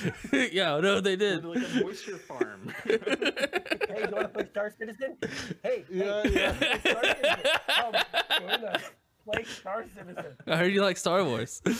[0.53, 1.43] yeah, no, they did.
[1.43, 2.73] like a moisture farm.
[2.85, 5.18] Hey, you want to play Star Citizen?
[5.64, 6.53] Hey, Yeah, hey, yeah.
[6.53, 7.52] play Star Citizen.
[7.68, 7.94] Come,
[8.40, 8.84] join us.
[9.26, 10.26] Play Star Citizen.
[10.48, 11.61] I heard you like Star Wars.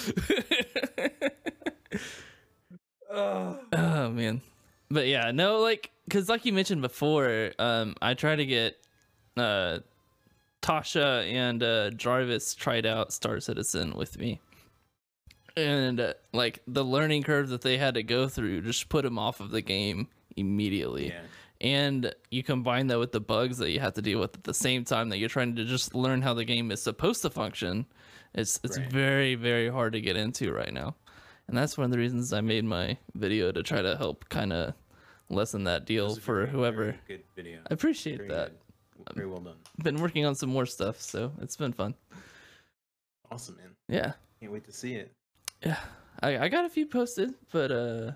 [3.12, 3.58] Ugh.
[3.74, 4.42] oh man.
[4.90, 8.78] But yeah, no, like cuz like you mentioned before, um I try to get
[9.38, 9.80] uh
[10.62, 14.40] Tasha and uh Jarvis tried out Star Citizen with me.
[15.58, 19.20] And uh, like the learning curve that they had to go through just put them
[19.20, 20.08] off of the game
[20.38, 21.10] immediately.
[21.10, 21.22] yeah.
[21.62, 24.54] And you combine that with the bugs that you have to deal with at the
[24.54, 27.86] same time that you're trying to just learn how the game is supposed to function
[28.34, 28.92] it's it's Right.
[28.92, 30.96] very very hard to get into right now
[31.48, 34.52] and that's one of the reasons i made my video to try to help kind
[34.52, 34.74] of
[35.30, 37.60] lessen that deal a for very, whoever very good video.
[37.70, 39.16] i appreciate Very that good.
[39.16, 39.56] Very well done.
[39.84, 41.94] been working on some more stuff so it's been fun
[43.32, 43.70] Awesome, man.
[43.88, 45.12] yeah Can't wait to see it.
[45.66, 45.78] yeah
[46.22, 48.12] i, I got a few posted but uh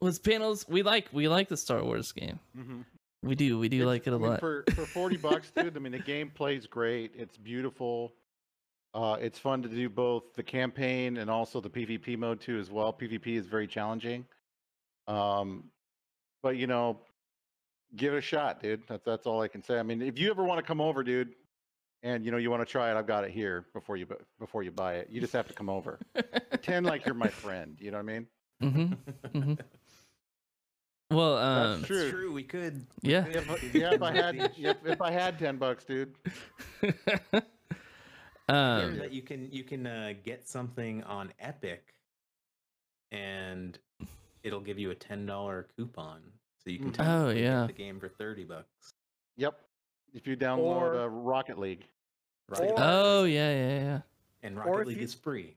[0.00, 2.84] with panels we like we like the star wars game Mhm.
[3.22, 5.50] we do we do It's- like it a I mean, lot For for forty bucks,
[5.50, 5.76] dude.
[5.76, 7.12] I mean, the game plays great.
[7.16, 8.12] It's beautiful.
[8.92, 12.70] Uh, it's fun to do both the campaign and also the PvP mode too as
[12.70, 12.92] well.
[12.92, 14.26] PvP is very challenging.
[15.06, 15.70] Um,
[16.42, 16.98] but you know,
[17.94, 18.82] give it a shot, dude.
[18.88, 19.78] That's that's all I can say.
[19.78, 21.34] I mean, if you ever want to come over, dude,
[22.02, 24.06] and you know you want to try it, I've got it here before you
[24.40, 25.08] before you buy it.
[25.10, 25.98] You just have to come over.
[26.50, 27.76] Pretend like you're my friend.
[27.78, 28.26] You know what I mean?
[28.62, 29.38] Mm-hmm.
[29.38, 29.54] mm-hmm.
[31.10, 32.00] Well, um, That's true.
[32.02, 32.32] It's true.
[32.32, 32.86] We could.
[33.02, 33.26] yeah.
[33.28, 36.14] Yeah, if, yeah, if I had yeah, if I had ten bucks, dude.
[38.48, 41.94] Um, that you can you can uh, get something on Epic,
[43.12, 43.78] and
[44.42, 46.18] it'll give you a ten dollar coupon,
[46.58, 47.06] so you can Mhm.
[47.06, 47.66] Oh, yeah.
[47.68, 48.92] the game for thirty bucks.
[49.36, 49.54] Yep.
[50.14, 51.86] If you download Or- uh, Rocket League.
[52.48, 52.70] Right?
[52.72, 54.00] Or- oh yeah, yeah, yeah.
[54.42, 55.54] and Rocket League you- is free.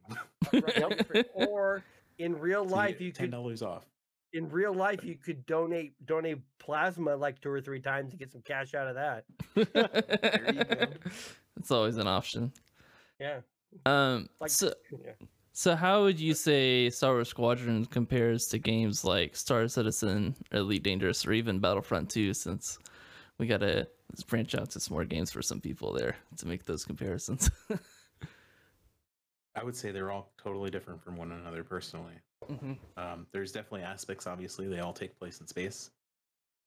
[0.54, 1.26] Right?
[1.34, 1.84] or
[2.20, 3.88] in real life, get you ten could dollars off.
[4.34, 8.32] In real life you could donate donate plasma like two or three times to get
[8.32, 9.24] some cash out of that.
[9.56, 10.86] There you go.
[11.58, 12.52] It's always an option.
[13.20, 13.40] Yeah,
[13.86, 15.12] Um, like so yeah.
[15.54, 20.84] so how would you say Star Wars Squadron compares to games like Star Citizen, Elite
[20.84, 22.34] Dangerous, or even Battlefront 2?
[22.34, 22.80] Since
[23.38, 23.88] we gotta
[24.28, 27.50] branch out to some more games for some people there to make those comparisons.
[29.56, 31.64] I would say they're all totally different from one another.
[31.64, 32.16] Personally,
[32.50, 32.78] Mhm.
[32.98, 34.28] um, there's definitely aspects.
[34.28, 35.92] Obviously, they all take place in space.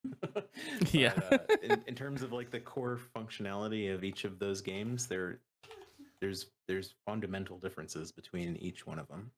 [0.93, 1.15] Yeah.
[1.31, 5.41] Uh, in, in terms of like the core functionality of each of those games, there,
[6.21, 9.31] there's there's fundamental differences between each one of them.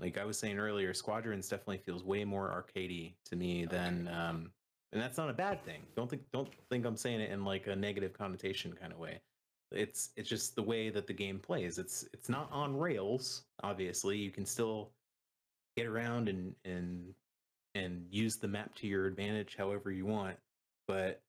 [0.00, 4.52] Like I was saying earlier, Squadrons definitely feels way more arcadey to me than, um,
[4.92, 5.82] and that's not a bad thing.
[5.96, 9.20] Don't think don't think I'm saying it in like a negative connotation kind of way.
[9.70, 11.78] It's it's just the way that the game plays.
[11.78, 13.42] It's it's not on rails.
[13.62, 14.90] Obviously, you can still
[15.76, 17.14] get around and and
[17.74, 20.36] and use the map to your advantage however you want.
[20.86, 21.20] But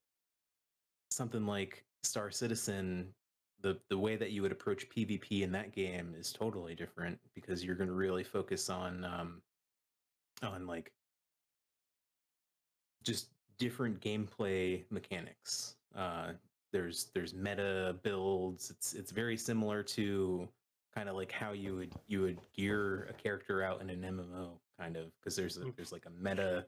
[1.10, 3.12] something like Star Citizen,
[3.60, 7.62] the the way that you would approach PvP in that game is totally different because
[7.62, 9.42] you're going to really focus on um
[10.42, 10.92] on like
[13.04, 15.74] just different gameplay mechanics.
[15.94, 16.32] Uh
[16.72, 18.70] there's there's meta builds.
[18.70, 20.48] It's it's very similar to
[20.94, 24.58] kind of like how you would you would gear a character out in an MMO
[24.78, 25.76] kind of because there's a, Mm.
[25.76, 26.66] there's like a meta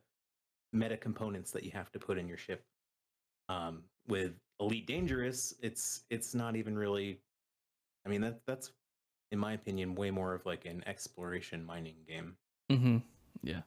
[0.71, 2.63] meta components that you have to put in your ship.
[3.49, 7.19] Um, with Elite Dangerous, it's it's not even really.
[8.05, 8.71] I mean that that's
[9.31, 12.35] in my opinion way more of like an exploration mining game.
[12.71, 12.97] Mm-hmm.
[13.43, 13.61] Yeah.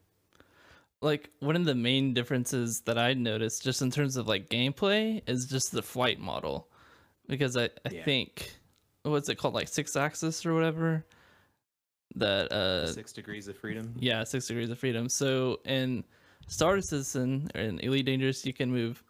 [1.02, 5.23] Like one of the main differences that I noticed, just in terms of like gameplay,
[5.28, 6.68] is just the flight model,
[7.28, 8.05] because I I Yeah.
[8.05, 8.51] think
[9.02, 11.05] what's it called like six axis or whatever.
[12.14, 13.94] That uh Six Degrees of Freedom.
[13.98, 15.09] yeah six degrees of freedom.
[15.09, 16.02] So in
[16.48, 19.02] Star Citizen or in Elite Dangerous, you can move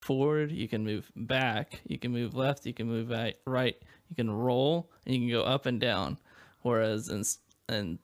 [0.00, 3.76] forward, you can move back, you can move left, you can move right, right,
[4.08, 6.18] you can roll, and you can go up and down.
[6.62, 7.22] Whereas in
[7.74, 7.98] in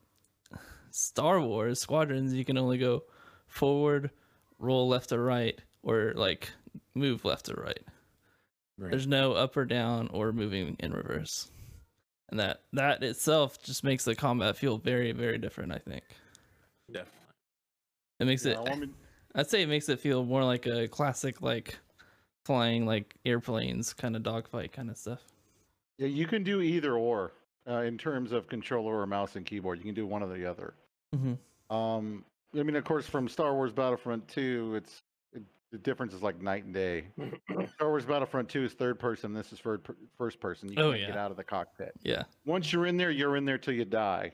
[0.90, 3.02] Star Wars Squadrons, you can only go
[3.56, 4.10] forward,
[4.58, 6.50] roll left or right, or like
[6.94, 7.80] move left or right.
[8.78, 8.90] Right.
[8.90, 11.50] There's no up or down or moving in reverse.
[12.28, 16.04] And that that itself just makes the combat feel very very different, I think.
[16.92, 17.12] Definitely.
[18.20, 18.94] It makes Yeah, it I mean,
[19.34, 21.78] I'd say it makes it feel more like a classic like
[22.44, 25.20] flying like airplanes kind of dogfight kind of stuff.
[25.98, 27.32] yeah, you can do either or
[27.68, 29.78] uh, in terms of controller or mouse and keyboard.
[29.78, 30.74] You can do one or the other.
[31.14, 31.74] Mm-hmm.
[31.74, 32.24] Um,
[32.58, 35.02] I mean, of course, from Star Wars Battlefront 2, it's
[35.32, 35.42] it,
[35.72, 37.06] the difference is like night and day.
[37.74, 39.32] Star Wars Battlefront 2 is third person.
[39.34, 40.70] This is third first person.
[40.72, 41.92] You Oh, can't get out of the cockpit.
[42.02, 42.22] Yeah.
[42.44, 44.32] Once you're in there, you're in there till you die.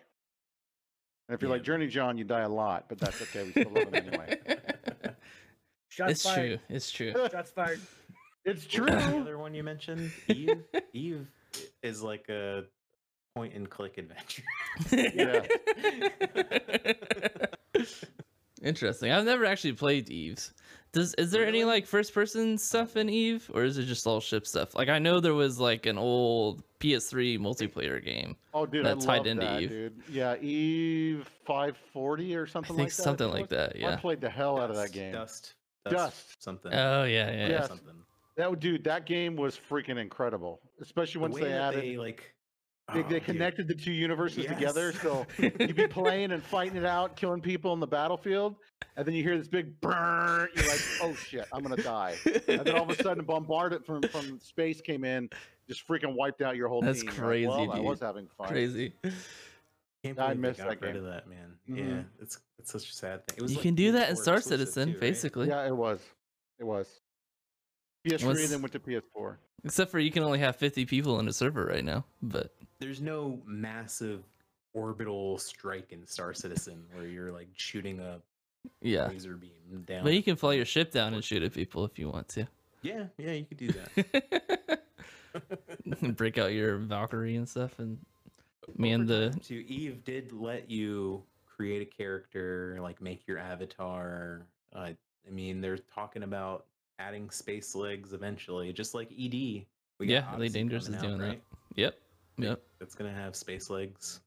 [1.29, 1.55] And if you're Yeah.
[1.57, 3.45] like Journey John, you die a lot, but that's okay.
[3.45, 4.39] We still love him anyway.
[5.89, 6.61] Shots it's fired.
[6.69, 6.77] true.
[6.77, 7.13] It's true.
[7.33, 7.81] Shots fired.
[8.45, 8.87] It's true.
[8.87, 10.63] was the other one you mentioned, Eve.
[10.93, 11.27] Eve
[11.83, 12.65] is like a
[13.37, 14.43] point and click adventure.
[18.73, 19.13] Interesting.
[19.13, 20.55] I've never actually played Eve's.
[20.93, 24.21] Does is there any like first person stuff in Eve or is it just all
[24.21, 24.75] ship stuff?
[24.75, 28.37] Like I know there was like an old PS3 multiplayer game.
[28.55, 29.69] Oh, dude, That I tied love into that, Eve.
[29.71, 30.03] dude.
[30.11, 33.03] Yeah, Eve 540 or something think like that.
[33.03, 33.77] something like that.
[33.77, 35.13] Yeah, I played the hell out of that game.
[35.13, 35.55] Dust.
[35.89, 36.43] Dust.
[36.43, 36.73] Something.
[36.75, 37.49] Oh yeah, yeah.
[37.49, 37.67] yeah.
[37.67, 37.95] Something.
[38.37, 41.83] That would, dude, that game was freaking incredible, especially once way they added.
[41.83, 42.35] they like.
[42.95, 46.85] They, Oh, they connected the two universes together, so you'd be playing and fighting it
[46.85, 48.57] out, killing people in the battlefield,
[48.97, 50.49] and then you hear this big burn.
[50.55, 52.17] You're like, "Oh shit, I'm gonna die!"
[52.49, 55.29] And then all of a sudden, bombarded from from space came in,
[55.69, 57.11] just freaking wiped out your whole That's team.
[57.11, 58.49] You're like, crazy, well, I was having fun.
[58.49, 58.95] Crazy.
[60.05, 60.97] Can't I missed that rid game.
[60.97, 61.55] of that, man.
[61.71, 61.79] Mhm.
[61.79, 63.37] Yeah, it's it's such a sad thing.
[63.39, 65.01] It was You like can do that in Star Citizen, too, right?
[65.01, 65.49] basically.
[65.49, 66.01] Yeah, it was.
[66.59, 66.89] It was.
[68.05, 69.37] PS3 Once- and then went to PS4.
[69.65, 72.05] Except for you can only have 50 people in a server right now.
[72.21, 72.53] But
[72.83, 74.25] There's no massive
[74.75, 78.21] orbital strike in Star Citizen where you're like shooting a
[78.81, 79.07] Yeah.
[79.07, 80.03] laser beam down.
[80.03, 82.49] But you can fly your ship down and shoot at people if you want to.
[82.83, 84.81] Yeah, yeah, you could do that.
[86.17, 87.99] Break out your Valkyrie and stuff and
[88.77, 94.47] Man, the- too, Eve did let you create a character, like make your avatar.
[94.75, 94.91] Uh,
[95.27, 96.67] I mean, they're talking about
[96.99, 99.67] adding space legs eventually, just like ED.
[100.01, 101.27] Yeah, Elite Dangerous is out, doing that.
[101.29, 101.43] right?
[101.77, 101.95] Yep.
[102.39, 102.63] Yep.
[102.81, 104.21] It's gonna have space legs.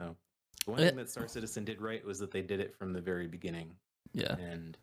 [0.00, 0.16] So
[0.64, 0.88] the one Eh.
[0.88, 3.76] thing that Star Citizen did right was that they did it from the very beginning,
[4.12, 4.36] Yeah.
[4.36, 4.76] and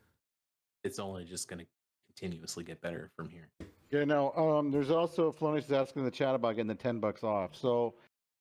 [0.84, 1.66] it's only just gonna
[2.08, 3.48] continuously get better from here.
[3.90, 4.32] Yeah, no.
[4.32, 7.54] Um, there's also Flonius is asking in the chat about getting the ten bucks off.
[7.54, 7.94] So,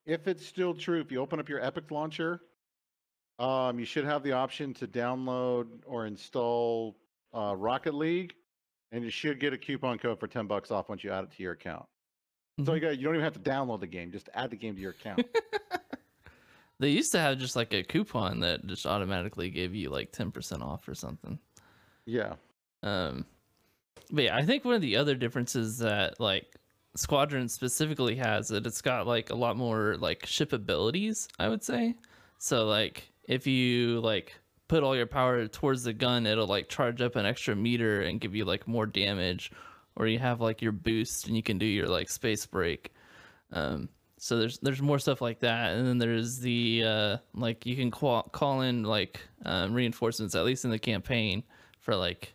[0.06, 2.42] if it's still true, if you open up your Epic launcher,
[3.40, 6.96] um, you should have the option to download or install
[7.34, 8.34] uh, Rocket League,
[8.92, 11.32] and you should get a coupon code for ten bucks off once you add it
[11.32, 11.86] to your account.
[12.64, 14.76] So you got you don't even have to download the game; just add the game
[14.76, 15.26] to your account.
[16.80, 20.62] They used to have just like a coupon that just automatically gave you like 10%
[20.62, 21.40] off or something.
[22.06, 22.36] yeah.
[22.84, 23.26] Um,
[24.12, 26.46] but yeah, I think one of the other differences that like
[26.96, 31.50] Squadron specifically has is that it's got like a lot more like ship abilities, I
[31.50, 31.96] would say.
[32.38, 34.36] So like if you like
[34.68, 38.20] put all your power towards the gun, it'll like charge up an extra meter and
[38.20, 39.52] give you like more damage,
[39.96, 42.94] or you have like your boost and you can do your like space brake.
[43.52, 47.76] Um, so there's there's more stuff like that, and then there's the uh, like you
[47.76, 51.44] can call call in like um, reinforcements at least in the campaign
[51.80, 52.34] for like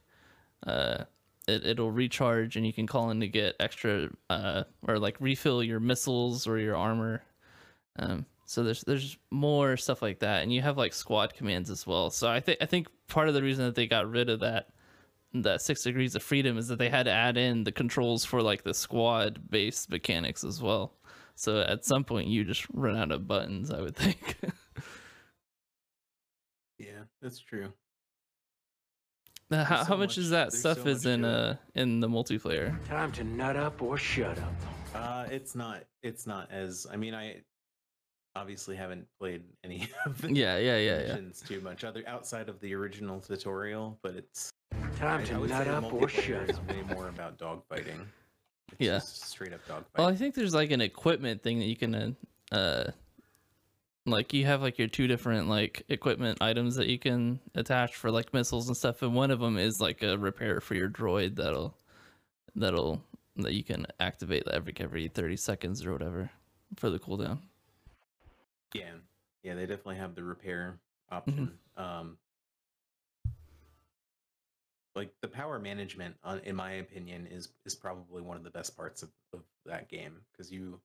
[0.67, 1.05] uh,
[1.49, 5.63] it, it'll recharge and you can call in to get extra uh, or like refill
[5.63, 7.23] your missiles or your armor.
[7.99, 11.87] Um, so there's there's more stuff like that, and you have like squad commands as
[11.87, 12.11] well.
[12.11, 14.69] So I think I think part of the reason that they got rid of that
[15.33, 18.43] that six degrees of freedom is that they had to add in the controls for
[18.43, 20.95] like the squad based mechanics as well.
[21.37, 24.37] So at some point you just run out of buttons, I would think.
[26.79, 27.73] Yeah, that's true.
[29.51, 32.09] Now, how, There's how much much- is that stuff so is in uh in the
[32.09, 32.83] multiplayer?
[32.87, 34.55] Time to nut up or shut up.
[34.95, 35.83] Uh, it's not.
[36.03, 36.87] It's not as.
[36.91, 37.43] I mean, I
[38.35, 41.19] obviously haven't played any of the Yeah, yeah, yeah, yeah.
[41.47, 44.51] too much other outside of the original tutorial, but it's.
[44.97, 46.69] Time I, I to nut up or multiplayer shut up.
[46.69, 48.05] way more about dogfighting.
[48.73, 48.95] It's Yeah.
[48.99, 49.99] just straight up dogfighting.
[49.99, 52.91] Well, I think there's like an equipment thing that you can, uh, uh,
[54.07, 58.11] like you have like your two different like equipment items that you can attach for
[58.11, 61.37] like missiles and stuff, and one of them is like a repair for your droid
[61.37, 61.75] that'll,
[62.55, 63.03] that'll
[63.37, 66.31] that you can activate every every thirty seconds or whatever
[66.77, 67.39] for the cooldown.
[68.75, 68.93] Yeah,
[69.43, 70.79] yeah, they definitely have the repair
[71.13, 71.31] Mm-hmm.
[71.31, 71.59] option.
[71.77, 72.17] Um,
[74.97, 78.77] like the power management, uh, in my opinion, is is probably one of the best
[78.77, 80.81] parts of, of that game because you,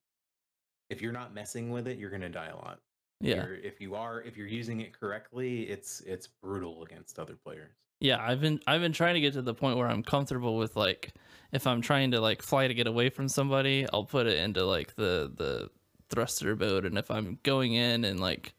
[0.90, 2.80] if you're not messing with it, you're gonna die a lot.
[3.22, 7.36] Yeah, You're, if you are, if you're using it correctly, it's it's brutal against other
[7.36, 7.72] players.
[8.02, 8.22] yeah.
[8.22, 11.14] I've been I've been trying to get to the point where I'm comfortable with like
[11.52, 14.66] if I'm trying to like fly to get away from somebody, I'll put it into
[14.66, 15.70] like the the
[16.10, 18.54] thruster mode, and if I'm going in and like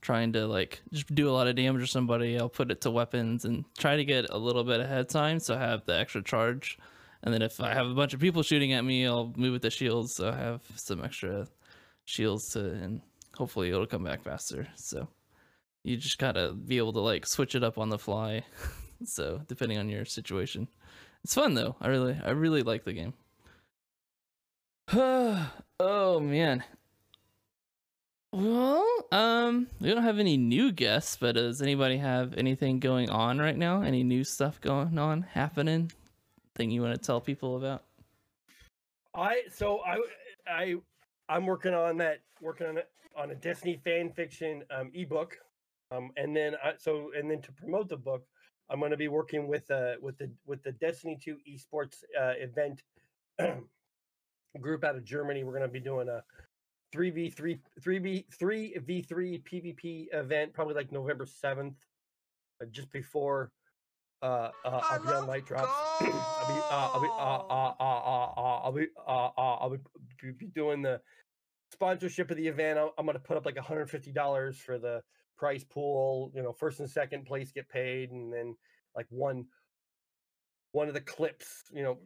[0.00, 2.90] trying to like just do a lot of damage to somebody, I'll put it to
[2.90, 6.22] weapons and try to get a little bit ahead time so I have the extra
[6.22, 6.78] charge.
[7.22, 9.62] And then if I have a bunch of people shooting at me, I'll move with
[9.62, 11.46] the shields so I have some extra
[12.04, 13.02] shields to and
[13.36, 14.68] hopefully it'll come back faster.
[14.76, 15.08] So
[15.84, 18.44] you just gotta be able to like switch it up on the fly.
[19.04, 20.68] so depending on your situation.
[21.24, 21.76] It's fun though.
[21.80, 23.14] I really I really like the game.
[24.92, 26.64] oh man.
[28.32, 33.40] Well, um, we don't have any new guests, but does anybody have anything going on
[33.40, 33.82] right now?
[33.82, 35.90] Any new stuff going on, happening?
[36.54, 37.82] Thing you want to tell people about?
[39.14, 40.00] I so I
[40.46, 40.74] I
[41.28, 45.36] I'm working on that working on it on a Destiny fan fiction um, ebook,
[45.90, 48.24] um, and then I, so and then to promote the book,
[48.70, 52.34] I'm going to be working with uh with the with the Destiny 2 esports uh,
[52.38, 52.84] event
[54.60, 55.42] group out of Germany.
[55.42, 56.22] We're going to be doing a
[56.94, 61.76] 3v3 3v 3v3 PvP event probably like November 7th,
[62.60, 63.52] uh, just before
[64.22, 65.70] uh, uh, I'll be on light drops.
[66.00, 69.76] I'll be, uh, I'll be, uh, uh, uh, uh, uh, I'll be, uh, I'll
[70.54, 71.00] doing the
[71.72, 72.78] sponsorship of the event.
[72.78, 75.02] I'm, I'm going to put up like $150 for the
[75.38, 76.30] prize pool.
[76.34, 78.56] You know, first and second place get paid, and then
[78.94, 79.46] like one,
[80.72, 81.64] one of the clips.
[81.72, 81.98] You know,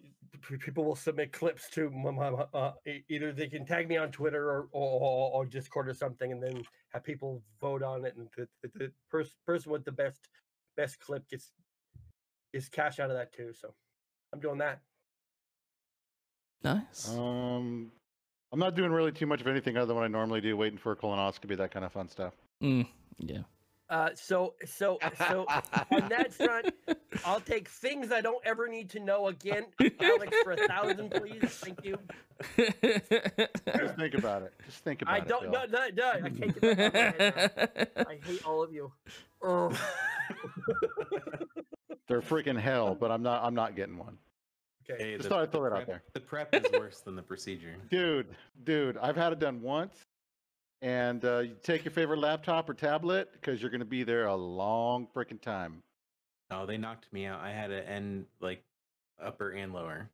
[0.49, 3.89] p- people will submit clips to my, my, my- uh, e- either they can tag
[3.89, 6.63] me on Twitter or, or, or, or Discord or something, and then
[6.93, 10.21] have people vote on it, and the, the, the pers- person with the best
[10.77, 11.53] best clip gets
[12.53, 13.53] is cash out of that too.
[13.53, 13.75] So
[14.33, 14.81] I'm doing that.
[16.63, 17.11] Nice.
[17.17, 17.93] Um,
[18.53, 20.79] I'm not doing really too much of anything other than what I normally do, waiting
[20.79, 22.33] for a colonoscopy, that kind of fun stuff.
[22.63, 22.87] Mm,
[23.19, 23.43] yeah.
[23.95, 24.99] Uh, so so
[25.29, 25.47] so
[25.93, 26.75] on that front,
[27.25, 29.67] I'll take things I don't ever need to know again.
[30.01, 31.49] Alex, for a thousand, please.
[31.63, 31.97] Thank you.
[32.57, 34.53] Just think about it.
[34.67, 35.29] Just think about I it.
[35.29, 35.49] don't.
[35.49, 36.11] No, no, no.
[36.11, 38.05] I can't get that out of my head now.
[38.09, 38.91] I hate all of you.
[39.45, 39.71] Oh.
[42.09, 43.45] They're freaking hell, but I'm not.
[43.45, 44.19] I'm not getting one.
[44.91, 45.05] Okay.
[45.05, 46.03] Hey, Just thought I'd throw that out there.
[46.15, 47.77] The prep is worse than the procedure.
[47.91, 48.27] Dude,
[48.65, 50.05] dude, I've had it done once.
[50.85, 54.27] And uh, you take your favorite laptop or tablet because you're going to be there
[54.27, 55.83] a long freaking time.
[56.51, 57.41] Oh, they knocked me out.
[57.41, 58.63] I had to end like
[59.19, 60.11] upper and lower,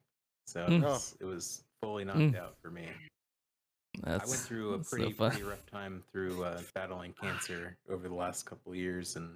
[0.47, 0.81] so Mm.
[0.81, 2.87] it, was, it was fully knocked out for me.
[4.05, 8.07] That's, I went through a that's so pretty, rough time through uh, battling cancer over
[8.09, 9.29] the last couple of years, and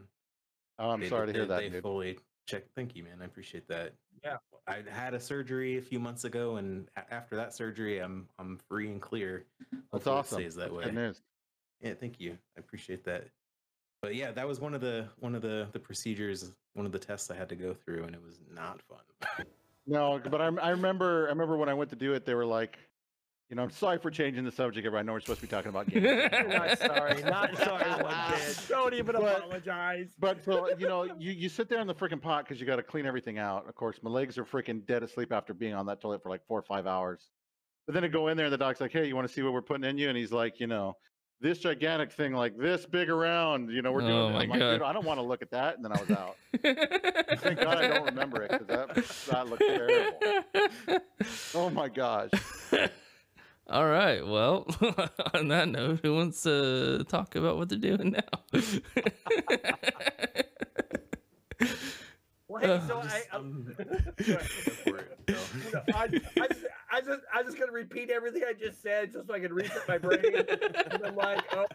[0.78, 1.82] Oh, I'm they- sorry to they, hear that, They dude.
[1.82, 2.70] fully checked.
[2.74, 3.18] Thank you, man.
[3.20, 3.92] I appreciate that.
[4.22, 4.36] Yeah.
[4.66, 8.90] I had a surgery a few months ago, and after that surgery, I'm I'm free
[8.90, 9.44] and clear.
[9.70, 10.38] That's Hopefully it awesome.
[10.38, 10.84] Stays that That's way.
[10.84, 11.22] Good news.
[11.82, 12.38] Yeah, thank you.
[12.56, 13.26] I appreciate that.
[14.00, 16.98] But yeah, that was one of the one of the the procedures, one of the
[16.98, 19.46] tests I had to go through, and it was not fun.
[19.86, 22.46] No, but I, I remember I remember when I went to do it, they were
[22.46, 22.78] like,
[23.50, 24.86] you know, I'm sorry for changing the subject.
[24.86, 26.04] Everybody, I know we're supposed to be talking about games.
[26.48, 27.22] not sorry.
[27.22, 28.02] Not sorry.
[28.02, 28.60] One bit.
[28.68, 30.08] Don't even But- apologize.
[30.18, 32.76] But so you know, you, you sit there in the freaking pot because you got
[32.76, 33.68] to clean everything out.
[33.68, 36.40] Of course, my legs are freaking dead asleep after being on that toilet for like
[36.48, 37.28] four or five hours.
[37.86, 39.42] But then I go in there and the doc's like, "Hey, you want to see
[39.42, 40.96] what we're putting in you?" And he's like, "You know,
[41.42, 43.70] this gigantic thing like this big around.
[43.70, 44.80] You know, we're doing." Oh it." my I'm like, God.
[44.82, 46.36] I don't want to look at that." And then I was out.
[47.42, 48.94] Thank God I don't remember it because that
[49.30, 51.00] that looked terrible.
[51.54, 52.30] Oh my gosh.
[53.68, 54.26] All right.
[54.26, 54.66] Well,
[55.34, 58.60] on that note, who wants to talk about what they're doing now?
[62.46, 65.36] Well, hey, so I, um, I'm, go for it, Bill.
[65.72, 69.26] No, I, I, just, I just, I'm just gonna repeat everything I just said, just
[69.26, 70.20] so I can reset my brain.
[70.36, 71.66] and I'm like, oh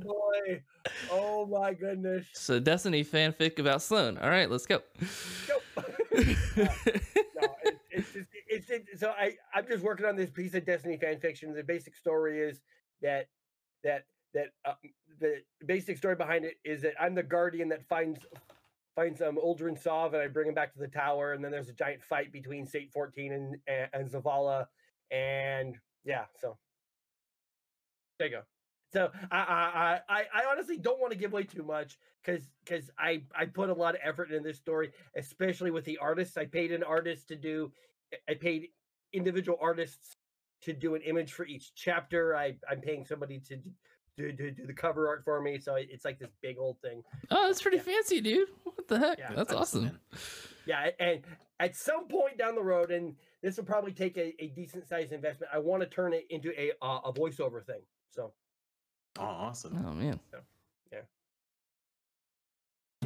[0.00, 0.62] boy,
[1.10, 2.26] oh my goodness.
[2.34, 4.18] so, Destiny fanfic about Sloan.
[4.18, 4.82] All right, let's go.
[5.48, 5.86] Nope.
[6.56, 6.68] no,
[7.96, 11.54] it's just, it's so I, I'm just working on this piece of Destiny fan fiction.
[11.54, 12.60] The basic story is
[13.02, 13.28] that,
[13.84, 14.04] that,
[14.34, 14.74] that uh,
[15.18, 18.20] the basic story behind it is that I'm the guardian that finds
[18.94, 21.68] finds um Uldren Sov and I bring him back to the tower, and then there's
[21.68, 24.66] a giant fight between Saint-14 and and, and Zavala,
[25.10, 26.56] and yeah, so
[28.18, 28.42] there you go.
[28.92, 32.90] So I I I, I honestly don't want to give away too much because because
[32.98, 36.36] I I put a lot of effort in this story, especially with the artists.
[36.36, 37.72] I paid an artist to do,
[38.28, 38.68] I paid
[39.12, 40.14] individual artists
[40.62, 42.36] to do an image for each chapter.
[42.36, 43.56] I I'm paying somebody to
[44.16, 47.02] do, do, do the cover art for me, so it's like this big old thing.
[47.30, 47.82] Oh, that's pretty Yeah.
[47.82, 48.48] fancy, dude.
[48.64, 49.18] What the heck?
[49.18, 49.84] Yeah, that's Thanks, awesome.
[49.84, 49.98] man.
[50.64, 51.20] Yeah, and
[51.60, 55.12] at some point down the road, and this will probably take a, a decent sized
[55.12, 55.50] investment.
[55.52, 57.82] I want to turn it into a uh, a voiceover thing.
[58.10, 58.32] So
[59.18, 59.84] Oh, awesome.
[59.86, 60.18] Oh man.
[60.32, 60.40] yeah.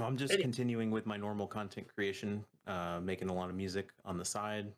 [0.00, 3.90] I'm just Any- continuing with my normal content creation, uh, making a lot of music
[4.04, 4.72] on the side.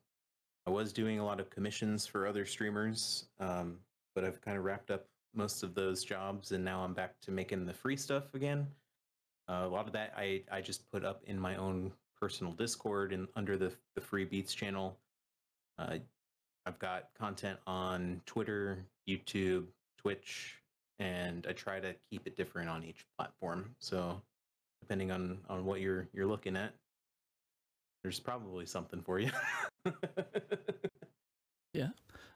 [0.67, 3.79] I was doing a lot of commissions for other streamers, um,
[4.17, 7.31] but I've kind of wrapped up most of those jobs, and now I'm back to
[7.31, 8.67] making the free stuff again.
[9.49, 13.13] Uh, a lot of that I, I just put up in my own personal Discord
[13.13, 14.99] and under the the Free Beats channel.
[15.79, 15.99] Uh,
[16.67, 19.67] I've got content on Twitter, YouTube,
[19.99, 20.62] Twitch,
[20.99, 23.75] and I try to keep it different on each platform.
[23.81, 24.21] So
[24.81, 26.75] depending on on what you're you're looking at
[28.03, 29.31] there's probably something for you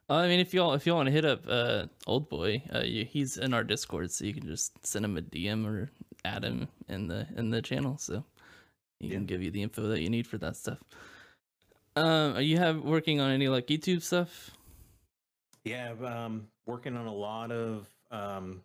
[0.09, 2.83] Uh, I mean, if y'all if y'all want to hit up uh old boy, uh,
[2.85, 5.91] you, he's in our Discord, so you can just send him a DM or
[6.25, 8.25] add him in the in the channel, so
[9.01, 9.15] he Yeah.
[9.17, 10.79] can give you the info that you need for that stuff.
[11.97, 14.53] Um, are you have working on any like YouTube stuff?
[15.65, 18.63] yeah I've, um working on a lot of um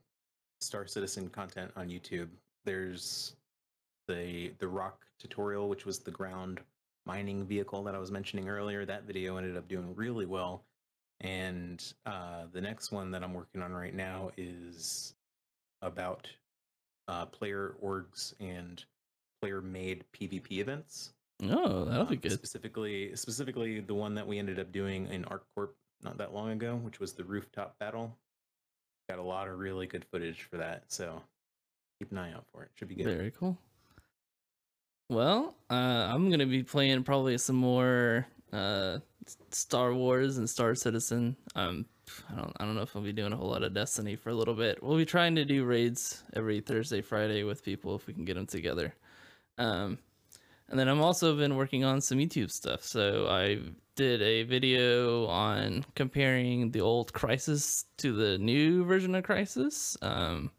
[0.59, 2.29] star citizen content on youtube
[2.65, 3.35] there's
[4.07, 6.59] the the ROC tutorial which was the ground
[7.05, 10.63] mining vehicle that i was mentioning earlier that video ended up doing really well
[11.21, 15.15] and uh the next one that i'm working on right now is
[15.81, 16.27] about
[17.07, 18.85] uh player orgs and
[19.41, 21.13] player made pvp events
[21.43, 22.31] Oh, that'll be um, good.
[22.31, 25.69] Specifically, specifically the one that we ended up doing in ArcCorp
[26.03, 28.15] not that long ago, which was the rooftop battle.
[29.09, 31.21] Got a lot of really good footage for that, so
[31.99, 32.69] keep an eye out for it.
[32.75, 33.05] Should be good.
[33.05, 33.57] Very cool.
[35.09, 38.99] Well, uh, I'm gonna be playing probably some more uh,
[39.51, 41.35] Star Wars and Star Citizen.
[41.55, 41.85] Um,
[42.31, 44.29] I don't, I don't know if I'll be doing a whole lot of Destiny for
[44.29, 44.81] a little bit.
[44.81, 48.35] We'll be trying to do raids every Thursday, Friday with people if we can get
[48.35, 48.93] them together.
[49.57, 49.99] Um,
[50.71, 52.81] And then I'm also been working on some YouTube stuff.
[52.81, 53.59] So I
[53.95, 60.01] did a video on comparing the old Crysis to the new version of Crysis.
[60.01, 60.49] Um,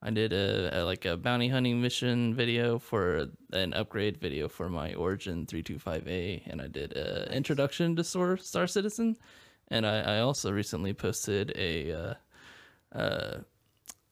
[0.00, 4.70] I did a, a like a bounty hunting mission video for an upgrade video for
[4.70, 9.16] my Origin 325A, and I did a introduction to Star, Star Citizen,
[9.68, 12.14] and I, I also recently posted a uh,
[12.98, 13.38] uh,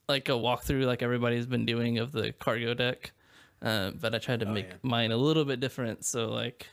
[0.06, 3.12] like a walkthrough like everybody's been doing of the cargo deck,
[3.62, 4.74] uh, but I tried to Oh, make yeah.
[4.82, 6.04] mine a little bit different.
[6.04, 6.66] So like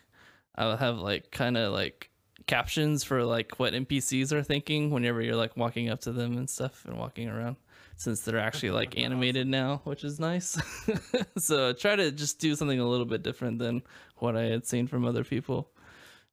[0.55, 2.10] I'll have like kind of like
[2.45, 6.49] captions for like what NPCs are thinking whenever you're like walking up to them and
[6.49, 7.55] stuff and walking around
[7.95, 10.57] since they're actually like animated now, which is nice.
[11.38, 13.81] so I try to just do something a little bit different than
[14.18, 15.69] what I had seen from other people.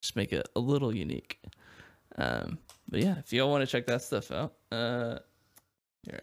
[0.01, 1.39] Just make it a little unique.
[2.16, 2.59] Um,
[2.89, 5.18] but yeah, if y'all want to check that stuff out, uh,
[6.02, 6.20] here,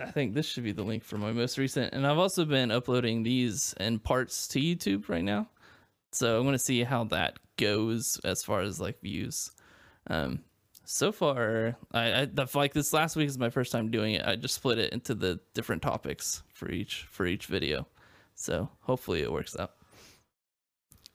[0.00, 1.94] I think this should be the link for my most recent.
[1.94, 5.48] And I've also been uploading these in parts to YouTube right now.
[6.12, 9.50] So I'm gonna see how that goes as far as like views.
[10.08, 10.40] Um,
[10.84, 14.26] so far, I, I the, like this last week is my first time doing it.
[14.26, 17.86] I just split it into the different topics for each for each video.
[18.34, 19.72] So hopefully it works out.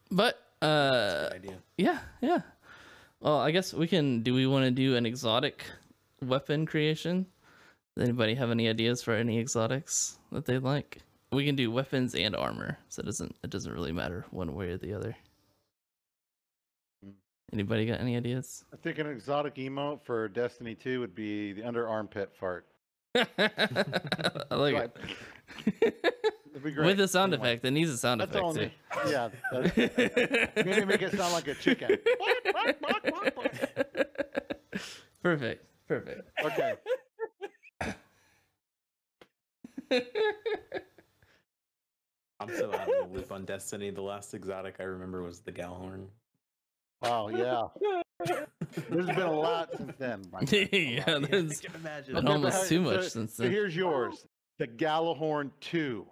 [0.10, 1.60] But uh, idea.
[1.78, 2.42] yeah, yeah.
[3.20, 4.24] Well, I guess we can.
[4.24, 5.64] Do we want to do an exotic
[6.22, 7.28] weapon creation?
[8.00, 11.00] Does anybody have any ideas for any exotics that they like?
[11.34, 14.70] We can do weapons and armor, so it doesn't it doesn't really matter one way
[14.70, 15.18] or the other.
[17.52, 18.64] Anybody got any ideas?
[18.74, 22.68] I think an exotic emote for Destiny 2 would be the under armpit fart.
[23.16, 24.96] I like it.
[26.52, 26.86] It'd be great.
[26.86, 29.10] With the sound Anyway, effect, it needs a sound That's effect too.
[29.12, 29.28] Yeah.
[29.52, 31.98] that- Maybe make it sound like a chicken.
[35.22, 35.66] perfect.
[35.90, 36.30] Perfect.
[36.46, 36.76] Okay.
[39.92, 40.02] I'm
[42.56, 43.90] so out of the loop on Destiny.
[43.90, 46.08] The last exotic I remember was the Gjallarhorn.
[47.02, 47.30] Wow.
[47.30, 47.68] Yeah.
[48.90, 50.22] There's been a lot since then.
[50.32, 50.70] my friend.
[50.72, 52.16] yeah, I there's can imagine.
[52.16, 53.52] been almost how- too so- much since So then.
[53.52, 54.26] here's yours.
[54.58, 56.06] The Gjallarhorn 2.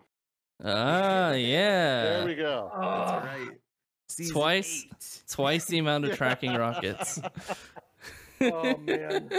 [0.63, 2.03] Ah, yeah.
[2.03, 2.71] There we go.
[2.73, 3.49] That's Oh, right.
[4.09, 4.85] Season Twice.
[4.85, 5.21] eight.
[5.29, 7.19] Twice the amount of tracking rockets.
[8.41, 9.29] oh man,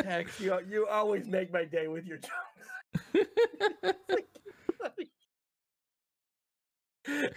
[0.00, 2.32] Tex, you you always make my day with your jokes.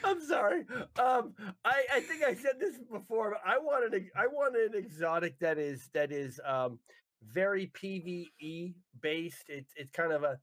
[0.03, 0.65] I'm sorry.
[0.99, 1.33] Um,
[1.63, 5.39] I, I think I said this before, but I wanted a, I wanted an exotic
[5.39, 6.79] that is that is um
[7.23, 9.45] very PVE based.
[9.47, 10.37] It's it's kind of a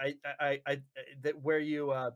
[0.00, 0.78] I I I, I
[1.22, 2.10] that where you uh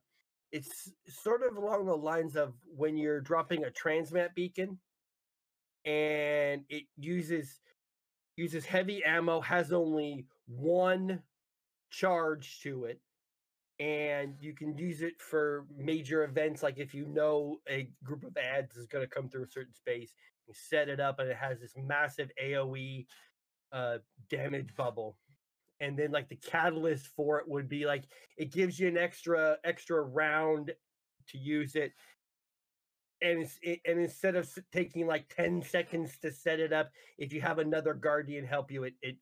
[0.53, 4.79] it's sort of along the lines of when you're dropping a transmat beacon
[5.85, 7.61] and it uses
[8.37, 11.23] uses heavy ammo, has only one
[11.99, 13.01] charge to it,
[13.81, 18.37] and you can use it for major events like if you know a group of
[18.37, 20.13] ads is going to come through a certain space,
[20.47, 23.07] you set it up and it has this massive AoE
[23.73, 23.99] uh,
[24.31, 25.17] damage bubble.
[25.81, 28.05] And then like the catalyst for it would be like
[28.39, 30.73] it gives you an extra extra round
[31.29, 31.93] to use it
[33.23, 37.33] and it's, it, and instead of taking like 10 seconds to set it up if
[37.33, 39.17] you have another guardian help you it, it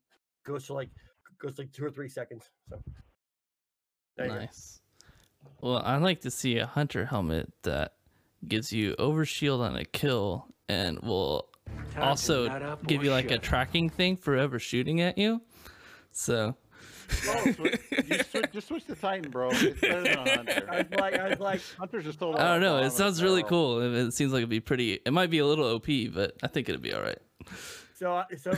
[0.45, 0.89] goes to like
[1.39, 2.81] goes like two or three seconds so
[4.17, 4.39] there you go.
[4.39, 4.79] nice.
[5.61, 7.93] Well, I'd like to see a hunter helmet that
[8.47, 11.49] gives you overshield on a kill and will
[11.93, 15.41] Time also give you like a tracking thing for ever shooting at you.
[16.11, 16.55] So
[17.09, 17.13] Oh,
[17.45, 19.49] swi- you switch, just switch to Titan, bro.
[19.51, 20.67] It's better than a Hunter.
[20.69, 22.35] i was like i was like Hunters are still.
[22.37, 22.77] I don't know.
[22.77, 23.49] It sounds really barrel.
[23.49, 23.81] cool.
[23.81, 24.93] It, it seems like it'd be pretty.
[25.05, 27.19] It might be a little OP, but I think it'd be all right.
[27.95, 28.53] so uh, so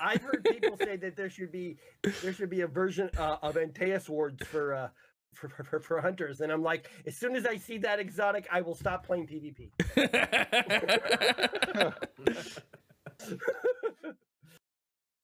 [0.00, 1.76] i've heard people say that there should be
[2.22, 4.88] there should be a version uh, of Antaeus wards for uh
[5.34, 8.60] for, for, for hunters and i'm like as soon as i see that exotic i
[8.60, 9.70] will stop playing pvp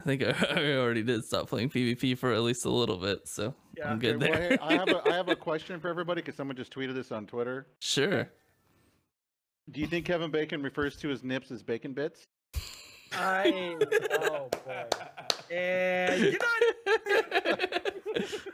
[0.01, 3.55] I think I, already did stop playing PvP for at least a little bit, so
[3.77, 4.49] Yeah, I'm Okay, good well, there.
[4.51, 7.13] hey, I have a I have a question for everybody because someone just tweeted this
[7.13, 7.69] on Twitter.
[7.81, 8.29] sure.
[9.71, 12.25] Do you think Kevin Bacon refers to his nips as bacon bits?
[13.15, 13.77] I
[14.13, 14.87] oh boy
[15.55, 17.83] and get on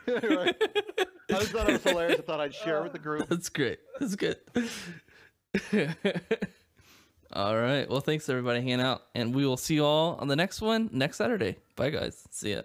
[0.08, 2.20] Anyway, I just thought it was hilarious.
[2.20, 3.28] I thought I'd share it with the group.
[3.28, 3.78] That's great.
[3.98, 4.38] That's good.
[7.32, 7.88] all right.
[7.88, 10.88] Well, thanks everybody hanging out, and we will see you all on the next one
[10.92, 11.56] next Saturday.
[11.76, 12.26] Bye, guys.
[12.30, 12.62] See ya.